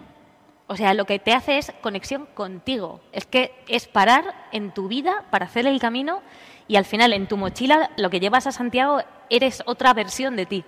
O 0.66 0.76
sea, 0.76 0.94
lo 0.94 1.04
que 1.04 1.18
te 1.18 1.32
hace 1.32 1.58
es 1.58 1.72
conexión 1.80 2.26
contigo. 2.34 3.00
Es 3.12 3.26
que 3.26 3.54
es 3.68 3.88
parar 3.88 4.34
en 4.52 4.72
tu 4.72 4.88
vida 4.88 5.24
para 5.30 5.46
hacer 5.46 5.66
el 5.66 5.80
camino 5.80 6.22
y 6.68 6.76
al 6.76 6.84
final 6.84 7.12
en 7.12 7.26
tu 7.26 7.36
mochila 7.36 7.90
lo 7.96 8.10
que 8.10 8.20
llevas 8.20 8.46
a 8.46 8.52
Santiago 8.52 9.00
eres 9.28 9.62
otra 9.66 9.92
versión 9.92 10.36
de 10.36 10.46
ti. 10.46 10.64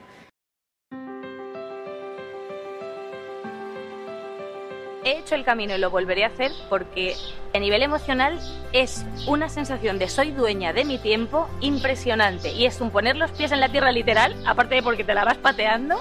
he 5.04 5.18
hecho 5.18 5.34
el 5.34 5.44
camino 5.44 5.74
y 5.74 5.78
lo 5.78 5.90
volveré 5.90 6.24
a 6.24 6.28
hacer 6.28 6.50
porque 6.68 7.14
a 7.52 7.58
nivel 7.58 7.82
emocional 7.82 8.40
es 8.72 9.04
una 9.26 9.48
sensación 9.48 9.98
de 9.98 10.08
soy 10.08 10.30
dueña 10.30 10.72
de 10.72 10.84
mi 10.84 10.98
tiempo 10.98 11.48
impresionante 11.60 12.52
y 12.52 12.66
es 12.66 12.80
un 12.80 12.90
poner 12.90 13.16
los 13.16 13.30
pies 13.32 13.52
en 13.52 13.60
la 13.60 13.68
tierra 13.68 13.92
literal, 13.92 14.34
aparte 14.46 14.76
de 14.76 14.82
porque 14.82 15.04
te 15.04 15.14
la 15.14 15.24
vas 15.24 15.36
pateando, 15.36 15.96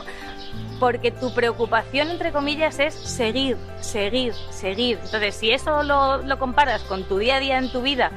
porque 0.83 1.11
tu 1.11 1.33
preocupación, 1.33 2.09
entre 2.09 2.33
comillas, 2.33 2.77
es 2.77 2.93
seguir, 2.93 3.55
seguir, 3.79 4.33
seguir. 4.49 4.99
Entonces, 5.01 5.33
si 5.33 5.49
eso 5.49 5.81
lo, 5.81 6.17
lo 6.17 6.37
comparas 6.37 6.81
con 6.81 7.05
tu 7.05 7.19
día 7.19 7.37
a 7.37 7.39
día 7.39 7.57
en 7.57 7.71
tu 7.71 7.81
vida, 7.81 8.11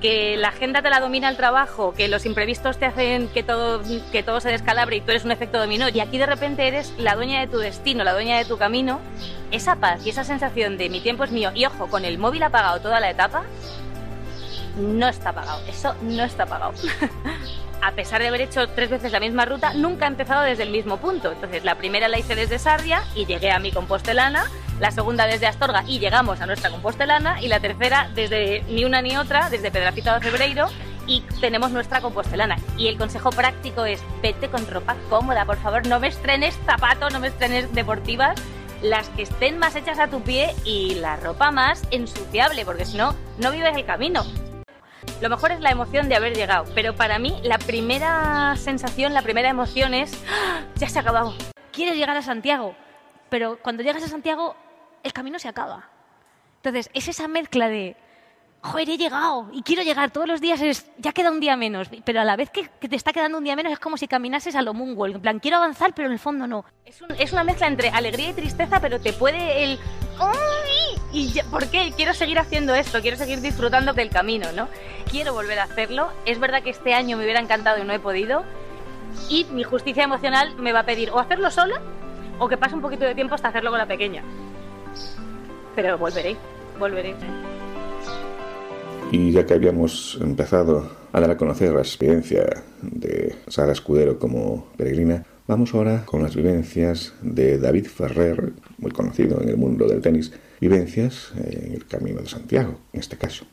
que 0.00 0.36
la 0.36 0.50
agenda 0.50 0.80
te 0.80 0.90
la 0.90 1.00
domina 1.00 1.28
el 1.28 1.36
trabajo, 1.36 1.92
que 1.92 2.06
los 2.06 2.24
imprevistos 2.24 2.78
te 2.78 2.86
hacen 2.86 3.26
que 3.26 3.42
todo, 3.42 3.82
se 4.40 4.48
descalabre 4.48 4.94
y 4.94 5.00
tú 5.00 5.10
eres 5.10 5.24
un 5.24 5.32
efecto 5.32 5.58
dominó, 5.58 5.88
y 5.88 5.98
aquí 5.98 6.16
de 6.16 6.26
repente 6.26 6.68
eres 6.68 6.94
la 6.98 7.16
dueña 7.16 7.40
de 7.40 7.48
tu 7.48 7.58
destino, 7.58 8.04
la 8.04 8.12
dueña 8.12 8.38
de 8.38 8.44
tu 8.44 8.58
camino, 8.58 9.00
esa 9.50 9.74
paz 9.74 10.06
y 10.06 10.10
esa 10.10 10.22
sensación 10.22 10.78
de 10.78 10.90
mi 10.90 11.00
tiempo 11.00 11.24
es 11.24 11.32
mío, 11.32 11.50
y 11.52 11.64
ojo, 11.64 11.88
con 11.88 12.04
el 12.04 12.18
móvil 12.18 12.44
apagado 12.44 12.78
toda 12.78 13.00
la 13.00 13.10
etapa, 13.10 13.42
no 14.78 15.08
está 15.08 15.32
pagado, 15.32 15.60
eso 15.66 15.96
no 16.02 16.22
está 16.22 16.46
pagado. 16.46 16.74
a 17.84 17.92
pesar 17.92 18.22
de 18.22 18.28
haber 18.28 18.40
hecho 18.40 18.66
tres 18.68 18.88
veces 18.88 19.12
la 19.12 19.20
misma 19.20 19.44
ruta, 19.44 19.74
nunca 19.74 20.06
he 20.06 20.08
empezado 20.08 20.42
desde 20.42 20.62
el 20.62 20.70
mismo 20.70 20.96
punto. 20.96 21.32
Entonces, 21.32 21.64
la 21.64 21.74
primera 21.74 22.08
la 22.08 22.18
hice 22.18 22.34
desde 22.34 22.58
Sardia 22.58 23.04
y 23.14 23.26
llegué 23.26 23.50
a 23.50 23.58
mi 23.58 23.72
compostelana 23.72 24.44
la 24.80 24.90
segunda 24.90 25.26
desde 25.26 25.46
Astorga 25.46 25.84
y 25.86 25.98
llegamos 25.98 26.40
a 26.40 26.46
nuestra 26.46 26.70
compostelana, 26.70 27.40
y 27.40 27.48
la 27.48 27.60
tercera 27.60 28.10
desde 28.14 28.62
ni 28.68 28.84
una 28.84 29.02
ni 29.02 29.16
otra, 29.16 29.50
desde 29.50 29.70
Pedrafita 29.70 30.18
de 30.18 30.30
Febreiro, 30.30 30.68
y 31.06 31.20
tenemos 31.40 31.70
nuestra 31.70 32.00
compostelana. 32.00 32.56
Y 32.76 32.88
el 32.88 32.98
consejo 32.98 33.30
práctico 33.30 33.84
es, 33.84 34.02
vete 34.22 34.48
con 34.48 34.66
ropa 34.66 34.96
cómoda, 35.10 35.44
por 35.44 35.58
favor, 35.58 35.86
no 35.86 36.00
me 36.00 36.08
estrenes 36.08 36.58
zapatos, 36.66 37.12
no 37.12 37.20
me 37.20 37.28
estrenes 37.28 37.72
deportivas, 37.74 38.34
las 38.82 39.08
que 39.10 39.22
estén 39.22 39.58
más 39.58 39.76
hechas 39.76 39.98
a 39.98 40.08
tu 40.08 40.22
pie 40.22 40.54
y 40.64 40.96
la 40.96 41.16
ropa 41.16 41.50
más 41.50 41.82
ensuciable, 41.90 42.64
porque 42.64 42.84
si 42.84 42.96
no, 42.96 43.14
no 43.38 43.50
vives 43.50 43.76
el 43.76 43.84
camino. 43.84 44.24
Lo 45.20 45.30
mejor 45.30 45.52
es 45.52 45.60
la 45.60 45.70
emoción 45.70 46.08
de 46.08 46.16
haber 46.16 46.34
llegado, 46.34 46.64
pero 46.74 46.94
para 46.94 47.18
mí 47.18 47.40
la 47.42 47.58
primera 47.58 48.54
sensación, 48.56 49.14
la 49.14 49.22
primera 49.22 49.48
emoción 49.48 49.94
es, 49.94 50.22
¡Ah! 50.28 50.62
ya 50.76 50.88
se 50.88 50.98
ha 50.98 51.02
acabado. 51.02 51.34
Quieres 51.72 51.96
llegar 51.96 52.16
a 52.16 52.22
Santiago, 52.22 52.74
pero 53.30 53.58
cuando 53.62 53.82
llegas 53.82 54.02
a 54.02 54.08
Santiago 54.08 54.56
el 55.02 55.12
camino 55.12 55.38
se 55.38 55.48
acaba. 55.48 55.88
Entonces, 56.56 56.90
es 56.94 57.08
esa 57.08 57.28
mezcla 57.28 57.68
de, 57.68 57.96
joder, 58.64 58.88
he 58.88 58.96
llegado 58.96 59.46
y 59.52 59.62
quiero 59.62 59.82
llegar 59.82 60.10
todos 60.10 60.26
los 60.26 60.40
días, 60.40 60.60
ya 60.96 61.12
queda 61.12 61.30
un 61.30 61.38
día 61.38 61.56
menos, 61.56 61.88
pero 62.04 62.20
a 62.20 62.24
la 62.24 62.34
vez 62.34 62.50
que, 62.50 62.66
te 62.66 62.96
está 62.96 63.12
quedando 63.12 63.36
un 63.38 63.44
día 63.44 63.56
menos 63.56 63.72
es 63.72 63.78
como 63.78 63.98
si 63.98 64.08
caminases 64.08 64.56
a 64.56 64.62
lo 64.62 64.72
moonwalk, 64.72 65.16
en 65.16 65.20
plan, 65.20 65.38
quiero 65.38 65.58
avanzar, 65.58 65.94
pero 65.94 66.06
en 66.06 66.12
el 66.12 66.18
fondo 66.18 66.46
no. 66.46 66.64
Es, 66.86 67.00
es 67.18 67.32
una 67.32 67.44
mezcla 67.44 67.66
entre 67.66 67.90
alegría 67.90 68.30
y 68.30 68.32
tristeza, 68.32 68.80
pero 68.80 69.00
te 69.00 69.12
puede 69.12 69.64
el... 69.64 69.78
¿Y 71.12 71.40
por 71.50 71.68
qué? 71.68 71.92
Quiero 71.94 72.14
seguir 72.14 72.38
haciendo 72.38 72.74
esto, 72.74 73.00
quiero 73.00 73.16
seguir 73.16 73.40
disfrutando 73.40 73.92
del 73.92 74.10
camino, 74.10 74.50
¿no? 74.52 74.68
Quiero 75.10 75.32
volver 75.32 75.60
a 75.60 75.64
hacerlo. 75.64 76.10
Es 76.26 76.40
verdad 76.40 76.62
que 76.62 76.70
este 76.70 76.92
año 76.92 77.16
me 77.16 77.22
hubiera 77.22 77.38
encantado 77.38 77.80
y 77.80 77.84
no 77.84 77.92
he 77.92 78.00
podido. 78.00 78.44
Y 79.28 79.44
mi 79.44 79.62
justicia 79.62 80.02
emocional 80.02 80.56
me 80.56 80.72
va 80.72 80.80
a 80.80 80.84
pedir 80.84 81.10
o 81.10 81.20
hacerlo 81.20 81.52
sola 81.52 81.80
o 82.40 82.48
que 82.48 82.56
pase 82.56 82.74
un 82.74 82.82
poquito 82.82 83.04
de 83.04 83.14
tiempo 83.14 83.36
hasta 83.36 83.48
hacerlo 83.48 83.70
con 83.70 83.78
la 83.78 83.86
pequeña. 83.86 84.24
Pero 85.76 85.98
volveré, 85.98 86.36
volveré. 86.80 87.14
Y 89.10 89.32
ya 89.32 89.46
que 89.46 89.54
habíamos 89.54 90.18
empezado 90.20 90.90
a 91.12 91.20
dar 91.20 91.30
a 91.30 91.36
conocer 91.36 91.72
la 91.72 91.80
experiencia 91.80 92.62
de 92.82 93.34
Sara 93.46 93.72
Escudero 93.72 94.18
como 94.18 94.66
peregrina, 94.76 95.24
vamos 95.46 95.74
ahora 95.74 96.04
con 96.04 96.22
las 96.22 96.34
vivencias 96.34 97.14
de 97.22 97.58
David 97.58 97.86
Ferrer, 97.86 98.52
muy 98.78 98.90
conocido 98.90 99.40
en 99.40 99.48
el 99.48 99.56
mundo 99.56 99.86
del 99.86 100.00
tenis, 100.00 100.32
vivencias 100.60 101.32
en 101.36 101.74
el 101.74 101.86
Camino 101.86 102.20
de 102.20 102.28
Santiago, 102.28 102.78
en 102.92 103.00
este 103.00 103.16
caso. 103.16 103.46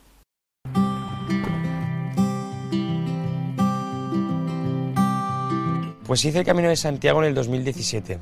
Pues 6.06 6.24
hice 6.24 6.40
el 6.40 6.44
Camino 6.44 6.68
de 6.68 6.76
Santiago 6.76 7.22
en 7.22 7.28
el 7.28 7.34
2017 7.34 8.18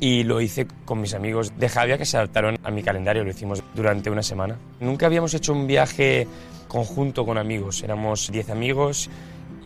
y 0.00 0.24
lo 0.24 0.40
hice 0.40 0.66
con 0.86 1.00
mis 1.00 1.12
amigos 1.12 1.52
de 1.58 1.68
Javia 1.68 1.98
que 1.98 2.06
se 2.06 2.16
adaptaron 2.16 2.58
a 2.64 2.70
mi 2.70 2.82
calendario, 2.82 3.22
lo 3.22 3.30
hicimos 3.30 3.62
durante 3.74 4.10
una 4.10 4.22
semana. 4.22 4.56
Nunca 4.80 5.04
habíamos 5.06 5.34
hecho 5.34 5.52
un 5.52 5.66
viaje 5.66 6.26
conjunto 6.68 7.26
con 7.26 7.36
amigos, 7.36 7.82
éramos 7.82 8.32
10 8.32 8.48
amigos 8.48 9.10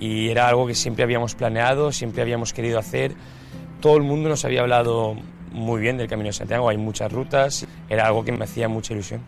y 0.00 0.28
era 0.30 0.48
algo 0.48 0.66
que 0.66 0.74
siempre 0.74 1.04
habíamos 1.04 1.36
planeado, 1.36 1.92
siempre 1.92 2.20
habíamos 2.20 2.52
querido 2.52 2.80
hacer. 2.80 3.14
Todo 3.80 3.96
el 3.96 4.02
mundo 4.02 4.28
nos 4.28 4.44
había 4.44 4.62
hablado 4.62 5.14
muy 5.52 5.80
bien 5.80 5.96
del 5.96 6.08
Camino 6.08 6.30
de 6.30 6.32
Santiago, 6.32 6.68
hay 6.68 6.78
muchas 6.78 7.12
rutas, 7.12 7.64
era 7.88 8.08
algo 8.08 8.24
que 8.24 8.32
me 8.32 8.44
hacía 8.44 8.68
mucha 8.68 8.92
ilusión. 8.92 9.20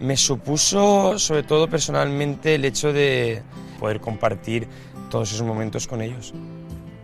Me 0.00 0.16
supuso, 0.16 1.18
sobre 1.18 1.42
todo 1.42 1.68
personalmente, 1.68 2.54
el 2.54 2.64
hecho 2.64 2.90
de 2.92 3.42
poder 3.78 4.00
compartir 4.00 4.66
todos 5.10 5.30
esos 5.30 5.46
momentos 5.46 5.86
con 5.86 6.00
ellos. 6.00 6.32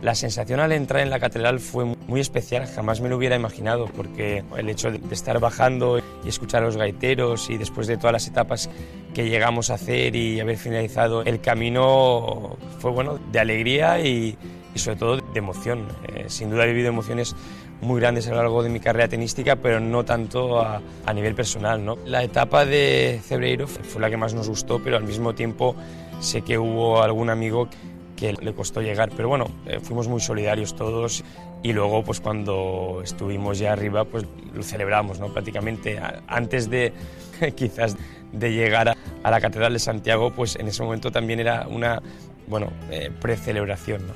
La 0.02 0.14
sensación 0.14 0.60
al 0.60 0.72
entrar 0.72 1.02
en 1.02 1.10
la 1.10 1.20
catedral 1.20 1.60
fue 1.60 1.84
muy 1.84 2.20
especial, 2.20 2.66
jamás 2.66 3.02
me 3.02 3.10
lo 3.10 3.18
hubiera 3.18 3.36
imaginado, 3.36 3.84
porque 3.84 4.42
el 4.56 4.70
hecho 4.70 4.90
de 4.90 4.98
estar 5.10 5.38
bajando 5.40 6.00
y 6.24 6.28
escuchar 6.28 6.62
a 6.62 6.66
los 6.66 6.78
gaiteros 6.78 7.50
y 7.50 7.58
después 7.58 7.86
de 7.86 7.98
todas 7.98 8.12
las 8.12 8.26
etapas 8.26 8.70
que 9.12 9.28
llegamos 9.28 9.68
a 9.68 9.74
hacer 9.74 10.16
y 10.16 10.40
haber 10.40 10.56
finalizado 10.56 11.22
el 11.22 11.42
camino 11.42 12.56
fue 12.78 12.92
bueno, 12.92 13.18
de 13.30 13.40
alegría 13.40 14.00
y, 14.00 14.38
sobre 14.74 14.96
todo 14.96 15.16
de 15.16 15.38
emoción. 15.38 15.86
Eh, 16.14 16.24
sin 16.28 16.48
duda 16.48 16.64
he 16.64 16.68
vivido 16.68 16.88
emociones 16.88 17.36
muy 17.82 18.00
grandes 18.00 18.26
a 18.26 18.30
lo 18.30 18.36
largo 18.36 18.62
de 18.62 18.70
mi 18.70 18.80
carrera 18.80 19.08
tenística, 19.08 19.56
pero 19.56 19.80
no 19.80 20.04
tanto 20.06 20.60
a, 20.60 20.80
nivel 21.12 21.34
personal. 21.34 21.84
¿no? 21.84 21.98
La 22.06 22.22
etapa 22.22 22.64
de 22.64 23.20
Cebreiro 23.22 23.66
fue 23.66 24.00
la 24.00 24.08
que 24.08 24.16
más 24.16 24.32
nos 24.32 24.48
gustó, 24.48 24.82
pero 24.82 24.96
al 24.96 25.04
mismo 25.04 25.34
tiempo 25.34 25.74
sé 26.20 26.40
que 26.42 26.56
hubo 26.56 27.02
algún 27.02 27.28
amigo 27.28 27.68
que 28.20 28.34
le 28.34 28.52
costó 28.52 28.82
llegar, 28.82 29.10
pero 29.16 29.28
bueno, 29.28 29.46
eh, 29.66 29.80
fuimos 29.82 30.06
muy 30.06 30.20
solidarios 30.20 30.76
todos 30.76 31.24
y 31.62 31.72
luego 31.72 32.04
pues 32.04 32.20
cuando 32.20 33.00
estuvimos 33.02 33.58
ya 33.58 33.72
arriba 33.72 34.04
pues 34.04 34.26
lo 34.54 34.62
celebramos, 34.62 35.18
¿no? 35.18 35.32
Prácticamente 35.32 35.98
antes 36.28 36.68
de 36.68 36.92
quizás 37.56 37.96
de 38.32 38.52
llegar 38.52 38.90
a, 38.90 39.30
la 39.30 39.40
Catedral 39.40 39.72
de 39.72 39.78
Santiago, 39.78 40.32
pues 40.34 40.56
en 40.56 40.68
ese 40.68 40.82
momento 40.82 41.10
también 41.10 41.40
era 41.40 41.66
una, 41.66 42.02
bueno, 42.46 42.70
eh, 42.90 43.10
precelebración, 43.20 44.06
¿no? 44.06 44.12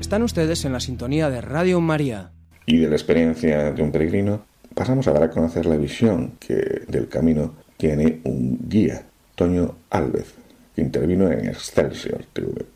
Están 0.00 0.22
ustedes 0.22 0.64
en 0.64 0.72
la 0.72 0.80
sintonía 0.80 1.30
de 1.30 1.40
Radio 1.40 1.80
María. 1.80 2.30
Y 2.64 2.78
de 2.78 2.88
la 2.88 2.94
experiencia 2.94 3.72
de 3.72 3.82
un 3.82 3.90
peregrino, 3.90 4.44
pasamos 4.74 5.08
a 5.08 5.12
dar 5.12 5.24
a 5.24 5.30
conocer 5.30 5.66
la 5.66 5.76
visión 5.76 6.34
que 6.38 6.82
del 6.86 7.08
camino 7.08 7.54
tiene 7.76 8.20
un 8.24 8.58
guía, 8.68 9.02
Toño 9.34 9.74
Alves 9.90 10.41
intervino 10.76 11.30
en 11.30 11.48
Excelsior 11.48 12.24
TV. 12.32 12.66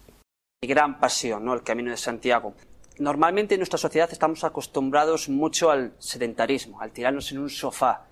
Gran 0.63 0.99
pasión, 0.99 1.45
¿no? 1.45 1.55
El 1.55 1.63
Camino 1.63 1.91
de 1.91 1.97
Santiago. 1.97 2.55
Normalmente 2.99 3.55
en 3.55 3.61
nuestra 3.61 3.79
sociedad 3.79 4.09
estamos 4.11 4.43
acostumbrados 4.45 5.29
mucho 5.29 5.71
al 5.71 5.93
sedentarismo, 5.99 6.81
al 6.81 6.93
tirarnos 6.93 7.31
en 7.31 7.39
un 7.39 7.51
sofá, 7.51 8.07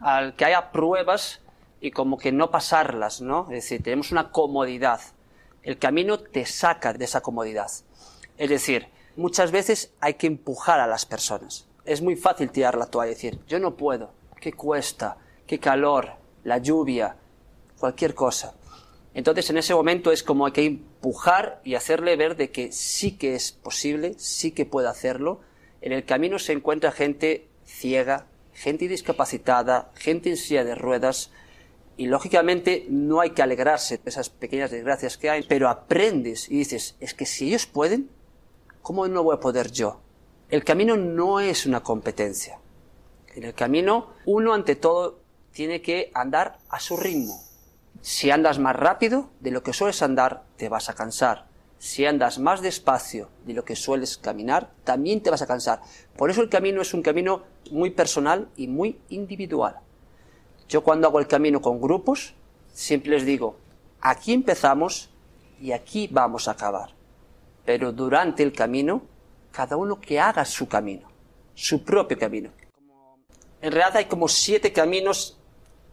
al 0.00 0.34
que 0.34 0.46
haya 0.46 0.72
pruebas 0.72 1.40
y 1.80 1.90
como 1.90 2.16
que 2.16 2.32
no 2.32 2.50
pasarlas, 2.50 3.20
¿no? 3.20 3.42
Es 3.50 3.64
decir, 3.64 3.82
tenemos 3.82 4.12
una 4.12 4.30
comodidad. 4.30 5.00
El 5.62 5.78
camino 5.78 6.18
te 6.18 6.46
saca 6.46 6.92
de 6.92 7.04
esa 7.04 7.20
comodidad. 7.20 7.70
Es 8.38 8.48
decir, 8.48 8.88
muchas 9.16 9.50
veces 9.50 9.92
hay 10.00 10.14
que 10.14 10.26
empujar 10.26 10.80
a 10.80 10.86
las 10.86 11.04
personas. 11.04 11.66
Es 11.84 12.00
muy 12.00 12.16
fácil 12.16 12.50
tirar 12.50 12.76
la 12.76 12.86
toalla 12.86 13.12
y 13.12 13.14
decir, 13.14 13.38
yo 13.46 13.58
no 13.58 13.76
puedo, 13.76 14.12
qué 14.40 14.52
cuesta, 14.52 15.18
qué 15.46 15.58
calor, 15.58 16.12
la 16.44 16.58
lluvia, 16.58 17.16
cualquier 17.78 18.14
cosa. 18.14 18.54
Entonces 19.14 19.50
en 19.50 19.58
ese 19.58 19.74
momento 19.74 20.12
es 20.12 20.22
como 20.22 20.46
hay 20.46 20.52
que 20.52 20.64
empujar 20.64 21.60
y 21.64 21.74
hacerle 21.74 22.16
ver 22.16 22.36
de 22.36 22.50
que 22.50 22.72
sí 22.72 23.12
que 23.12 23.34
es 23.34 23.52
posible, 23.52 24.14
sí 24.18 24.52
que 24.52 24.66
puede 24.66 24.88
hacerlo. 24.88 25.40
En 25.80 25.92
el 25.92 26.04
camino 26.04 26.38
se 26.38 26.52
encuentra 26.52 26.92
gente 26.92 27.48
ciega, 27.64 28.26
gente 28.52 28.88
discapacitada, 28.88 29.90
gente 29.94 30.30
en 30.30 30.36
silla 30.36 30.64
de 30.64 30.74
ruedas 30.74 31.30
y 31.96 32.06
lógicamente 32.06 32.86
no 32.88 33.20
hay 33.20 33.30
que 33.30 33.42
alegrarse 33.42 33.98
de 33.98 34.08
esas 34.08 34.30
pequeñas 34.30 34.70
desgracias 34.70 35.18
que 35.18 35.28
hay, 35.28 35.42
pero 35.42 35.68
aprendes 35.68 36.50
y 36.50 36.58
dices, 36.58 36.96
es 37.00 37.12
que 37.14 37.26
si 37.26 37.48
ellos 37.48 37.66
pueden, 37.66 38.10
¿cómo 38.80 39.06
no 39.08 39.22
voy 39.22 39.36
a 39.36 39.40
poder 39.40 39.70
yo? 39.70 40.00
El 40.48 40.64
camino 40.64 40.96
no 40.96 41.40
es 41.40 41.66
una 41.66 41.82
competencia. 41.82 42.58
En 43.34 43.44
el 43.44 43.54
camino 43.54 44.14
uno 44.24 44.54
ante 44.54 44.76
todo 44.76 45.20
tiene 45.52 45.82
que 45.82 46.10
andar 46.14 46.58
a 46.68 46.80
su 46.80 46.96
ritmo, 46.96 47.40
si 48.02 48.30
andas 48.30 48.58
más 48.58 48.76
rápido 48.76 49.28
de 49.40 49.50
lo 49.50 49.62
que 49.62 49.72
sueles 49.72 50.02
andar, 50.02 50.44
te 50.56 50.68
vas 50.68 50.88
a 50.88 50.94
cansar. 50.94 51.46
Si 51.78 52.06
andas 52.06 52.38
más 52.38 52.62
despacio 52.62 53.28
de 53.46 53.54
lo 53.54 53.64
que 53.64 53.76
sueles 53.76 54.16
caminar, 54.16 54.70
también 54.84 55.22
te 55.22 55.30
vas 55.30 55.42
a 55.42 55.46
cansar. 55.46 55.80
Por 56.16 56.30
eso 56.30 56.40
el 56.42 56.48
camino 56.48 56.82
es 56.82 56.94
un 56.94 57.02
camino 57.02 57.42
muy 57.70 57.90
personal 57.90 58.48
y 58.56 58.68
muy 58.68 59.00
individual. 59.08 59.76
Yo 60.68 60.82
cuando 60.82 61.08
hago 61.08 61.20
el 61.20 61.26
camino 61.26 61.60
con 61.60 61.80
grupos, 61.80 62.34
siempre 62.72 63.10
les 63.10 63.24
digo, 63.24 63.56
aquí 64.00 64.32
empezamos 64.32 65.10
y 65.60 65.72
aquí 65.72 66.08
vamos 66.10 66.48
a 66.48 66.52
acabar. 66.52 66.90
Pero 67.64 67.92
durante 67.92 68.42
el 68.42 68.52
camino, 68.52 69.02
cada 69.52 69.76
uno 69.76 70.00
que 70.00 70.20
haga 70.20 70.44
su 70.44 70.68
camino, 70.68 71.08
su 71.54 71.84
propio 71.84 72.18
camino. 72.18 72.50
En 73.60 73.72
realidad 73.72 73.96
hay 73.96 74.04
como 74.06 74.28
siete 74.28 74.72
caminos 74.72 75.39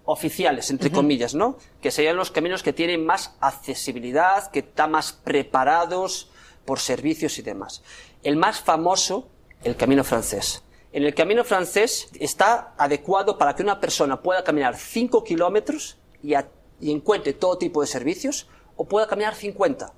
oficiales, 0.08 0.72
entre 0.72 0.90
comillas, 0.90 1.36
¿no? 1.36 1.58
Que 1.82 1.92
serían 1.92 2.16
los 2.16 2.32
caminos 2.32 2.64
que 2.64 2.72
tienen 2.72 3.06
más 3.06 3.36
accesibilidad, 3.42 4.50
que 4.50 4.60
están 4.60 4.92
más 4.92 5.12
preparados 5.12 6.32
por 6.64 6.80
servicios 6.80 7.38
y 7.38 7.42
demás. 7.42 7.84
El 8.24 8.38
más 8.38 8.62
famoso, 8.62 9.28
el 9.66 9.76
camino 9.76 10.06
francés. 10.06 10.64
En 10.94 11.04
el 11.04 11.14
camino 11.14 11.44
francés 11.44 12.08
está 12.22 12.74
adecuado 12.78 13.38
para 13.38 13.54
que 13.54 13.64
una 13.64 13.82
persona 13.82 14.22
pueda 14.22 14.46
caminar 14.46 14.78
5 14.78 15.26
kilómetros 15.26 15.98
y, 16.24 16.36
encuentre 16.90 17.34
todo 17.34 17.58
tipo 17.58 17.82
de 17.82 17.88
servicios, 17.88 18.48
o 18.78 18.86
pueda 18.86 19.08
caminar 19.08 19.36
50 19.36 19.92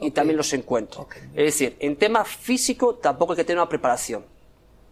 y 0.00 0.10
también 0.10 0.36
los 0.36 0.52
encuentre. 0.52 1.00
Es 1.34 1.44
decir, 1.44 1.76
en 1.80 1.96
tema 1.96 2.26
físico 2.26 2.96
tampoco 2.96 3.32
hay 3.32 3.38
que 3.38 3.44
tener 3.44 3.60
una 3.60 3.68
preparación. 3.68 4.26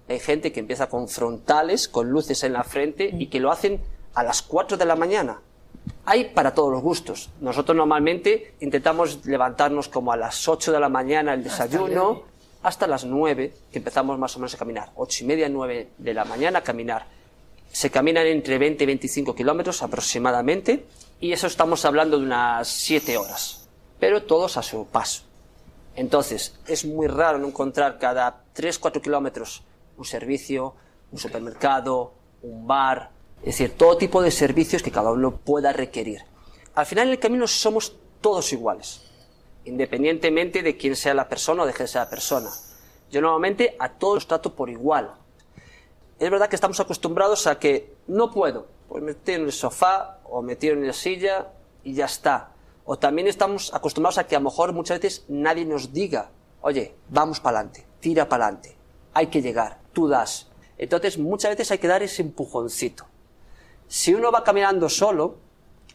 Hay 0.08 0.18
gente 0.18 0.50
que 0.50 0.60
empieza 0.60 0.88
con 0.88 1.08
frontales, 1.08 1.88
con 1.88 2.08
luces 2.08 2.42
en 2.42 2.54
la 2.54 2.64
frente 2.64 3.10
y 3.12 3.26
que 3.26 3.40
lo 3.40 3.50
hacen 3.52 3.82
a 4.16 4.22
las 4.22 4.42
4 4.42 4.76
de 4.76 4.84
la 4.86 4.96
mañana. 4.96 5.40
Hay 6.06 6.30
para 6.30 6.54
todos 6.54 6.72
los 6.72 6.82
gustos. 6.82 7.30
Nosotros 7.40 7.76
normalmente 7.76 8.54
intentamos 8.60 9.24
levantarnos 9.26 9.88
como 9.88 10.10
a 10.10 10.16
las 10.16 10.48
8 10.48 10.72
de 10.72 10.80
la 10.80 10.88
mañana 10.88 11.34
el 11.34 11.44
desayuno, 11.44 12.22
hasta, 12.62 12.86
las 12.86 13.04
9, 13.04 13.52
que 13.70 13.78
empezamos 13.78 14.18
más 14.18 14.34
o 14.34 14.38
menos 14.40 14.54
a 14.54 14.58
caminar. 14.58 14.90
8 14.96 15.22
y 15.22 15.26
media, 15.26 15.48
9 15.48 15.90
de 15.98 16.14
la 16.14 16.24
mañana 16.24 16.60
a 16.60 16.62
caminar. 16.62 17.06
Se 17.70 17.90
caminan 17.90 18.26
entre 18.26 18.56
20 18.58 18.82
y 18.82 18.86
25 18.86 19.34
kilómetros 19.34 19.82
aproximadamente, 19.82 20.86
y 21.20 21.32
eso 21.32 21.46
estamos 21.46 21.84
hablando 21.84 22.18
de 22.18 22.24
unas 22.24 22.66
7 22.68 23.18
horas, 23.18 23.68
pero 24.00 24.22
todos 24.22 24.56
a 24.56 24.62
su 24.62 24.86
paso. 24.86 25.24
Entonces, 25.94 26.58
es 26.66 26.86
muy 26.86 27.06
raro 27.06 27.46
encontrar 27.46 27.98
cada 27.98 28.44
3-4 28.56 29.02
kilómetros 29.02 29.62
un 29.98 30.04
servicio, 30.04 30.74
un 31.12 31.18
supermercado, 31.18 32.14
un 32.42 32.66
bar, 32.66 33.10
es 33.40 33.58
decir, 33.58 33.76
todo 33.76 33.96
tipo 33.96 34.22
de 34.22 34.30
servicios 34.30 34.82
que 34.82 34.90
cada 34.90 35.12
uno 35.12 35.36
pueda 35.36 35.72
requerir. 35.72 36.22
Al 36.74 36.86
final 36.86 37.06
en 37.06 37.12
el 37.12 37.18
camino 37.18 37.46
somos 37.46 37.96
todos 38.20 38.52
iguales, 38.52 39.02
independientemente 39.64 40.62
de 40.62 40.76
quién 40.76 40.96
sea 40.96 41.14
la 41.14 41.28
persona 41.28 41.62
o 41.62 41.66
de 41.66 41.72
quién 41.72 41.88
sea 41.88 42.04
la 42.04 42.10
persona. 42.10 42.50
Yo 43.10 43.20
normalmente 43.20 43.76
a 43.78 43.92
todos 43.92 44.14
los 44.14 44.26
trato 44.26 44.54
por 44.54 44.68
igual. 44.68 45.14
Es 46.18 46.30
verdad 46.30 46.48
que 46.48 46.56
estamos 46.56 46.80
acostumbrados 46.80 47.46
a 47.46 47.58
que 47.58 47.94
no 48.06 48.32
puedo, 48.32 48.66
pues 48.88 49.02
me 49.02 49.12
en 49.32 49.42
el 49.42 49.52
sofá 49.52 50.18
o 50.24 50.42
me 50.42 50.56
en 50.60 50.86
la 50.86 50.92
silla 50.92 51.52
y 51.84 51.94
ya 51.94 52.06
está. 52.06 52.52
O 52.84 52.98
también 52.98 53.28
estamos 53.28 53.72
acostumbrados 53.74 54.18
a 54.18 54.26
que 54.26 54.36
a 54.36 54.38
lo 54.40 54.44
mejor 54.44 54.72
muchas 54.72 55.00
veces 55.00 55.24
nadie 55.28 55.64
nos 55.64 55.92
diga, 55.92 56.30
oye, 56.60 56.94
vamos 57.08 57.40
para 57.40 57.58
adelante, 57.58 57.86
tira 58.00 58.28
para 58.28 58.46
adelante, 58.46 58.76
hay 59.12 59.26
que 59.28 59.42
llegar, 59.42 59.80
tú 59.92 60.08
das. 60.08 60.48
Entonces 60.78 61.18
muchas 61.18 61.52
veces 61.52 61.70
hay 61.70 61.78
que 61.78 61.88
dar 61.88 62.02
ese 62.02 62.22
empujoncito. 62.22 63.06
Si 63.88 64.14
uno 64.14 64.32
va 64.32 64.42
caminando 64.42 64.88
solo, 64.88 65.36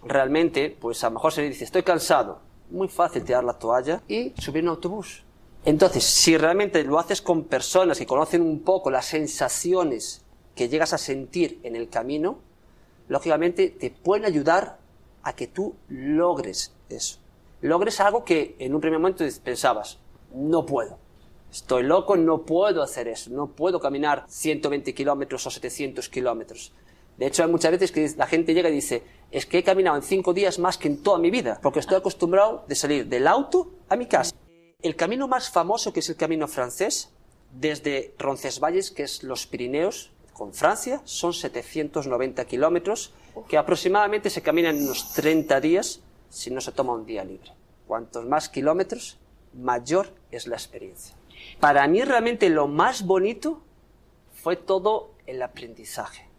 realmente, 0.03 0.69
pues 0.69 1.03
a 1.03 1.09
lo 1.09 1.15
mejor 1.15 1.33
se 1.33 1.41
le 1.41 1.49
dice, 1.49 1.65
estoy 1.65 1.83
cansado. 1.83 2.39
Muy 2.69 2.87
fácil 2.87 3.23
tirar 3.23 3.43
la 3.43 3.53
toalla 3.53 4.01
y 4.07 4.33
subir 4.37 4.63
un 4.63 4.69
autobús. 4.69 5.23
Entonces, 5.65 6.03
si 6.03 6.37
realmente 6.37 6.83
lo 6.83 6.97
haces 6.97 7.21
con 7.21 7.43
personas 7.43 7.97
que 7.97 8.05
conocen 8.05 8.41
un 8.41 8.61
poco 8.61 8.89
las 8.89 9.05
sensaciones 9.05 10.23
que 10.55 10.69
llegas 10.69 10.93
a 10.93 10.97
sentir 10.97 11.59
en 11.63 11.75
el 11.75 11.89
camino, 11.89 12.39
lógicamente 13.09 13.69
te 13.69 13.91
pueden 13.91 14.25
ayudar 14.25 14.79
a 15.23 15.33
que 15.33 15.47
tú 15.47 15.75
logres 15.89 16.73
eso. 16.89 17.19
Logres 17.61 17.99
algo 17.99 18.23
que 18.23 18.55
en 18.57 18.73
un 18.73 18.81
primer 18.81 18.99
momento 18.99 19.23
pensabas, 19.43 19.99
no 20.33 20.65
puedo. 20.65 20.97
Estoy 21.51 21.83
loco, 21.83 22.15
no 22.15 22.43
puedo 22.43 22.81
hacer 22.81 23.09
eso. 23.09 23.29
No 23.29 23.47
puedo 23.47 23.79
caminar 23.79 24.23
120 24.27 24.93
kilómetros 24.93 25.45
o 25.45 25.51
700 25.51 26.07
kilómetros. 26.07 26.73
De 27.21 27.27
hecho, 27.27 27.43
hay 27.43 27.51
muchas 27.51 27.69
veces 27.69 27.91
que 27.91 28.11
la 28.17 28.25
gente 28.25 28.51
llega 28.55 28.67
y 28.67 28.73
dice, 28.73 29.03
es 29.29 29.45
que 29.45 29.59
he 29.59 29.63
caminado 29.63 29.95
en 29.95 30.01
cinco 30.01 30.33
días 30.33 30.57
más 30.57 30.79
que 30.79 30.87
en 30.87 31.03
toda 31.03 31.19
mi 31.19 31.29
vida, 31.29 31.59
porque 31.61 31.77
estoy 31.77 31.97
acostumbrado 31.97 32.65
de 32.67 32.73
salir 32.73 33.05
del 33.05 33.27
auto 33.27 33.69
a 33.89 33.95
mi 33.95 34.07
casa. 34.07 34.33
El 34.81 34.95
camino 34.95 35.27
más 35.27 35.51
famoso, 35.51 35.93
que 35.93 35.99
es 35.99 36.09
el 36.09 36.15
camino 36.15 36.47
francés, 36.47 37.11
desde 37.51 38.15
Roncesvalles, 38.17 38.89
que 38.89 39.03
es 39.03 39.21
los 39.21 39.45
Pirineos, 39.45 40.09
con 40.33 40.51
Francia, 40.51 41.03
son 41.03 41.31
790 41.31 42.43
kilómetros, 42.45 43.13
que 43.47 43.59
aproximadamente 43.59 44.31
se 44.31 44.41
caminan 44.41 44.77
en 44.77 44.85
unos 44.85 45.13
30 45.13 45.61
días 45.61 46.01
si 46.31 46.49
no 46.49 46.59
se 46.59 46.71
toma 46.71 46.93
un 46.93 47.05
día 47.05 47.23
libre. 47.23 47.51
Cuantos 47.85 48.25
más 48.25 48.49
kilómetros, 48.49 49.19
mayor 49.53 50.11
es 50.31 50.47
la 50.47 50.55
experiencia. 50.55 51.15
Para 51.59 51.87
mí 51.87 52.01
realmente 52.01 52.49
lo 52.49 52.67
más 52.67 53.05
bonito 53.05 53.61
fue 54.33 54.55
todo 54.55 55.11
el 55.27 55.43
aprendizaje. 55.43 56.30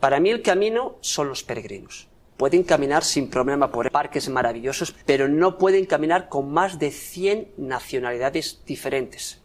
Para 0.00 0.20
mí 0.20 0.30
el 0.30 0.42
camino 0.42 0.96
son 1.00 1.28
los 1.28 1.42
peregrinos. 1.42 2.08
Pueden 2.36 2.62
caminar 2.62 3.02
sin 3.02 3.28
problema 3.28 3.72
por 3.72 3.90
parques 3.90 4.28
maravillosos, 4.28 4.94
pero 5.04 5.26
no 5.26 5.58
pueden 5.58 5.86
caminar 5.86 6.28
con 6.28 6.52
más 6.52 6.78
de 6.78 6.92
100 6.92 7.54
nacionalidades 7.56 8.62
diferentes. 8.64 9.40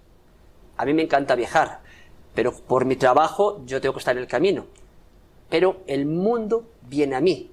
A 0.77 0.85
mí 0.85 0.93
me 0.93 1.01
encanta 1.01 1.33
viajar, 1.33 1.81
pero 2.35 2.53
por 2.53 2.85
mi 2.85 2.95
trabajo 2.95 3.63
yo 3.65 3.81
tengo 3.81 3.93
que 3.93 3.99
estar 3.99 4.15
en 4.15 4.21
el 4.21 4.27
camino. 4.27 4.67
Pero 5.49 5.81
el 5.87 6.05
mundo 6.05 6.69
viene 6.87 7.15
a 7.15 7.21
mí. 7.21 7.49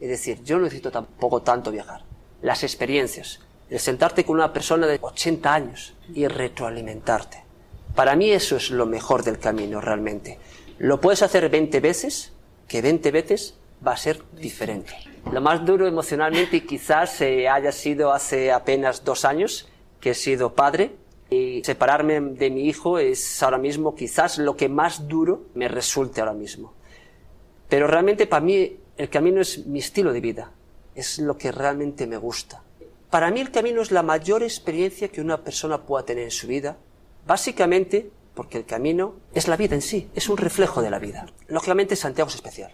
Es 0.00 0.08
decir, 0.08 0.42
yo 0.42 0.56
no 0.56 0.64
necesito 0.64 0.90
tampoco 0.90 1.42
tanto 1.42 1.70
viajar. 1.70 2.02
Las 2.40 2.62
experiencias, 2.62 3.40
el 3.68 3.80
sentarte 3.80 4.24
con 4.24 4.36
una 4.36 4.54
persona 4.54 4.86
de 4.86 4.98
80 5.00 5.52
años 5.52 5.94
y 6.14 6.26
retroalimentarte. 6.26 7.44
Para 7.94 8.16
mí 8.16 8.30
eso 8.30 8.56
es 8.56 8.70
lo 8.70 8.86
mejor 8.86 9.22
del 9.22 9.38
camino 9.38 9.82
realmente. 9.82 10.38
Lo 10.78 11.00
puedes 11.00 11.22
hacer 11.22 11.50
20 11.50 11.80
veces, 11.80 12.32
que 12.68 12.82
20 12.82 13.10
veces 13.10 13.58
va 13.84 13.92
a 13.92 13.96
ser 13.96 14.22
diferente. 14.32 14.92
Lo 15.32 15.40
más 15.40 15.64
duro 15.64 15.86
emocionalmente 15.86 16.64
quizás 16.64 17.20
eh, 17.20 17.48
haya 17.48 17.72
sido 17.72 18.12
hace 18.12 18.52
apenas 18.52 19.04
dos 19.04 19.24
años 19.24 19.68
que 20.00 20.10
he 20.10 20.14
sido 20.14 20.54
padre 20.54 20.92
y 21.30 21.62
separarme 21.64 22.20
de 22.20 22.50
mi 22.50 22.68
hijo 22.68 22.98
es 22.98 23.42
ahora 23.42 23.58
mismo 23.58 23.94
quizás 23.94 24.38
lo 24.38 24.56
que 24.56 24.68
más 24.68 25.08
duro 25.08 25.46
me 25.54 25.68
resulte 25.68 26.20
ahora 26.20 26.34
mismo. 26.34 26.74
Pero 27.68 27.86
realmente 27.86 28.26
para 28.26 28.44
mí 28.44 28.78
el 28.96 29.10
camino 29.10 29.40
es 29.40 29.66
mi 29.66 29.78
estilo 29.78 30.12
de 30.12 30.20
vida, 30.20 30.52
es 30.94 31.18
lo 31.18 31.36
que 31.36 31.52
realmente 31.52 32.06
me 32.06 32.16
gusta. 32.16 32.62
Para 33.10 33.30
mí 33.30 33.40
el 33.40 33.50
camino 33.50 33.82
es 33.82 33.90
la 33.90 34.02
mayor 34.02 34.42
experiencia 34.42 35.08
que 35.08 35.20
una 35.20 35.42
persona 35.42 35.82
pueda 35.82 36.04
tener 36.04 36.24
en 36.24 36.30
su 36.30 36.46
vida, 36.46 36.76
básicamente 37.26 38.10
porque 38.38 38.56
el 38.56 38.66
camino 38.66 39.16
es 39.34 39.48
la 39.48 39.56
vida 39.56 39.74
en 39.74 39.82
sí, 39.82 40.08
es 40.14 40.28
un 40.28 40.36
reflejo 40.36 40.80
de 40.80 40.90
la 40.90 41.00
vida. 41.00 41.26
Lógicamente 41.48 41.96
Santiago 41.96 42.28
es 42.28 42.36
especial. 42.36 42.72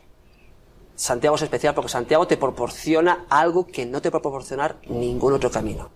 Santiago 0.94 1.36
es 1.36 1.42
especial 1.42 1.74
porque 1.74 1.88
Santiago 1.88 2.26
te 2.26 2.36
proporciona 2.36 3.24
algo 3.30 3.66
que 3.66 3.86
no 3.86 4.02
te 4.02 4.10
va 4.10 4.18
a 4.18 4.20
proporcionar 4.20 4.76
ningún 4.88 5.32
otro 5.32 5.50
camino. 5.50 5.88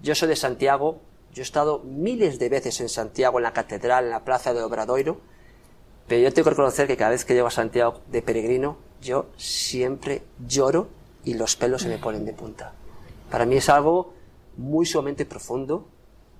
Yo 0.00 0.14
soy 0.14 0.28
de 0.28 0.36
Santiago, 0.36 1.00
yo 1.34 1.42
he 1.42 1.42
estado 1.42 1.80
miles 1.80 2.38
de 2.38 2.48
veces 2.48 2.80
en 2.80 2.88
Santiago, 2.88 3.40
en 3.40 3.42
la 3.42 3.52
catedral, 3.52 4.04
en 4.04 4.10
la 4.10 4.24
plaza 4.24 4.54
de 4.54 4.62
Obradoiro, 4.62 5.20
pero 6.06 6.22
yo 6.22 6.32
tengo 6.32 6.44
que 6.44 6.50
reconocer 6.50 6.86
que 6.86 6.96
cada 6.96 7.10
vez 7.10 7.24
que 7.24 7.34
llego 7.34 7.48
a 7.48 7.50
Santiago 7.50 8.02
de 8.06 8.22
peregrino, 8.22 8.76
yo 9.02 9.26
siempre 9.36 10.22
lloro 10.46 10.86
y 11.24 11.34
los 11.34 11.56
pelos 11.56 11.82
se 11.82 11.88
me 11.88 11.98
ponen 11.98 12.24
de 12.26 12.32
punta. 12.32 12.74
Para 13.28 13.44
mí 13.44 13.56
es 13.56 13.68
algo 13.70 14.14
muy 14.56 14.86
sumamente 14.86 15.26
profundo 15.26 15.88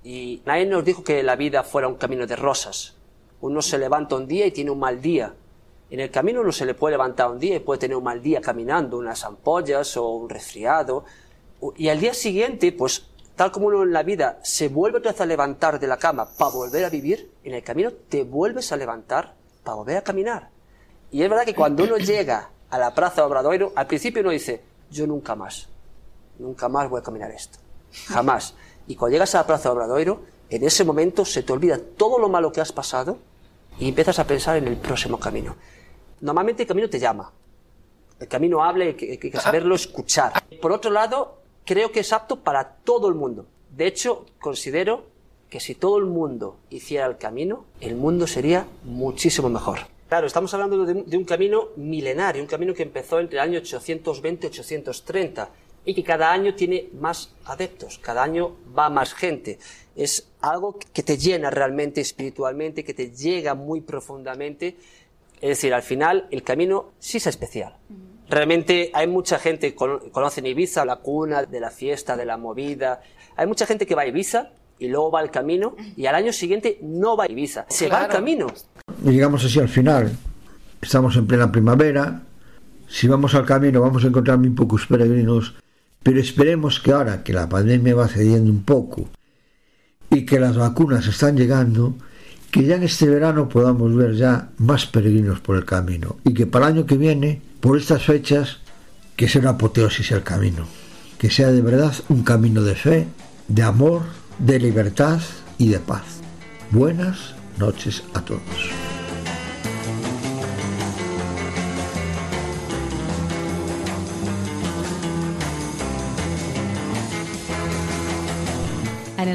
y 0.07 0.41
nadie 0.45 0.65
nos 0.65 0.85
dijo 0.85 1.03
que 1.03 1.21
la 1.21 1.35
vida 1.35 1.63
fuera 1.63 1.89
un 1.89 1.95
camino 1.95 2.25
de 2.25 2.37
rosas. 2.37 2.95
Uno 3.41 3.61
se 3.61 3.77
levanta 3.77 4.15
un 4.15 4.25
día 4.25 4.45
y 4.45 4.51
tiene 4.51 4.71
un 4.71 4.79
mal 4.79 5.01
día. 5.01 5.33
En 5.89 5.99
el 5.99 6.09
camino 6.09 6.39
uno 6.39 6.53
se 6.53 6.65
le 6.65 6.75
puede 6.75 6.93
levantar 6.93 7.29
un 7.29 7.39
día 7.39 7.57
y 7.57 7.59
puede 7.59 7.81
tener 7.81 7.97
un 7.97 8.05
mal 8.05 8.21
día 8.21 8.39
caminando, 8.39 8.97
unas 8.97 9.25
ampollas 9.25 9.97
o 9.97 10.07
un 10.11 10.29
resfriado. 10.29 11.03
Y 11.75 11.89
al 11.89 11.99
día 11.99 12.13
siguiente, 12.13 12.71
pues 12.71 13.09
tal 13.35 13.51
como 13.51 13.67
uno 13.67 13.83
en 13.83 13.91
la 13.91 14.03
vida 14.03 14.39
se 14.43 14.69
vuelve 14.69 14.99
otra 14.99 15.11
vez 15.11 15.19
a 15.19 15.25
levantar 15.25 15.77
de 15.77 15.87
la 15.87 15.97
cama 15.97 16.29
para 16.37 16.51
volver 16.51 16.85
a 16.85 16.89
vivir, 16.89 17.29
en 17.43 17.55
el 17.55 17.63
camino 17.63 17.91
te 17.91 18.23
vuelves 18.23 18.71
a 18.71 18.77
levantar 18.77 19.35
para 19.65 19.75
volver 19.75 19.97
a 19.97 20.03
caminar. 20.03 20.51
Y 21.11 21.21
es 21.21 21.29
verdad 21.29 21.43
que 21.43 21.53
cuando 21.53 21.83
uno 21.83 21.97
llega 21.97 22.49
a 22.69 22.79
la 22.79 22.95
plaza 22.95 23.15
de 23.15 23.27
Obradoiro, 23.27 23.73
al 23.75 23.87
principio 23.87 24.21
uno 24.21 24.31
dice, 24.31 24.61
yo 24.89 25.05
nunca 25.05 25.35
más 25.35 25.67
nunca 26.39 26.69
más 26.69 26.89
voy 26.89 27.01
a 27.01 27.03
caminar 27.03 27.31
esto. 27.31 27.59
Jamás. 28.07 28.55
Y 28.87 28.95
cuando 28.95 29.13
llegas 29.13 29.35
a 29.35 29.39
la 29.39 29.47
Plaza 29.47 29.69
de 29.69 29.75
Obradoiro, 29.75 30.21
en 30.49 30.63
ese 30.63 30.83
momento 30.83 31.25
se 31.25 31.43
te 31.43 31.51
olvida 31.51 31.77
todo 31.77 32.19
lo 32.19 32.29
malo 32.29 32.51
que 32.51 32.61
has 32.61 32.71
pasado 32.71 33.17
y 33.79 33.89
empiezas 33.89 34.17
a 34.19 34.25
pensar 34.25 34.57
en 34.57 34.67
el 34.67 34.77
próximo 34.77 35.19
camino. 35.19 35.55
Normalmente 36.21 36.63
el 36.63 36.67
camino 36.67 36.89
te 36.89 36.99
llama. 36.99 37.31
El 38.19 38.27
camino 38.27 38.63
habla 38.63 38.85
y 38.85 38.87
hay 38.87 39.17
que, 39.17 39.31
saberlo 39.39 39.75
escuchar. 39.75 40.33
Por 40.61 40.71
otro 40.71 40.89
lado, 40.89 41.39
creo 41.65 41.91
que 41.91 41.99
es 41.99 42.13
apto 42.13 42.39
para 42.39 42.77
todo 42.83 43.07
el 43.09 43.13
mundo. 43.13 43.45
De 43.69 43.85
hecho, 43.85 44.25
considero 44.39 45.05
que 45.49 45.59
si 45.59 45.75
todo 45.75 45.97
el 45.97 46.05
mundo 46.05 46.57
hiciera 46.69 47.05
el 47.05 47.17
camino, 47.17 47.65
el 47.79 47.95
mundo 47.95 48.25
sería 48.25 48.65
muchísimo 48.83 49.49
mejor. 49.49 49.79
Claro, 50.09 50.25
estamos 50.25 50.53
hablando 50.53 50.85
de 50.85 51.17
un 51.17 51.25
camino 51.25 51.67
milenario, 51.75 52.41
un 52.41 52.47
camino 52.47 52.73
que 52.73 52.83
empezó 52.83 53.19
entre 53.19 53.37
el 53.37 53.43
año 53.43 53.59
820 53.59 54.47
y 54.47 54.49
830 54.49 55.49
y 55.87 55.93
que 55.93 56.03
cada 56.03 56.33
año 56.33 56.53
tiene 56.53 56.89
más 56.99 57.33
adeptos, 57.45 57.97
cada 57.97 58.21
año 58.21 58.57
va 58.77 58.89
más 58.89 59.13
gente. 59.13 59.57
Es 59.95 60.27
algo 60.41 60.77
que 60.93 61.01
te 61.01 61.17
llena 61.17 61.49
realmente 61.49 62.01
espiritualmente, 62.01 62.83
que 62.83 62.93
te 62.93 63.09
llega 63.11 63.55
muy 63.55 63.79
profundamente. 63.79 64.75
Es 65.39 65.49
decir, 65.49 65.73
al 65.73 65.83
final 65.83 66.27
el 66.29 66.43
camino 66.43 66.91
sí 66.99 67.17
es 67.17 67.27
especial. 67.27 67.77
Realmente 68.29 68.91
hay 68.93 69.07
mucha 69.07 69.39
gente 69.39 69.73
que 69.73 69.75
conoce 70.11 70.45
Ibiza, 70.45 70.83
la 70.83 70.97
cuna 70.97 71.43
de 71.43 71.61
la 71.61 71.71
fiesta, 71.71 72.17
de 72.17 72.25
la 72.25 72.35
movida. 72.35 73.01
Hay 73.37 73.47
mucha 73.47 73.65
gente 73.65 73.85
que 73.85 73.95
va 73.95 74.01
a 74.01 74.07
Ibiza 74.07 74.51
y 74.79 74.89
luego 74.89 75.11
va 75.11 75.21
al 75.21 75.31
camino 75.31 75.77
y 75.95 76.05
al 76.05 76.15
año 76.15 76.33
siguiente 76.33 76.79
no 76.81 77.15
va 77.15 77.23
a 77.23 77.31
Ibiza, 77.31 77.65
se 77.69 77.87
va 77.87 78.03
al 78.03 78.09
camino. 78.09 78.47
Y 79.05 79.11
llegamos 79.11 79.45
así 79.45 79.57
al 79.57 79.69
final. 79.69 80.11
Estamos 80.81 81.15
en 81.15 81.25
plena 81.27 81.49
primavera. 81.49 82.23
Si 82.89 83.07
vamos 83.07 83.33
al 83.35 83.45
camino 83.45 83.79
vamos 83.79 84.03
a 84.03 84.07
encontrar 84.07 84.37
muy 84.37 84.49
pocos 84.49 84.85
peregrinos 84.85 85.55
pero 86.07 86.21
esperemos 86.21 86.79
que 86.79 86.93
ahora 86.93 87.21
que 87.21 87.33
la 87.33 87.49
pandemia 87.49 87.93
va 87.93 88.07
cediendo 88.07 88.49
un 88.49 88.63
poco 88.63 89.09
y 90.09 90.25
que 90.25 90.39
las 90.39 90.55
vacunas 90.55 91.05
están 91.05 91.35
llegando, 91.35 91.97
que 92.49 92.63
ya 92.63 92.77
en 92.77 92.83
este 92.83 93.09
verano 93.09 93.49
podamos 93.49 93.93
ver 93.93 94.15
ya 94.15 94.51
más 94.57 94.85
peregrinos 94.85 95.41
por 95.41 95.57
el 95.57 95.65
camino 95.65 96.15
y 96.23 96.33
que 96.33 96.47
para 96.47 96.67
el 96.67 96.75
año 96.75 96.85
que 96.85 96.95
viene, 96.95 97.41
por 97.59 97.77
estas 97.77 98.03
fechas, 98.03 98.59
que 99.17 99.27
sea 99.27 99.41
una 99.41 99.49
apoteosis 99.49 100.13
el 100.13 100.23
camino, 100.23 100.65
que 101.19 101.29
sea 101.29 101.51
de 101.51 101.61
verdad 101.61 101.93
un 102.07 102.23
camino 102.23 102.63
de 102.63 102.75
fe, 102.75 103.07
de 103.49 103.63
amor, 103.63 104.03
de 104.39 104.59
libertad 104.59 105.19
y 105.57 105.67
de 105.67 105.79
paz. 105.79 106.21
Buenas 106.71 107.35
noches 107.57 108.01
a 108.13 108.21
todos. 108.21 108.86